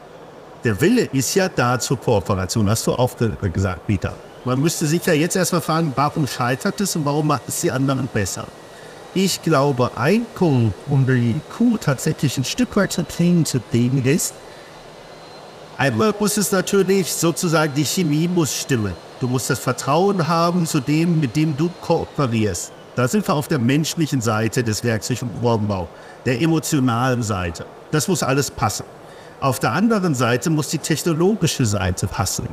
Der 0.63 0.81
Wille 0.81 1.07
ist 1.13 1.35
ja 1.35 1.49
da 1.49 1.79
zur 1.79 1.99
Kooperation, 1.99 2.69
hast 2.69 2.85
du 2.87 2.93
auch 2.93 3.11
gesagt, 3.53 3.85
Peter. 3.85 4.13
Man 4.45 4.61
müsste 4.61 4.85
sich 4.85 5.05
ja 5.05 5.13
jetzt 5.13 5.35
erstmal 5.35 5.61
fragen, 5.61 5.91
warum 5.95 6.25
scheitert 6.25 6.79
es 6.79 6.95
und 6.95 7.03
warum 7.03 7.27
macht 7.27 7.43
es 7.47 7.59
die 7.61 7.71
anderen 7.71 8.07
besser? 8.07 8.47
Ich 9.13 9.41
glaube, 9.41 9.91
ein 9.97 10.25
Punkt, 10.35 10.73
um 10.87 11.05
die 11.05 11.41
Kuh 11.57 11.77
tatsächlich 11.77 12.37
ein 12.37 12.45
Stück 12.45 12.75
weit 12.75 12.93
zu 12.93 13.03
kriegen 13.03 13.43
zu 13.43 13.59
dem 13.73 14.05
ist, 14.05 14.33
einmal 15.77 16.13
muss 16.17 16.37
es 16.37 16.51
natürlich 16.51 17.11
sozusagen, 17.11 17.73
die 17.73 17.83
Chemie 17.83 18.27
muss 18.27 18.53
stimmen. 18.53 18.93
Du 19.19 19.27
musst 19.27 19.49
das 19.49 19.59
Vertrauen 19.59 20.27
haben 20.27 20.65
zu 20.65 20.79
dem, 20.79 21.19
mit 21.19 21.35
dem 21.35 21.57
du 21.57 21.69
kooperierst. 21.81 22.71
Da 22.95 23.07
sind 23.07 23.27
wir 23.27 23.33
auf 23.33 23.49
der 23.49 23.59
menschlichen 23.59 24.21
Seite 24.21 24.63
des 24.63 24.83
Werkzeug- 24.83 25.21
und 25.21 25.31
Rohrbau, 25.41 25.89
der 26.25 26.41
emotionalen 26.41 27.23
Seite. 27.23 27.65
Das 27.91 28.07
muss 28.07 28.23
alles 28.23 28.49
passen. 28.49 28.85
Auf 29.41 29.59
der 29.59 29.71
anderen 29.71 30.15
Seite 30.15 30.49
muss 30.49 30.69
die 30.69 30.79
technologische 30.79 31.65
Seite 31.65 32.07
passen. 32.07 32.47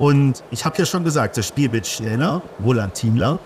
Und 0.00 0.42
ich 0.50 0.64
habe 0.64 0.78
ja 0.78 0.86
schon 0.86 1.04
gesagt, 1.04 1.36
das 1.36 1.46
Spiel 1.46 1.70
wird 1.72 1.86
schneller, 1.86 2.40
volatiler. 2.58 3.38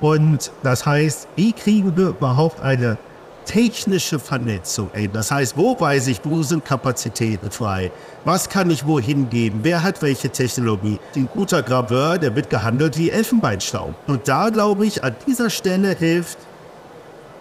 Und 0.00 0.52
das 0.62 0.86
heißt, 0.86 1.26
wie 1.34 1.52
kriegen 1.52 1.96
wir 1.96 2.10
überhaupt 2.10 2.60
eine 2.60 2.96
technische 3.44 4.20
Vernetzung? 4.20 4.88
Ey, 4.92 5.08
das 5.08 5.32
heißt, 5.32 5.56
wo 5.56 5.78
weiß 5.78 6.06
ich, 6.06 6.20
wo 6.22 6.44
sind 6.44 6.64
Kapazitäten 6.64 7.50
frei? 7.50 7.90
Was 8.24 8.48
kann 8.48 8.70
ich 8.70 8.86
wohin 8.86 9.28
geben? 9.30 9.60
Wer 9.64 9.82
hat 9.82 10.00
welche 10.00 10.30
Technologie? 10.30 11.00
Ein 11.16 11.28
guter 11.34 11.60
Graveur, 11.60 12.18
der 12.18 12.36
wird 12.36 12.50
gehandelt 12.50 12.96
wie 12.96 13.10
Elfenbeinstaub. 13.10 13.92
Und 14.06 14.28
da 14.28 14.48
glaube 14.50 14.86
ich, 14.86 15.02
an 15.02 15.16
dieser 15.26 15.50
Stelle 15.50 15.96
hilft 15.96 16.38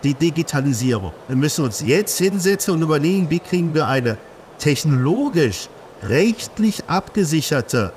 die 0.01 0.15
Digitalisierung. 0.15 1.11
Wir 1.27 1.35
müssen 1.35 1.65
uns 1.65 1.83
jetzt 1.85 2.17
hinsetzen 2.17 2.73
und 2.73 2.81
überlegen, 2.81 3.29
wie 3.29 3.39
kriegen 3.39 3.75
wir 3.75 3.87
eine 3.87 4.17
technologisch, 4.57 5.69
rechtlich 6.01 6.81
abgesicherte 6.87 7.93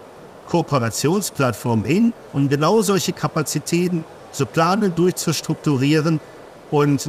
Kooperationsplattform 0.53 1.83
hin, 1.83 2.13
um 2.35 2.47
genau 2.47 2.83
solche 2.83 3.15
Kapazitäten 3.15 4.05
zu 4.33 4.45
planen, 4.45 4.95
durchzustrukturieren. 4.95 6.21
Und 6.71 7.09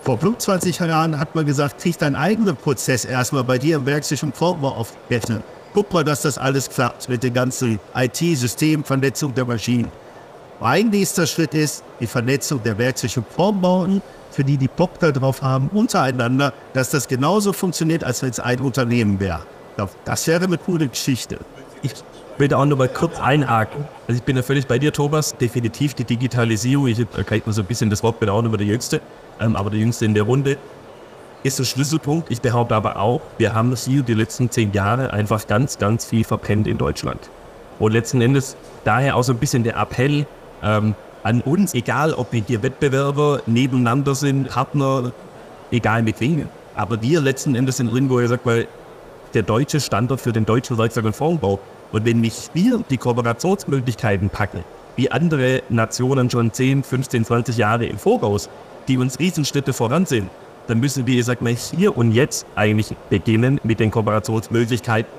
vor 0.00 0.16
25 0.16 0.78
Jahren 0.78 1.20
hat 1.20 1.34
man 1.34 1.44
gesagt, 1.44 1.82
krieg 1.82 1.98
deinen 1.98 2.16
eigenen 2.16 2.56
Prozess 2.56 3.04
erstmal 3.04 3.44
bei 3.44 3.58
dir 3.58 3.76
im 3.76 3.84
Werkzeug 3.84 4.20
Vorbau 4.34 4.68
aufrechnen. 4.70 5.42
Guck 5.74 5.92
mal, 5.92 6.02
dass 6.02 6.22
das 6.22 6.38
alles 6.38 6.70
klappt 6.70 7.10
mit 7.10 7.22
der 7.22 7.30
ganzen 7.30 7.78
IT-System, 7.94 8.82
Vernetzung 8.82 9.34
der 9.34 9.44
Maschinen. 9.44 9.92
Ein 10.58 10.88
nächster 10.88 11.26
Schritt 11.26 11.52
ist 11.52 11.84
die 12.00 12.06
Vernetzung 12.06 12.62
der 12.62 12.78
Werkzeug- 12.78 13.18
und 13.18 13.28
Formbauten, 13.28 14.00
für 14.30 14.44
die 14.44 14.56
die 14.56 14.68
Bock 14.68 14.98
darauf 14.98 15.42
haben, 15.42 15.68
untereinander, 15.74 16.54
dass 16.72 16.88
das 16.88 17.06
genauso 17.06 17.52
funktioniert, 17.52 18.02
als 18.02 18.22
wenn 18.22 18.30
es 18.30 18.40
ein 18.40 18.60
Unternehmen 18.60 19.20
wäre. 19.20 19.42
Das 20.06 20.26
wäre 20.26 20.44
eine 20.44 20.56
coole 20.56 20.88
Geschichte. 20.88 21.38
Ich 21.82 21.92
will 22.38 22.48
da 22.48 22.58
auch 22.58 22.64
noch 22.64 22.76
mal 22.76 22.88
kurz 22.88 23.18
einhaken. 23.18 23.84
Also 24.06 24.18
ich 24.18 24.24
bin 24.24 24.36
ja 24.36 24.42
völlig 24.42 24.66
bei 24.66 24.78
dir, 24.78 24.92
Thomas. 24.92 25.36
Definitiv 25.36 25.94
die 25.94 26.04
Digitalisierung. 26.04 26.86
Ich 26.86 26.98
erkenne 26.98 27.42
mal 27.46 27.52
so 27.52 27.62
ein 27.62 27.66
bisschen 27.66 27.90
das 27.90 28.02
Wort, 28.02 28.20
bin 28.20 28.28
auch 28.28 28.42
nicht 28.42 28.50
mehr 28.50 28.58
der 28.58 28.66
Jüngste, 28.66 29.00
ähm, 29.40 29.56
aber 29.56 29.70
der 29.70 29.80
Jüngste 29.80 30.04
in 30.04 30.14
der 30.14 30.24
Runde. 30.24 30.56
Ist 31.44 31.58
ein 31.60 31.64
Schlüsselpunkt. 31.64 32.30
Ich 32.30 32.40
behaupte 32.40 32.74
aber 32.74 32.96
auch, 32.96 33.20
wir 33.38 33.54
haben 33.54 33.70
das 33.70 33.84
hier 33.84 34.02
die 34.02 34.14
letzten 34.14 34.50
zehn 34.50 34.72
Jahre 34.72 35.12
einfach 35.12 35.46
ganz, 35.46 35.78
ganz 35.78 36.04
viel 36.04 36.24
verpennt 36.24 36.66
in 36.66 36.78
Deutschland. 36.78 37.30
Und 37.78 37.92
letzten 37.92 38.20
Endes 38.20 38.56
daher 38.84 39.14
auch 39.16 39.22
so 39.22 39.32
ein 39.32 39.38
bisschen 39.38 39.62
der 39.62 39.76
Appell 39.76 40.26
ähm, 40.62 40.94
an 41.22 41.40
uns, 41.42 41.74
egal 41.74 42.12
ob 42.14 42.32
wir 42.32 42.42
hier 42.46 42.62
Wettbewerber 42.62 43.42
nebeneinander 43.46 44.14
sind, 44.14 44.48
Partner, 44.48 45.12
egal 45.70 46.02
mit 46.02 46.20
wem. 46.20 46.48
Aber 46.74 47.00
wir 47.02 47.20
letzten 47.20 47.54
Endes 47.54 47.76
sind 47.76 47.92
irgendwo, 47.92 48.20
ich 48.20 48.28
sag 48.28 48.44
mal, 48.44 48.66
der 49.34 49.42
deutsche 49.42 49.80
Standard 49.80 50.20
für 50.20 50.32
den 50.32 50.46
deutschen 50.46 50.78
Werkzeug- 50.78 51.04
und 51.04 51.14
Formbau. 51.14 51.60
Und 51.92 52.04
wenn 52.04 52.20
nicht 52.20 52.50
wir 52.54 52.82
die 52.90 52.98
Kooperationsmöglichkeiten 52.98 54.30
packen, 54.30 54.64
wie 54.96 55.10
andere 55.10 55.62
Nationen 55.68 56.28
schon 56.28 56.52
10, 56.52 56.82
15, 56.82 57.24
20 57.24 57.56
Jahre 57.56 57.86
im 57.86 57.98
Voraus, 57.98 58.48
die 58.88 58.98
uns 58.98 59.18
Riesenschritte 59.18 59.72
voran 59.72 60.06
sind, 60.06 60.28
dann 60.66 60.80
müssen 60.80 61.06
wir, 61.06 61.18
ich 61.18 61.24
sag 61.24 61.40
mal, 61.40 61.54
hier 61.54 61.96
und 61.96 62.12
jetzt 62.12 62.46
eigentlich 62.54 62.94
beginnen 63.08 63.60
mit 63.64 63.80
den 63.80 63.90
Kooperationsmöglichkeiten 63.90 65.10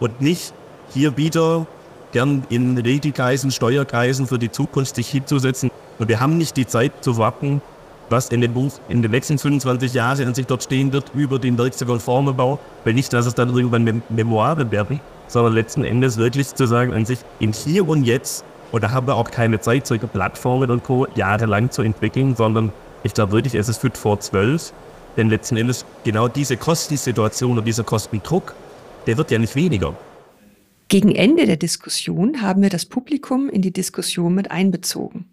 und 0.00 0.20
nicht 0.20 0.52
hier 0.90 1.16
wieder 1.16 1.66
gern 2.12 2.44
in 2.48 2.76
Regelkreisen, 2.76 3.50
Steuerkreisen 3.50 4.26
für 4.26 4.38
die 4.38 4.50
Zukunft 4.50 4.96
sich 4.96 5.08
hinzusetzen. 5.08 5.70
Und 5.98 6.08
wir 6.08 6.20
haben 6.20 6.38
nicht 6.38 6.56
die 6.56 6.66
Zeit 6.66 6.92
zu 7.00 7.16
warten, 7.16 7.62
was 8.10 8.28
in 8.28 8.40
dem 8.40 8.54
Buch 8.54 8.72
in 8.88 9.02
den 9.02 9.10
nächsten 9.10 9.38
25 9.38 9.94
Jahren 9.94 10.28
an 10.28 10.34
sich 10.34 10.46
dort 10.46 10.62
stehen 10.62 10.92
wird 10.92 11.12
über 11.14 11.38
den 11.38 11.58
Werkzeug- 11.58 11.88
und 11.88 12.02
Formenbau, 12.02 12.58
weil 12.84 12.94
nicht, 12.94 13.12
dass 13.12 13.26
es 13.26 13.34
dann 13.34 13.54
irgendwann 13.54 13.84
Mem 13.84 14.02
Memoiren 14.08 14.70
werden, 14.70 15.00
sondern 15.26 15.54
letzten 15.54 15.84
Endes 15.84 16.16
wirklich 16.16 16.54
zu 16.54 16.66
sagen, 16.66 16.92
an 16.92 17.04
sich 17.04 17.18
in 17.38 17.52
hier 17.52 17.88
und 17.88 18.04
jetzt, 18.04 18.44
und 18.72 18.82
da 18.82 18.90
haben 18.90 19.06
wir 19.06 19.16
auch 19.16 19.30
keine 19.30 19.60
Zeit, 19.60 19.86
solche 19.86 20.06
Plattformen 20.06 20.70
und 20.70 20.84
Co. 20.84 21.06
jahrelang 21.14 21.70
zu 21.70 21.82
entwickeln, 21.82 22.36
sondern 22.36 22.72
ich 23.02 23.14
glaube 23.14 23.32
wirklich, 23.32 23.54
es 23.54 23.68
ist 23.68 23.78
fit 23.78 23.96
vor 23.96 24.20
zwölf, 24.20 24.72
denn 25.16 25.30
letzten 25.30 25.56
Endes 25.56 25.84
genau 26.04 26.28
diese 26.28 26.56
Kostensituation 26.56 27.58
und 27.58 27.64
dieser 27.66 27.84
Kostendruck, 27.84 28.54
der 29.06 29.16
wird 29.16 29.30
ja 29.30 29.38
nicht 29.38 29.54
weniger. 29.54 29.94
Gegen 30.88 31.14
Ende 31.14 31.44
der 31.44 31.58
Diskussion 31.58 32.40
haben 32.40 32.62
wir 32.62 32.70
das 32.70 32.86
Publikum 32.86 33.50
in 33.50 33.60
die 33.60 33.72
Diskussion 33.72 34.34
mit 34.34 34.50
einbezogen. 34.50 35.26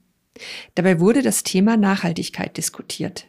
Dabei 0.75 0.99
wurde 0.99 1.21
das 1.21 1.43
Thema 1.43 1.77
Nachhaltigkeit 1.77 2.57
diskutiert. 2.57 3.25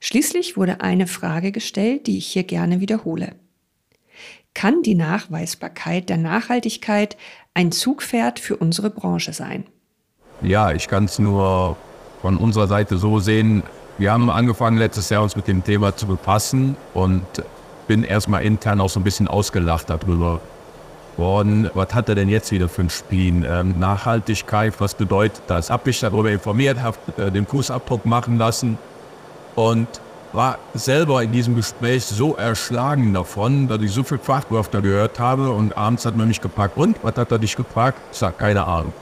Schließlich 0.00 0.56
wurde 0.56 0.80
eine 0.80 1.06
Frage 1.06 1.52
gestellt, 1.52 2.06
die 2.06 2.18
ich 2.18 2.26
hier 2.26 2.42
gerne 2.42 2.80
wiederhole. 2.80 3.34
Kann 4.54 4.82
die 4.82 4.94
Nachweisbarkeit 4.94 6.08
der 6.08 6.16
Nachhaltigkeit 6.16 7.16
ein 7.54 7.70
Zugpferd 7.70 8.40
für 8.40 8.56
unsere 8.56 8.90
Branche 8.90 9.32
sein? 9.32 9.66
Ja, 10.42 10.72
ich 10.72 10.88
kann 10.88 11.04
es 11.04 11.18
nur 11.18 11.76
von 12.22 12.36
unserer 12.36 12.66
Seite 12.66 12.98
so 12.98 13.18
sehen. 13.20 13.62
Wir 13.98 14.12
haben 14.12 14.30
angefangen 14.30 14.76
letztes 14.76 15.10
Jahr 15.10 15.22
uns 15.22 15.36
mit 15.36 15.48
dem 15.48 15.64
Thema 15.64 15.96
zu 15.96 16.06
befassen 16.06 16.76
und 16.94 17.24
bin 17.86 18.04
erstmal 18.04 18.44
intern 18.44 18.80
auch 18.80 18.90
so 18.90 19.00
ein 19.00 19.04
bisschen 19.04 19.28
ausgelacht 19.28 19.90
darüber 19.90 20.40
worden. 21.18 21.70
Was 21.74 21.94
hat 21.94 22.08
er 22.08 22.14
denn 22.14 22.28
jetzt 22.28 22.50
wieder 22.52 22.68
für 22.68 22.82
ein 22.82 22.90
Spiel? 22.90 23.44
Ähm, 23.44 23.78
Nachhaltigkeit, 23.78 24.74
was 24.78 24.94
bedeutet 24.94 25.42
das? 25.48 25.70
Hab 25.70 25.84
mich 25.84 26.00
darüber 26.00 26.30
informiert, 26.30 26.80
habe 26.80 26.96
äh, 27.16 27.30
den 27.30 27.46
Fußabdruck 27.46 28.06
machen 28.06 28.38
lassen 28.38 28.78
und 29.54 29.88
war 30.32 30.58
selber 30.74 31.22
in 31.22 31.32
diesem 31.32 31.56
Gespräch 31.56 32.04
so 32.04 32.36
erschlagen 32.36 33.14
davon, 33.14 33.66
dass 33.68 33.80
ich 33.80 33.92
so 33.92 34.02
viel 34.02 34.18
Fachwörter 34.18 34.80
gehört 34.80 35.18
habe 35.18 35.50
und 35.50 35.76
abends 35.76 36.04
hat 36.04 36.16
man 36.16 36.28
mich 36.28 36.40
gefragt, 36.40 36.76
und, 36.76 36.96
was 37.02 37.16
hat 37.16 37.32
er 37.32 37.38
dich 37.38 37.56
gefragt? 37.56 37.98
Ich 38.12 38.18
sag, 38.18 38.38
keine 38.38 38.66
Ahnung. 38.66 38.92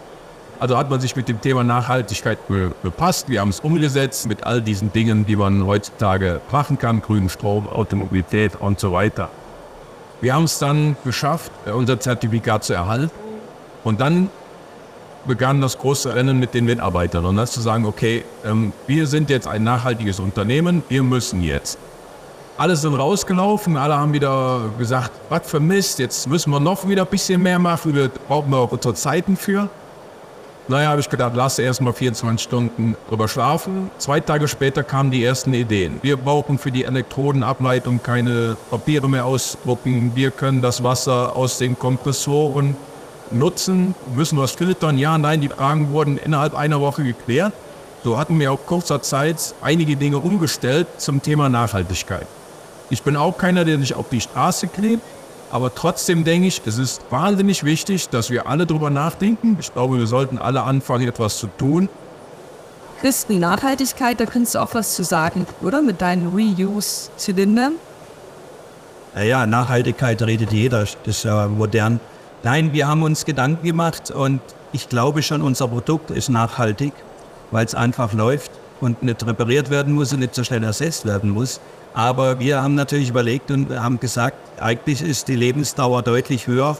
Also 0.58 0.78
hat 0.78 0.88
man 0.88 1.00
sich 1.00 1.14
mit 1.14 1.28
dem 1.28 1.40
Thema 1.40 1.64
Nachhaltigkeit 1.64 2.38
befasst, 2.82 3.28
wir 3.28 3.40
haben 3.40 3.50
es 3.50 3.60
umgesetzt 3.60 4.26
mit 4.26 4.44
all 4.44 4.62
diesen 4.62 4.92
Dingen, 4.92 5.26
die 5.26 5.36
man 5.36 5.66
heutzutage 5.66 6.40
machen 6.50 6.78
kann, 6.78 7.02
grünen 7.02 7.28
Strom, 7.28 7.68
Automobilität 7.68 8.56
und 8.58 8.80
so 8.80 8.92
weiter. 8.92 9.28
Wir 10.20 10.34
haben 10.34 10.44
es 10.44 10.58
dann 10.58 10.96
geschafft, 11.04 11.52
unser 11.66 12.00
Zertifikat 12.00 12.64
zu 12.64 12.72
erhalten 12.72 13.10
und 13.84 14.00
dann 14.00 14.30
begann 15.26 15.60
das 15.60 15.76
große 15.78 16.14
Rennen 16.14 16.38
mit 16.38 16.54
den 16.54 16.64
Mitarbeitern 16.64 17.24
und 17.24 17.36
das 17.36 17.52
zu 17.52 17.60
sagen, 17.60 17.84
okay, 17.84 18.24
ähm, 18.44 18.72
wir 18.86 19.06
sind 19.06 19.28
jetzt 19.28 19.46
ein 19.46 19.64
nachhaltiges 19.64 20.20
Unternehmen, 20.20 20.82
wir 20.88 21.02
müssen 21.02 21.42
jetzt. 21.42 21.78
Alle 22.56 22.76
sind 22.76 22.94
rausgelaufen, 22.94 23.76
alle 23.76 23.98
haben 23.98 24.14
wieder 24.14 24.70
gesagt, 24.78 25.10
was 25.28 25.42
für 25.50 25.60
Mist, 25.60 25.98
jetzt 25.98 26.26
müssen 26.28 26.50
wir 26.50 26.60
noch 26.60 26.88
wieder 26.88 27.02
ein 27.02 27.08
bisschen 27.08 27.42
mehr 27.42 27.58
machen, 27.58 27.94
wir 27.94 28.08
brauchen 28.08 28.50
wir 28.50 28.58
auch 28.58 28.72
unsere 28.72 28.94
Zeiten 28.94 29.36
für. 29.36 29.68
Naja, 30.68 30.88
habe 30.88 31.00
ich 31.00 31.08
gedacht, 31.08 31.32
lass 31.36 31.60
erst 31.60 31.80
mal 31.80 31.92
24 31.92 32.42
Stunden 32.42 32.96
drüber 33.08 33.28
schlafen. 33.28 33.88
Zwei 33.98 34.18
Tage 34.18 34.48
später 34.48 34.82
kamen 34.82 35.12
die 35.12 35.22
ersten 35.22 35.54
Ideen. 35.54 36.00
Wir 36.02 36.16
brauchen 36.16 36.58
für 36.58 36.72
die 36.72 36.82
Elektrodenableitung 36.82 38.02
keine 38.02 38.56
Papiere 38.68 39.08
mehr 39.08 39.26
ausdrucken. 39.26 40.10
Wir 40.16 40.32
können 40.32 40.62
das 40.62 40.82
Wasser 40.82 41.36
aus 41.36 41.58
den 41.58 41.78
Kompressoren 41.78 42.76
nutzen, 43.30 43.94
müssen 44.16 44.38
was 44.38 44.52
filtern. 44.52 44.98
Ja, 44.98 45.16
nein, 45.18 45.40
die 45.40 45.48
Fragen 45.48 45.92
wurden 45.92 46.18
innerhalb 46.18 46.56
einer 46.56 46.80
Woche 46.80 47.04
geklärt. 47.04 47.52
So 48.02 48.18
hatten 48.18 48.38
wir 48.40 48.50
auf 48.50 48.66
kurzer 48.66 49.00
Zeit 49.02 49.54
einige 49.62 49.94
Dinge 49.94 50.18
umgestellt 50.18 50.88
zum 50.96 51.22
Thema 51.22 51.48
Nachhaltigkeit. 51.48 52.26
Ich 52.90 53.04
bin 53.04 53.16
auch 53.16 53.38
keiner, 53.38 53.64
der 53.64 53.78
sich 53.78 53.94
auf 53.94 54.08
die 54.08 54.20
Straße 54.20 54.66
klebt, 54.66 55.02
aber 55.50 55.74
trotzdem 55.74 56.24
denke 56.24 56.48
ich, 56.48 56.62
es 56.66 56.78
ist 56.78 57.02
wahnsinnig 57.10 57.64
wichtig, 57.64 58.08
dass 58.08 58.30
wir 58.30 58.46
alle 58.46 58.66
darüber 58.66 58.90
nachdenken. 58.90 59.56
Ich 59.60 59.72
glaube, 59.72 59.98
wir 59.98 60.06
sollten 60.06 60.38
alle 60.38 60.62
anfangen, 60.62 61.06
etwas 61.08 61.38
zu 61.38 61.46
tun. 61.46 61.88
Christen, 63.00 63.38
Nachhaltigkeit, 63.38 64.18
da 64.18 64.26
kannst 64.26 64.54
du 64.54 64.58
auch 64.58 64.74
was 64.74 64.94
zu 64.94 65.04
sagen, 65.04 65.46
oder? 65.62 65.82
Mit 65.82 66.00
deinen 66.00 66.28
Reuse-Zylindern. 66.28 67.74
Naja, 69.14 69.46
Nachhaltigkeit 69.46 70.20
redet 70.22 70.52
jeder, 70.52 70.80
das 70.80 70.96
ist 71.04 71.24
ja 71.24 71.48
modern. 71.48 72.00
Nein, 72.42 72.72
wir 72.72 72.88
haben 72.88 73.02
uns 73.02 73.24
Gedanken 73.24 73.66
gemacht 73.66 74.10
und 74.10 74.40
ich 74.72 74.88
glaube 74.88 75.22
schon, 75.22 75.42
unser 75.42 75.68
Produkt 75.68 76.10
ist 76.10 76.28
nachhaltig, 76.28 76.92
weil 77.50 77.64
es 77.64 77.74
einfach 77.74 78.12
läuft. 78.12 78.50
und 78.80 79.02
nicht 79.02 79.26
repariert 79.26 79.70
werden 79.70 79.94
muss 79.94 80.12
und 80.12 80.20
nicht 80.20 80.34
so 80.34 80.44
schnell 80.44 80.62
ersetzt 80.64 81.04
werden 81.04 81.30
muss. 81.30 81.60
Aber 81.96 82.38
wir 82.38 82.62
haben 82.62 82.74
natürlich 82.74 83.08
überlegt 83.08 83.50
und 83.50 83.70
haben 83.70 83.98
gesagt, 83.98 84.36
eigentlich 84.60 85.00
ist 85.00 85.28
die 85.28 85.34
Lebensdauer 85.34 86.02
deutlich 86.02 86.46
höher, 86.46 86.76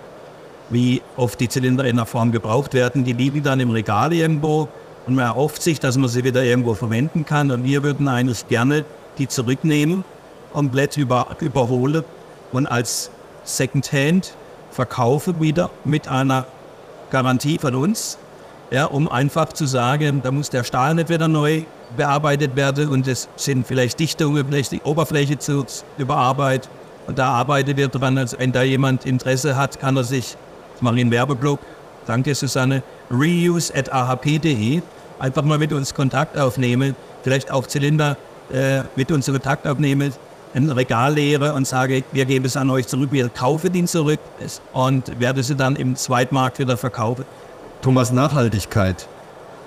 wie 0.69 1.01
oft 1.17 1.41
die 1.41 1.49
Zylinder 1.49 1.87
in 1.87 1.97
der 1.97 2.05
Form 2.05 2.33
gebraucht 2.33 2.75
werden. 2.75 3.03
Die 3.03 3.15
liegen 3.15 3.43
dann 3.43 3.59
im 3.59 3.71
Regal 3.71 4.13
irgendwo 4.13 4.69
und 5.07 5.15
man 5.15 5.25
erhofft 5.25 5.63
sich, 5.63 5.81
dass 5.81 5.97
man 5.97 6.11
sie 6.11 6.23
wieder 6.23 6.45
irgendwo 6.45 6.75
verwenden 6.75 7.25
kann. 7.25 7.51
Und 7.51 7.65
wir 7.65 7.83
würden 7.83 8.09
eigentlich 8.09 8.47
gerne 8.47 8.85
die 9.17 9.27
zurücknehmen, 9.27 10.05
komplett 10.53 10.99
über, 10.99 11.29
überholen 11.41 12.05
und 12.53 12.67
als 12.67 13.11
Secondhand 13.43 14.35
verkaufen 14.71 15.41
wieder 15.41 15.71
mit 15.87 16.09
einer 16.09 16.45
Garantie 17.11 17.57
von 17.57 17.75
uns, 17.75 18.19
ja, 18.71 18.85
um 18.85 19.09
einfach 19.09 19.55
zu 19.55 19.65
sagen, 19.65 20.21
da 20.23 20.31
muss 20.31 20.51
der 20.51 20.63
Stahl 20.63 20.95
nicht 20.95 21.09
wieder 21.09 21.27
neu 21.27 21.63
bearbeitet 21.97 22.57
werden 22.57 22.89
und 22.89 23.07
es 23.07 23.29
sind 23.37 23.67
vielleicht 23.67 23.99
Dichtungen, 23.99 24.47
vielleicht 24.47 24.73
die 24.73 24.81
Oberfläche 24.83 25.39
zu 25.39 25.65
überarbeiten. 25.99 26.71
Und 27.07 27.19
da 27.19 27.29
arbeitet 27.29 27.77
wir 27.77 27.89
dran, 27.89 28.19
als 28.19 28.39
wenn 28.39 28.53
da 28.53 28.63
jemand 28.63 29.07
Interesse 29.07 29.57
hat, 29.57 29.79
kann 29.79 29.97
er 29.97 30.05
sich, 30.05 30.37
ich 30.75 30.83
mache 30.83 30.97
einen 30.97 31.11
Werbeblock, 31.11 31.61
danke 32.07 32.35
Susanne, 32.35 32.83
reuse.ahp.de, 33.11 34.83
einfach 35.19 35.43
mal 35.43 35.59
mit 35.59 35.73
uns 35.73 35.95
Kontakt 35.95 36.37
aufnehmen, 36.37 36.97
vielleicht 37.23 37.51
auch 37.51 37.67
Zylinder 37.67 38.17
äh, 38.53 38.81
mit 38.97 39.13
uns 39.13 39.27
Kontakt 39.27 39.67
aufnehmen, 39.67 40.13
ein 40.55 40.71
Regal 40.71 41.15
leere 41.15 41.53
und 41.53 41.67
sage, 41.67 42.03
wir 42.13 42.25
geben 42.25 42.45
es 42.47 42.57
an 42.57 42.71
euch 42.71 42.87
zurück, 42.89 43.11
wir 43.13 43.29
kaufen 43.29 43.75
ihn 43.75 43.87
zurück 43.87 44.21
und 44.73 45.21
werde 45.21 45.43
sie 45.43 45.55
dann 45.55 45.77
im 45.77 45.97
Zweitmarkt 45.97 46.59
wieder 46.59 46.77
verkaufen. 46.77 47.25
Thomas, 47.83 48.11
Nachhaltigkeit. 48.11 49.07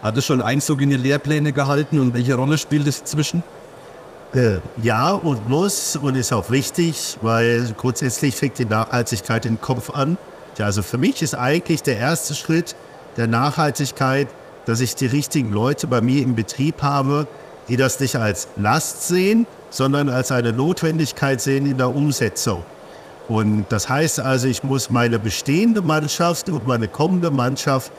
Hat 0.02 0.18
es 0.18 0.26
schon 0.26 0.42
Einzug 0.42 0.82
in 0.82 0.90
die 0.90 0.98
Lehrpläne 0.98 1.52
gehalten 1.52 2.00
und 2.00 2.14
welche 2.14 2.36
Rolle 2.36 2.58
spielt 2.58 2.88
es 2.88 3.04
zwischen? 3.04 3.44
Äh, 4.34 4.60
ja 4.82 5.12
und 5.12 5.50
muss 5.50 5.96
und 5.96 6.16
ist 6.16 6.32
auch 6.32 6.50
wichtig, 6.52 7.18
weil 7.22 7.74
grundsätzlich 7.76 8.36
fängt 8.36 8.60
die 8.60 8.66
Nachhaltigkeit 8.66 9.46
im 9.46 9.60
Kopf 9.60 9.90
an. 9.90 10.18
Ja, 10.58 10.66
also 10.66 10.84
für 10.84 10.98
mich 10.98 11.22
ist 11.22 11.36
eigentlich 11.36 11.84
der 11.84 11.98
erste 11.98 12.36
Schritt 12.36 12.76
der 13.18 13.28
Nachhaltigkeit, 13.28 14.28
dass 14.66 14.82
ich 14.82 14.96
die 14.96 15.08
richtigen 15.08 15.52
Leute 15.52 15.88
bei 15.88 16.00
mir 16.00 16.22
im 16.22 16.36
Betrieb 16.36 16.82
habe, 16.82 17.28
die 17.68 17.76
das 17.76 18.00
nicht 18.00 18.16
als 18.16 18.48
Last 18.56 19.08
sehen, 19.08 19.48
sondern 19.70 20.10
als 20.10 20.32
eine 20.32 20.54
Notwendigkeit 20.54 21.42
sehen 21.42 21.66
in 21.66 21.78
der 21.78 21.94
Umsetzung. 21.94 22.64
Und 23.28 23.66
das 23.70 23.90
heißt 23.90 24.20
also, 24.20 24.48
ich 24.48 24.64
muss 24.64 24.90
meine 24.90 25.20
bestehende 25.20 25.82
Mannschaft 25.82 26.50
und 26.50 26.66
meine 26.68 26.88
kommende 26.88 27.32
Mannschaft, 27.32 27.92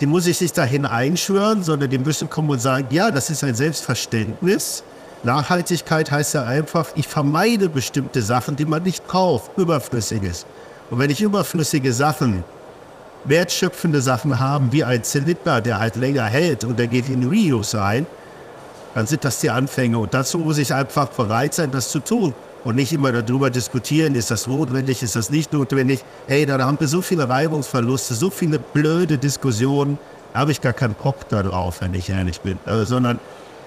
die 0.00 0.06
muss 0.06 0.26
ich 0.26 0.40
nicht 0.40 0.56
dahin 0.58 0.86
einschwören, 0.86 1.62
sondern 1.62 1.90
die 1.90 1.98
müssen 1.98 2.28
kommen 2.28 2.50
und 2.50 2.60
sagen, 2.60 2.86
ja, 2.90 3.10
das 3.10 3.30
ist 3.30 3.44
ein 3.44 3.54
Selbstverständnis. 3.54 4.82
Nachhaltigkeit 5.22 6.10
heißt 6.10 6.34
ja 6.34 6.44
einfach, 6.44 6.88
ich 6.94 7.08
vermeide 7.08 7.68
bestimmte 7.68 8.20
Sachen, 8.20 8.56
die 8.56 8.64
man 8.64 8.82
nicht 8.82 9.06
kauft, 9.08 9.56
überflüssiges. 9.56 10.46
Und 10.90 10.98
wenn 10.98 11.10
ich 11.10 11.22
überflüssige 11.22 11.92
Sachen, 11.92 12.44
wertschöpfende 13.24 14.02
Sachen 14.02 14.38
habe, 14.38 14.70
wie 14.70 14.84
ein 14.84 15.02
Zylinder, 15.02 15.60
der 15.60 15.78
halt 15.78 15.96
länger 15.96 16.24
hält 16.24 16.64
und 16.64 16.78
der 16.78 16.88
geht 16.88 17.08
in 17.08 17.26
Reuse 17.26 17.82
ein, 17.82 18.06
dann 18.94 19.06
sind 19.06 19.24
das 19.24 19.40
die 19.40 19.50
Anfänge. 19.50 19.98
Und 19.98 20.12
dazu 20.12 20.38
muss 20.38 20.58
ich 20.58 20.74
einfach 20.74 21.08
bereit 21.08 21.54
sein, 21.54 21.70
das 21.70 21.88
zu 21.88 22.00
tun 22.00 22.34
und 22.64 22.76
nicht 22.76 22.92
immer 22.92 23.12
darüber 23.12 23.50
diskutieren, 23.50 24.14
ist 24.14 24.30
das 24.30 24.46
notwendig, 24.46 25.02
ist 25.02 25.16
das 25.16 25.30
nicht 25.30 25.52
notwendig. 25.52 26.04
Hey, 26.26 26.46
da 26.46 26.58
haben 26.58 26.80
wir 26.80 26.88
so 26.88 27.02
viele 27.02 27.28
Reibungsverluste, 27.28 28.14
so 28.14 28.30
viele 28.30 28.58
blöde 28.58 29.18
Diskussionen, 29.18 29.98
habe 30.32 30.50
ich 30.50 30.60
gar 30.60 30.72
keinen 30.72 30.94
Bock 30.94 31.28
darauf, 31.28 31.80
wenn 31.80 31.94
ich 31.94 32.10
ehrlich 32.10 32.40
bin. 32.40 32.58
Also, 32.64 32.84
sondern 32.84 33.20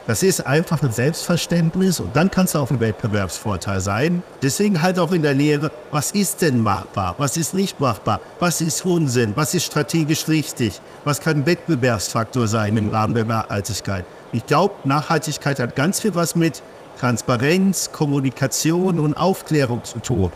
das 0.08 0.24
ist 0.24 0.48
einfach 0.48 0.82
ein 0.84 0.92
Selbstverständnis 0.94 2.00
und 2.00 2.16
dann 2.16 2.32
kann 2.32 2.46
es 2.46 2.56
auch 2.56 2.72
ein 2.72 2.80
Wettbewerbsvorteil 2.80 3.82
sein. 3.82 4.24
Deswegen 4.42 4.82
halt 4.82 5.00
auch 5.00 5.12
in 5.12 5.22
der 5.22 5.34
Lehre, 5.34 5.70
was 5.92 6.12
ist 6.12 6.42
denn 6.42 6.62
machbar, 6.62 7.16
was 7.18 7.36
ist 7.36 7.54
nicht 7.54 7.82
machbar, 7.82 8.22
was 8.40 8.62
ist 8.62 8.86
Unsinn, 8.86 9.34
was 9.36 9.54
ist 9.54 9.66
strategisch 9.66 10.30
richtig, 10.30 10.80
was 11.04 11.20
kann 11.20 11.46
Wettbewerbsfaktor 11.46 12.48
sein 12.48 12.78
im 12.78 12.90
Rahmen 12.90 13.16
der 13.16 13.26
Nachhaltigkeit. 13.26 14.06
Ich 14.32 14.46
glaube, 14.46 14.76
Nachhaltigkeit 14.86 15.60
hat 15.60 15.76
ganz 15.76 16.00
viel 16.00 16.16
was 16.16 16.38
mit 16.38 16.64
Transparenz, 17.00 17.92
Kommunikation 17.92 19.00
und 19.00 19.16
Aufklärung 19.16 19.84
zu 19.84 20.00
tun. 20.00 20.32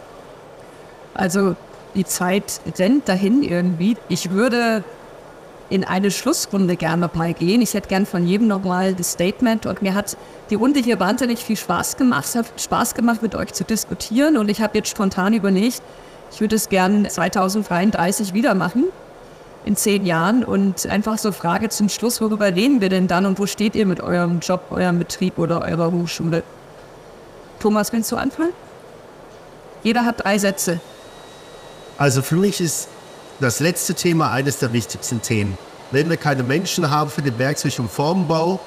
Also 1.13 1.55
die 1.95 2.05
Zeit 2.05 2.61
rennt 2.77 3.09
dahin 3.09 3.43
irgendwie. 3.43 3.97
Ich 4.07 4.31
würde 4.31 4.83
in 5.69 5.85
eine 5.85 6.11
Schlussrunde 6.11 6.75
gerne 6.75 7.09
mal 7.13 7.33
gehen. 7.33 7.61
Ich 7.61 7.73
hätte 7.73 7.87
gern 7.87 8.05
von 8.05 8.27
jedem 8.27 8.47
nochmal 8.47 8.93
das 8.93 9.13
Statement 9.13 9.65
und 9.65 9.81
mir 9.81 9.93
hat 9.93 10.17
die 10.49 10.55
Runde 10.55 10.81
hier 10.81 10.99
wahnsinnig 10.99 11.39
viel 11.39 11.55
Spaß 11.55 11.95
gemacht. 11.95 12.25
Es 12.25 12.35
hat 12.35 12.61
Spaß 12.61 12.93
gemacht, 12.93 13.21
mit 13.21 13.35
euch 13.35 13.53
zu 13.53 13.63
diskutieren 13.63 14.37
und 14.37 14.49
ich 14.49 14.61
habe 14.61 14.77
jetzt 14.77 14.89
spontan 14.89 15.33
überlegt, 15.33 15.81
ich 16.33 16.41
würde 16.41 16.57
es 16.57 16.69
gern 16.69 17.09
2033 17.09 18.33
wieder 18.33 18.53
machen, 18.53 18.85
in 19.65 19.75
zehn 19.75 20.05
Jahren 20.05 20.43
und 20.43 20.87
einfach 20.87 21.17
so 21.17 21.31
Frage 21.31 21.69
zum 21.69 21.89
Schluss, 21.89 22.21
worüber 22.21 22.47
reden 22.47 22.81
wir 22.81 22.89
denn 22.89 23.07
dann 23.07 23.25
und 23.25 23.39
wo 23.39 23.45
steht 23.45 23.75
ihr 23.75 23.85
mit 23.85 24.01
eurem 24.01 24.39
Job, 24.39 24.65
eurem 24.71 24.99
Betrieb 24.99 25.37
oder 25.37 25.61
eurer 25.61 25.91
Hochschule? 25.91 26.43
Thomas, 27.59 27.93
willst 27.93 28.11
du 28.11 28.15
anfangen? 28.15 28.53
Jeder 29.83 30.05
hat 30.05 30.23
drei 30.23 30.37
Sätze. 30.37 30.79
Also 31.97 32.21
für 32.21 32.35
mich 32.35 32.59
ist 32.59 32.87
das 33.39 33.59
letzte 33.59 33.93
Thema 33.93 34.31
eines 34.31 34.59
der 34.59 34.73
wichtigsten 34.73 35.21
Themen. 35.21 35.57
Wenn 35.91 36.09
wir 36.09 36.17
keine 36.17 36.43
Menschen 36.43 36.89
haben 36.89 37.09
für 37.09 37.21
den 37.21 37.37
Werkzeug- 37.37 37.79
und 37.79 37.91
Formbau, 37.91 38.59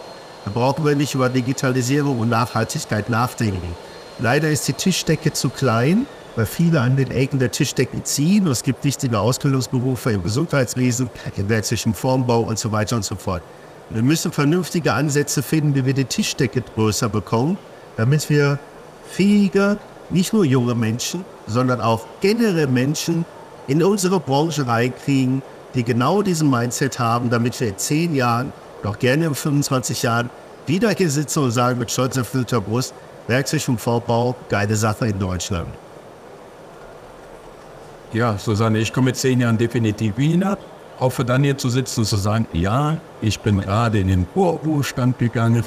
dann 0.45 0.55
brauchen 0.55 0.85
wir 0.85 0.95
nicht 0.95 1.15
über 1.15 1.29
Digitalisierung 1.29 2.19
und 2.19 2.29
Nachhaltigkeit 2.29 3.09
nachdenken. 3.09 3.75
Leider 4.19 4.51
ist 4.51 4.69
die 4.69 4.75
Tischdecke 4.75 5.33
zu 5.33 5.49
klein, 5.49 6.07
weil 6.37 6.47
viele 6.47 6.81
an 6.81 6.97
den 6.97 7.11
Ecken 7.11 7.39
der 7.39 7.51
Tischdecke 7.51 8.03
ziehen. 8.03 8.47
Es 8.47 8.63
gibt 8.63 8.85
wichtige 8.85 9.19
Ausbildungsberufe 9.19 10.13
im 10.13 10.23
Gesundheitswesen, 10.23 11.11
im 11.37 11.47
und 11.47 11.97
Formbau 11.97 12.41
und 12.41 12.59
so 12.59 12.73
weiter 12.73 12.97
und 12.97 13.05
so 13.05 13.17
fort. 13.17 13.43
Wir 13.91 14.03
müssen 14.03 14.33
vernünftige 14.33 14.93
Ansätze 14.93 15.43
finden, 15.43 15.75
wie 15.75 15.85
wir 15.85 15.95
die 15.95 16.07
Tischdecke 16.07 16.63
größer 16.63 17.09
bekommen, 17.09 17.59
damit 17.97 18.31
wir 18.31 18.59
fähige, 19.11 19.79
nicht 20.11 20.33
nur 20.33 20.45
junge 20.45 20.75
Menschen, 20.75 21.25
sondern 21.47 21.81
auch 21.81 22.07
generell 22.21 22.67
Menschen 22.67 23.25
in 23.67 23.83
unsere 23.83 24.21
Branche 24.21 24.67
reinkriegen, 24.67 25.43
die 25.75 25.85
genau 25.85 26.23
diesen 26.23 26.51
Mindset 26.51 26.99
haben, 26.99 27.31
damit 27.31 27.61
wir 27.61 27.69
in 27.69 27.79
zehn 27.79 28.15
Jahren, 28.15 28.53
doch 28.83 28.99
gerne 28.99 29.27
in 29.27 29.35
25 29.35 30.03
Jahren, 30.03 30.31
wieder 30.67 30.91
hier 30.91 31.11
sitzen 31.11 31.41
und 31.41 31.51
sagen 31.51 31.79
mit 31.79 31.91
stolz 31.91 32.17
erfüllter 32.17 32.61
Brust, 32.61 32.95
Werkzeug 33.27 33.69
und 33.69 33.81
Vorbau, 33.81 34.35
geile 34.49 34.77
Sache 34.77 35.09
in 35.09 35.19
Deutschland. 35.19 35.69
Ja, 38.15 38.39
Susanne, 38.39 38.79
ich 38.79 38.93
komme 38.93 39.07
mit 39.07 39.17
zehn 39.17 39.41
Jahren 39.41 39.59
definitiv 39.59 40.17
wieder. 40.17 40.57
Hoffe 41.01 41.25
dann 41.25 41.43
hier 41.43 41.59
zu 41.59 41.69
sitzen 41.69 42.01
und 42.01 42.07
zu 42.07 42.15
sagen, 42.15 42.47
ja, 42.53 42.99
ich 43.21 43.41
bin 43.41 43.61
gerade 43.61 43.99
in 43.99 44.07
den 44.07 44.25
Vorruhestand 44.33 45.19
gegangen 45.19 45.65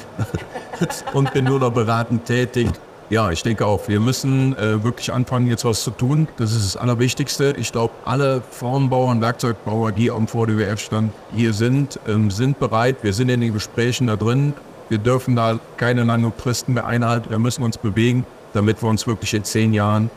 und 1.12 1.30
bin 1.34 1.44
nur 1.44 1.60
noch 1.60 1.74
beratend 1.74 2.24
tätig. 2.24 2.70
Ja, 3.10 3.30
ich 3.30 3.42
denke 3.42 3.66
auch, 3.66 3.86
wir 3.86 4.00
müssen 4.00 4.56
äh, 4.56 4.82
wirklich 4.82 5.12
anfangen, 5.12 5.46
jetzt 5.46 5.66
was 5.66 5.84
zu 5.84 5.90
tun. 5.90 6.26
Das 6.38 6.52
ist 6.52 6.64
das 6.74 6.76
Allerwichtigste. 6.78 7.54
Ich 7.58 7.70
glaube, 7.70 7.92
alle 8.06 8.40
Formbauer 8.50 9.10
und 9.10 9.20
Werkzeugbauer, 9.20 9.92
die 9.92 10.10
am 10.10 10.26
VDWF-Stand 10.26 11.12
hier 11.34 11.52
sind, 11.52 12.00
ähm, 12.08 12.30
sind 12.30 12.58
bereit. 12.58 12.96
Wir 13.02 13.12
sind 13.12 13.28
in 13.28 13.42
den 13.42 13.52
Gesprächen 13.52 14.06
da 14.06 14.16
drin. 14.16 14.54
Wir 14.88 14.98
dürfen 14.98 15.36
da 15.36 15.58
keine 15.76 16.04
langen 16.04 16.32
Fristen 16.34 16.72
mehr 16.72 16.86
einhalten. 16.86 17.28
Wir 17.28 17.38
müssen 17.38 17.62
uns 17.62 17.76
bewegen, 17.76 18.24
damit 18.54 18.82
wir 18.82 18.88
uns 18.88 19.06
wirklich 19.06 19.34
in 19.34 19.44
zehn 19.44 19.74
Jahren 19.74 20.10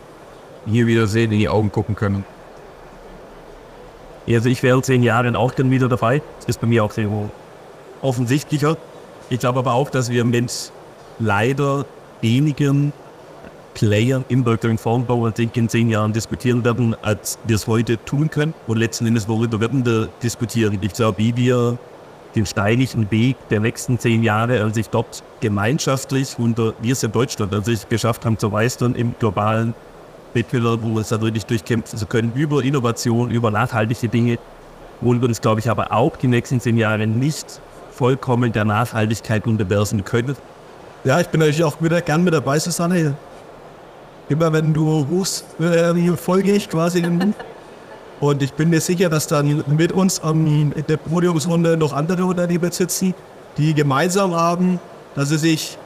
hier 0.65 0.87
wieder 0.87 1.07
sehen, 1.07 1.31
in 1.31 1.39
die 1.39 1.49
Augen 1.49 1.71
gucken 1.71 1.95
können. 1.95 2.23
Also 4.27 4.49
ich 4.49 4.63
wäre 4.63 4.81
zehn 4.81 5.03
Jahren 5.03 5.35
auch 5.35 5.51
dann 5.51 5.71
wieder 5.71 5.89
dabei. 5.89 6.21
Das 6.39 6.49
ist 6.49 6.61
bei 6.61 6.67
mir 6.67 6.83
auch 6.83 6.91
sehr 6.91 7.09
offensichtlicher. 8.01 8.77
Ich 9.29 9.39
glaube 9.39 9.59
aber 9.59 9.73
auch, 9.73 9.89
dass 9.89 10.09
wir 10.09 10.23
mit 10.23 10.71
leider 11.19 11.85
wenigen 12.21 12.93
Playern 13.73 14.25
im 14.27 14.45
Workering 14.45 14.77
Formbau 14.77 15.27
in 15.27 15.69
zehn 15.69 15.89
Jahren 15.89 16.13
diskutieren 16.13 16.63
werden, 16.63 16.95
als 17.01 17.39
wir 17.45 17.55
es 17.55 17.67
heute 17.67 18.03
tun 18.03 18.29
können. 18.29 18.53
Und 18.67 18.77
letzten 18.77 19.07
Endes, 19.07 19.27
worüber 19.27 19.59
werden 19.59 19.85
wir 19.85 20.09
diskutieren? 20.21 20.77
Ich 20.81 20.93
glaube, 20.93 21.17
wie 21.17 21.35
wir 21.35 21.77
den 22.35 22.45
steinigen 22.45 23.09
Weg 23.11 23.37
der 23.49 23.59
nächsten 23.59 23.99
zehn 23.99 24.23
Jahre, 24.23 24.63
als 24.63 24.75
sich 24.75 24.89
dort 24.89 25.23
gemeinschaftlich 25.39 26.37
unter 26.37 26.73
wir 26.81 26.93
es 26.93 27.03
in 27.03 27.11
Deutschland, 27.11 27.53
als 27.53 27.65
sich 27.65 27.89
geschafft 27.89 28.25
haben 28.25 28.37
zu 28.37 28.49
meistern 28.49 28.95
im 28.95 29.15
globalen 29.19 29.73
Wo 30.33 30.41
wir 30.41 30.95
uns 30.95 31.09
da 31.09 31.21
wirklich 31.21 31.45
durchkämpfen 31.45 31.97
zu 31.99 32.05
können, 32.05 32.31
über 32.35 32.63
Innovation, 32.63 33.31
über 33.31 33.51
nachhaltige 33.51 34.07
Dinge, 34.07 34.37
und 35.01 35.23
uns, 35.23 35.41
glaube 35.41 35.59
ich, 35.59 35.69
aber 35.69 35.91
auch 35.91 36.15
die 36.15 36.27
nächsten 36.27 36.59
zehn 36.59 36.77
Jahre 36.77 37.07
nicht 37.07 37.59
vollkommen 37.91 38.51
der 38.51 38.65
Nachhaltigkeit 38.65 39.47
unterwerfen 39.47 40.05
können, 40.05 40.35
ja, 41.03 41.19
ich 41.19 41.27
bin 41.29 41.39
natürlich 41.39 41.63
auch 41.63 41.81
wieder 41.81 41.99
gern 42.01 42.23
mit 42.23 42.31
dabei, 42.31 42.59
Susanne. 42.59 43.15
Immer 44.29 44.53
wenn 44.53 44.71
du 44.71 45.01
rufst, 45.01 45.45
äh, 45.59 46.15
folge 46.15 46.51
ich 46.51 46.69
quasi 46.69 47.03
Und 48.19 48.43
ich 48.43 48.53
bin 48.53 48.69
mir 48.69 48.81
sicher, 48.81 49.09
dass 49.09 49.25
dann 49.25 49.63
mit 49.65 49.91
uns 49.91 50.19
um, 50.19 50.71
in 50.75 50.85
der 50.87 50.97
Podiumsrunde 50.97 51.75
noch 51.75 51.91
andere 51.93 52.23
Unternehmen 52.23 52.71
sitzen, 52.71 53.15
die 53.57 53.73
gemeinsam 53.73 54.35
haben, 54.35 54.79
dass 55.15 55.29
sie 55.29 55.39
sich 55.39 55.79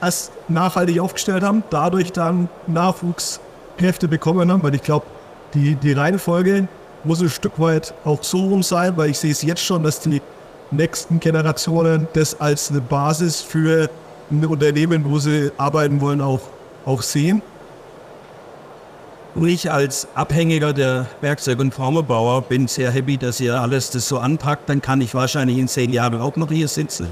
erst 0.00 0.30
nachhaltig 0.46 1.00
aufgestellt 1.00 1.42
haben, 1.42 1.64
dadurch 1.70 2.12
dann 2.12 2.48
Nachwuchskräfte 3.74 4.08
bekommen 4.08 4.50
haben, 4.50 4.62
weil 4.62 4.74
ich 4.74 4.82
glaube, 4.82 5.06
die, 5.54 5.74
die 5.74 5.92
Reihenfolge 5.92 6.68
muss 7.04 7.20
ein 7.20 7.28
Stück 7.28 7.58
weit 7.58 7.94
auch 8.04 8.22
so 8.22 8.38
rum 8.38 8.62
sein, 8.62 8.96
weil 8.96 9.10
ich 9.10 9.18
sehe 9.18 9.32
es 9.32 9.42
jetzt 9.42 9.62
schon, 9.62 9.82
dass 9.82 10.00
die 10.00 10.22
nächsten 10.70 11.20
Generationen 11.20 12.08
das 12.14 12.40
als 12.40 12.70
eine 12.70 12.80
Basis 12.80 13.42
für 13.42 13.90
ein 14.30 14.44
Unternehmen, 14.44 15.04
wo 15.04 15.18
sie 15.18 15.50
arbeiten 15.58 16.00
wollen, 16.00 16.20
auch, 16.20 16.40
auch 16.84 17.02
sehen. 17.02 17.42
Ich 19.44 19.70
als 19.70 20.06
Abhängiger 20.14 20.72
der 20.72 21.06
Werkzeug- 21.20 21.58
und 21.58 21.74
Formelbauer 21.74 22.42
bin 22.42 22.68
sehr 22.68 22.92
happy, 22.92 23.18
dass 23.18 23.40
ihr 23.40 23.60
alles 23.60 23.90
das 23.90 24.08
so 24.08 24.18
anpackt. 24.18 24.68
Dann 24.68 24.80
kann 24.80 25.00
ich 25.00 25.12
wahrscheinlich 25.12 25.58
in 25.58 25.66
zehn 25.66 25.92
Jahren 25.92 26.20
auch 26.20 26.36
noch 26.36 26.50
hier 26.50 26.68
sitzen. 26.68 27.08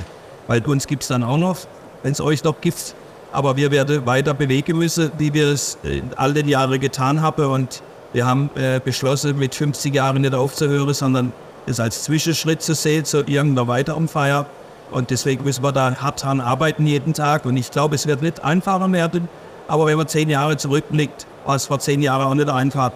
Weil 0.46 0.64
uns 0.66 0.86
gibt 0.86 1.02
es 1.02 1.08
dann 1.08 1.24
auch 1.24 1.36
noch, 1.36 1.58
wenn 2.04 2.12
es 2.12 2.20
euch 2.20 2.44
noch 2.44 2.60
gibt. 2.60 2.94
Aber 3.32 3.56
wir 3.56 3.70
werden 3.70 4.04
weiter 4.06 4.34
bewegen 4.34 4.78
müssen, 4.78 5.10
wie 5.18 5.32
wir 5.32 5.48
es 5.48 5.78
in 5.82 6.10
all 6.16 6.34
den 6.34 6.48
Jahren 6.48 6.78
getan 6.78 7.22
haben. 7.22 7.46
Und 7.46 7.82
wir 8.12 8.26
haben 8.26 8.50
äh, 8.54 8.80
beschlossen, 8.84 9.38
mit 9.38 9.54
50 9.54 9.94
Jahren 9.94 10.20
nicht 10.20 10.34
aufzuhören, 10.34 10.92
sondern 10.92 11.32
es 11.66 11.80
als 11.80 12.04
Zwischenschritt 12.04 12.62
zu 12.62 12.74
sehen, 12.74 13.04
zu 13.04 13.18
irgendeiner 13.18 13.68
weiteren 13.68 14.08
Feier. 14.08 14.46
Und 14.90 15.10
deswegen 15.10 15.44
müssen 15.44 15.64
wir 15.64 15.72
da 15.72 15.96
hart 15.96 16.22
dran 16.22 16.40
arbeiten 16.40 16.86
jeden 16.86 17.14
Tag. 17.14 17.46
Und 17.46 17.56
ich 17.56 17.70
glaube, 17.70 17.94
es 17.94 18.06
wird 18.06 18.20
nicht 18.20 18.44
einfacher 18.44 18.92
werden. 18.92 19.28
Aber 19.66 19.86
wenn 19.86 19.96
man 19.96 20.08
zehn 20.08 20.28
Jahre 20.28 20.58
zurückblickt, 20.58 21.26
war 21.46 21.56
es 21.56 21.66
vor 21.66 21.78
zehn 21.78 22.02
Jahren 22.02 22.26
auch 22.26 22.34
nicht 22.34 22.50
einfach. 22.50 22.92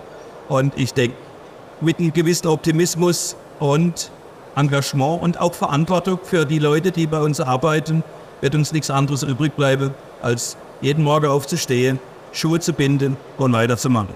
Und 0.49 0.75
ich 0.77 0.93
denke, 0.93 1.17
mit 1.81 1.99
einem 1.99 2.13
gewissen 2.13 2.49
Optimismus 2.49 3.37
und 3.59 4.11
Engagement 4.55 5.23
und 5.23 5.41
auch 5.41 5.55
Verantwortung 5.55 6.19
für 6.23 6.45
die 6.45 6.59
Leute, 6.59 6.91
die 6.91 7.07
bei 7.07 7.21
uns 7.21 7.41
arbeiten, 7.41 8.03
wird 8.41 8.55
uns 8.55 8.73
nichts 8.73 8.91
anderes 8.91 9.23
übrig 9.23 9.55
bleiben, 9.57 9.95
als 10.23 10.57
jeden 10.81 11.05
Morgen 11.05 11.27
aufzustehen, 11.27 11.99
Schuhe 12.33 12.61
zu 12.61 12.73
binden 12.73 13.17
und 13.39 13.53
weiterzumachen. 13.53 14.15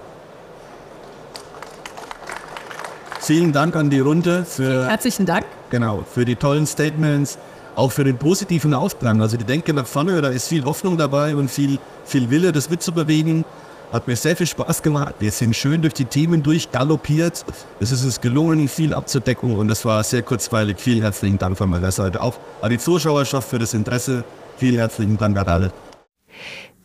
Vielen 3.19 3.51
Dank 3.51 3.75
an 3.75 3.89
die 3.89 3.99
Runde 3.99 4.45
für, 4.45 4.87
Herzlichen 4.87 5.25
Dank. 5.25 5.45
genau, 5.69 6.03
für 6.11 6.25
die 6.25 6.35
tollen 6.35 6.65
Statements, 6.65 7.37
auch 7.75 7.91
für 7.91 8.03
den 8.03 8.17
positiven 8.17 8.73
Auftrag. 8.73 9.19
Also 9.19 9.37
die 9.37 9.43
Denke 9.43 9.73
nach 9.73 9.85
vorne, 9.85 10.21
da 10.21 10.29
ist 10.29 10.47
viel 10.47 10.65
Hoffnung 10.65 10.97
dabei 10.97 11.35
und 11.35 11.49
viel, 11.49 11.77
viel 12.03 12.29
Wille, 12.29 12.51
das 12.51 12.69
mitzubewegen. 12.69 13.45
Hat 13.93 14.07
mir 14.07 14.15
sehr 14.15 14.35
viel 14.35 14.47
Spaß 14.47 14.81
gemacht. 14.81 15.15
Wir 15.19 15.31
sind 15.31 15.55
schön 15.55 15.81
durch 15.81 15.93
die 15.93 16.05
Themen 16.05 16.41
durchgaloppiert. 16.41 17.45
Es 17.79 17.91
ist 17.91 18.03
uns 18.05 18.21
gelungen, 18.21 18.67
viel 18.67 18.93
abzudecken 18.93 19.55
und 19.55 19.67
das 19.67 19.83
war 19.85 20.03
sehr 20.03 20.21
kurzweilig. 20.23 20.77
Vielen 20.79 21.01
herzlichen 21.01 21.37
Dank 21.37 21.57
von 21.57 21.69
meiner 21.69 21.91
Seite. 21.91 22.21
Auch 22.21 22.35
an 22.61 22.69
die 22.69 22.77
Zuschauerschaft 22.77 23.49
für 23.49 23.59
das 23.59 23.73
Interesse. 23.73 24.23
Vielen 24.57 24.77
herzlichen 24.77 25.17
Dank 25.17 25.37
an 25.37 25.47
alle. 25.47 25.71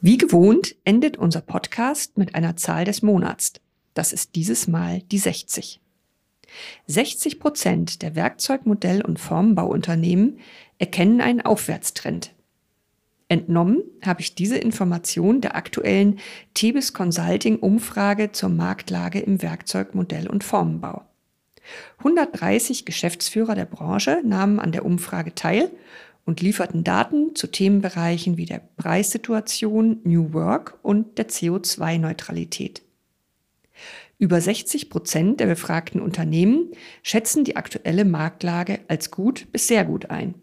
Wie 0.01 0.19
gewohnt 0.19 0.77
endet 0.85 1.17
unser 1.17 1.41
Podcast 1.41 2.19
mit 2.19 2.35
einer 2.35 2.57
Zahl 2.57 2.85
des 2.85 3.03
Monats. 3.03 3.55
Das 3.95 4.13
ist 4.13 4.35
dieses 4.35 4.69
Mal 4.69 5.03
die 5.11 5.19
60. 5.19 5.81
60 6.87 7.41
Prozent 7.41 8.03
der 8.03 8.15
Werkzeugmodell- 8.15 9.05
und 9.05 9.19
Formbauunternehmen 9.19 10.39
erkennen 10.79 11.21
einen 11.21 11.41
Aufwärtstrend. 11.41 12.35
Entnommen 13.29 13.83
habe 14.05 14.21
ich 14.21 14.35
diese 14.35 14.57
Information 14.57 15.41
der 15.41 15.57
aktuellen 15.57 16.21
Tebis 16.55 16.93
Consulting 16.93 17.59
Umfrage 17.59 18.31
zur 18.31 18.51
Marktlage 18.51 19.19
im 19.19 19.43
Werkzeug, 19.43 19.95
Modell 19.95 20.29
und 20.29 20.45
Formenbau. 20.45 21.03
130 21.99 22.85
Geschäftsführer 22.85 23.57
der 23.57 23.65
Branche 23.65 24.23
nahmen 24.25 24.61
an 24.61 24.71
der 24.71 24.85
Umfrage 24.85 25.35
teil 25.35 25.71
und 26.27 26.43
lieferten 26.43 26.85
Daten 26.85 27.35
zu 27.35 27.47
Themenbereichen 27.47 28.37
wie 28.37 28.45
der 28.45 28.61
Preissituation, 28.77 30.01
New 30.05 30.35
Work 30.35 30.79
und 30.83 31.17
der 31.17 31.29
CO2-Neutralität. 31.29 32.83
Über 34.19 34.41
60 34.41 34.91
Prozent 34.91 35.41
der 35.41 35.47
befragten 35.47 36.01
Unternehmen 36.01 36.73
schätzen 37.03 37.45
die 37.45 37.57
aktuelle 37.57 38.05
Marktlage 38.05 38.81
als 38.89 39.11
gut 39.11 39.47
bis 39.53 39.69
sehr 39.69 39.85
gut 39.85 40.11
ein. 40.11 40.35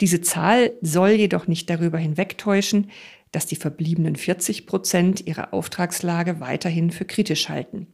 Diese 0.00 0.22
Zahl 0.22 0.72
soll 0.80 1.10
jedoch 1.10 1.46
nicht 1.46 1.68
darüber 1.68 1.98
hinwegtäuschen, 1.98 2.90
dass 3.32 3.46
die 3.46 3.56
verbliebenen 3.56 4.16
40 4.16 4.66
Prozent 4.66 5.26
ihre 5.26 5.52
Auftragslage 5.52 6.40
weiterhin 6.40 6.90
für 6.90 7.04
kritisch 7.04 7.48
halten. 7.48 7.86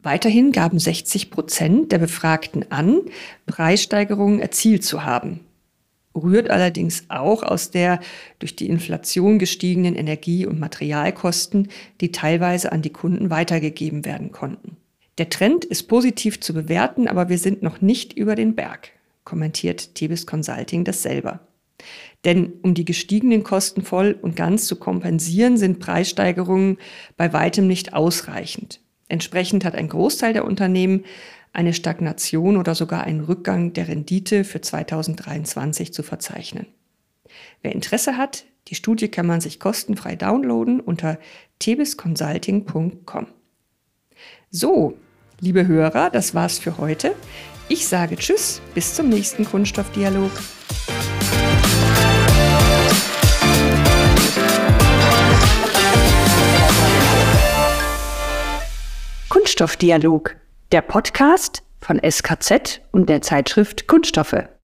Weiterhin 0.00 0.52
gaben 0.52 0.78
60 0.78 1.30
Prozent 1.30 1.90
der 1.90 1.98
Befragten 1.98 2.70
an, 2.70 3.02
Preissteigerungen 3.46 4.40
erzielt 4.40 4.84
zu 4.84 5.04
haben. 5.04 5.40
Rührt 6.16 6.50
allerdings 6.50 7.04
auch 7.08 7.42
aus 7.42 7.70
der 7.70 8.00
durch 8.38 8.56
die 8.56 8.68
Inflation 8.68 9.38
gestiegenen 9.38 9.94
Energie- 9.94 10.46
und 10.46 10.58
Materialkosten, 10.58 11.68
die 12.00 12.10
teilweise 12.10 12.72
an 12.72 12.82
die 12.82 12.92
Kunden 12.92 13.30
weitergegeben 13.30 14.04
werden 14.04 14.32
konnten. 14.32 14.76
Der 15.18 15.28
Trend 15.28 15.64
ist 15.64 15.84
positiv 15.84 16.40
zu 16.40 16.54
bewerten, 16.54 17.06
aber 17.06 17.28
wir 17.28 17.38
sind 17.38 17.62
noch 17.62 17.80
nicht 17.80 18.12
über 18.14 18.34
den 18.34 18.54
Berg 18.54 18.90
kommentiert 19.26 19.94
Tebis 19.94 20.26
Consulting 20.26 20.84
das 20.84 21.02
selber. 21.02 21.40
Denn 22.24 22.54
um 22.62 22.72
die 22.72 22.86
gestiegenen 22.86 23.42
Kosten 23.44 23.82
voll 23.82 24.18
und 24.22 24.34
ganz 24.34 24.66
zu 24.66 24.76
kompensieren, 24.76 25.58
sind 25.58 25.78
Preissteigerungen 25.78 26.78
bei 27.18 27.34
weitem 27.34 27.66
nicht 27.66 27.92
ausreichend. 27.92 28.80
Entsprechend 29.08 29.64
hat 29.64 29.74
ein 29.74 29.88
Großteil 29.88 30.32
der 30.32 30.46
Unternehmen 30.46 31.04
eine 31.56 31.72
Stagnation 31.72 32.58
oder 32.58 32.74
sogar 32.74 33.04
einen 33.04 33.20
Rückgang 33.20 33.72
der 33.72 33.88
Rendite 33.88 34.44
für 34.44 34.60
2023 34.60 35.92
zu 35.92 36.02
verzeichnen. 36.02 36.66
Wer 37.62 37.72
Interesse 37.72 38.18
hat, 38.18 38.44
die 38.68 38.74
Studie 38.74 39.08
kann 39.08 39.26
man 39.26 39.40
sich 39.40 39.58
kostenfrei 39.58 40.16
downloaden 40.16 40.80
unter 40.80 41.18
tebisconsulting.com. 41.58 43.26
So, 44.50 44.98
liebe 45.40 45.66
Hörer, 45.66 46.10
das 46.10 46.34
war's 46.34 46.58
für 46.58 46.76
heute. 46.76 47.14
Ich 47.68 47.88
sage 47.88 48.16
Tschüss, 48.16 48.60
bis 48.74 48.94
zum 48.94 49.08
nächsten 49.08 49.46
Kunststoffdialog. 49.46 50.30
Kunststoffdialog, 59.30 60.36
der 60.72 60.82
Podcast 60.82 61.62
von 61.80 62.00
SKZ 62.00 62.80
und 62.90 63.08
der 63.08 63.22
Zeitschrift 63.22 63.86
Kunststoffe. 63.86 64.55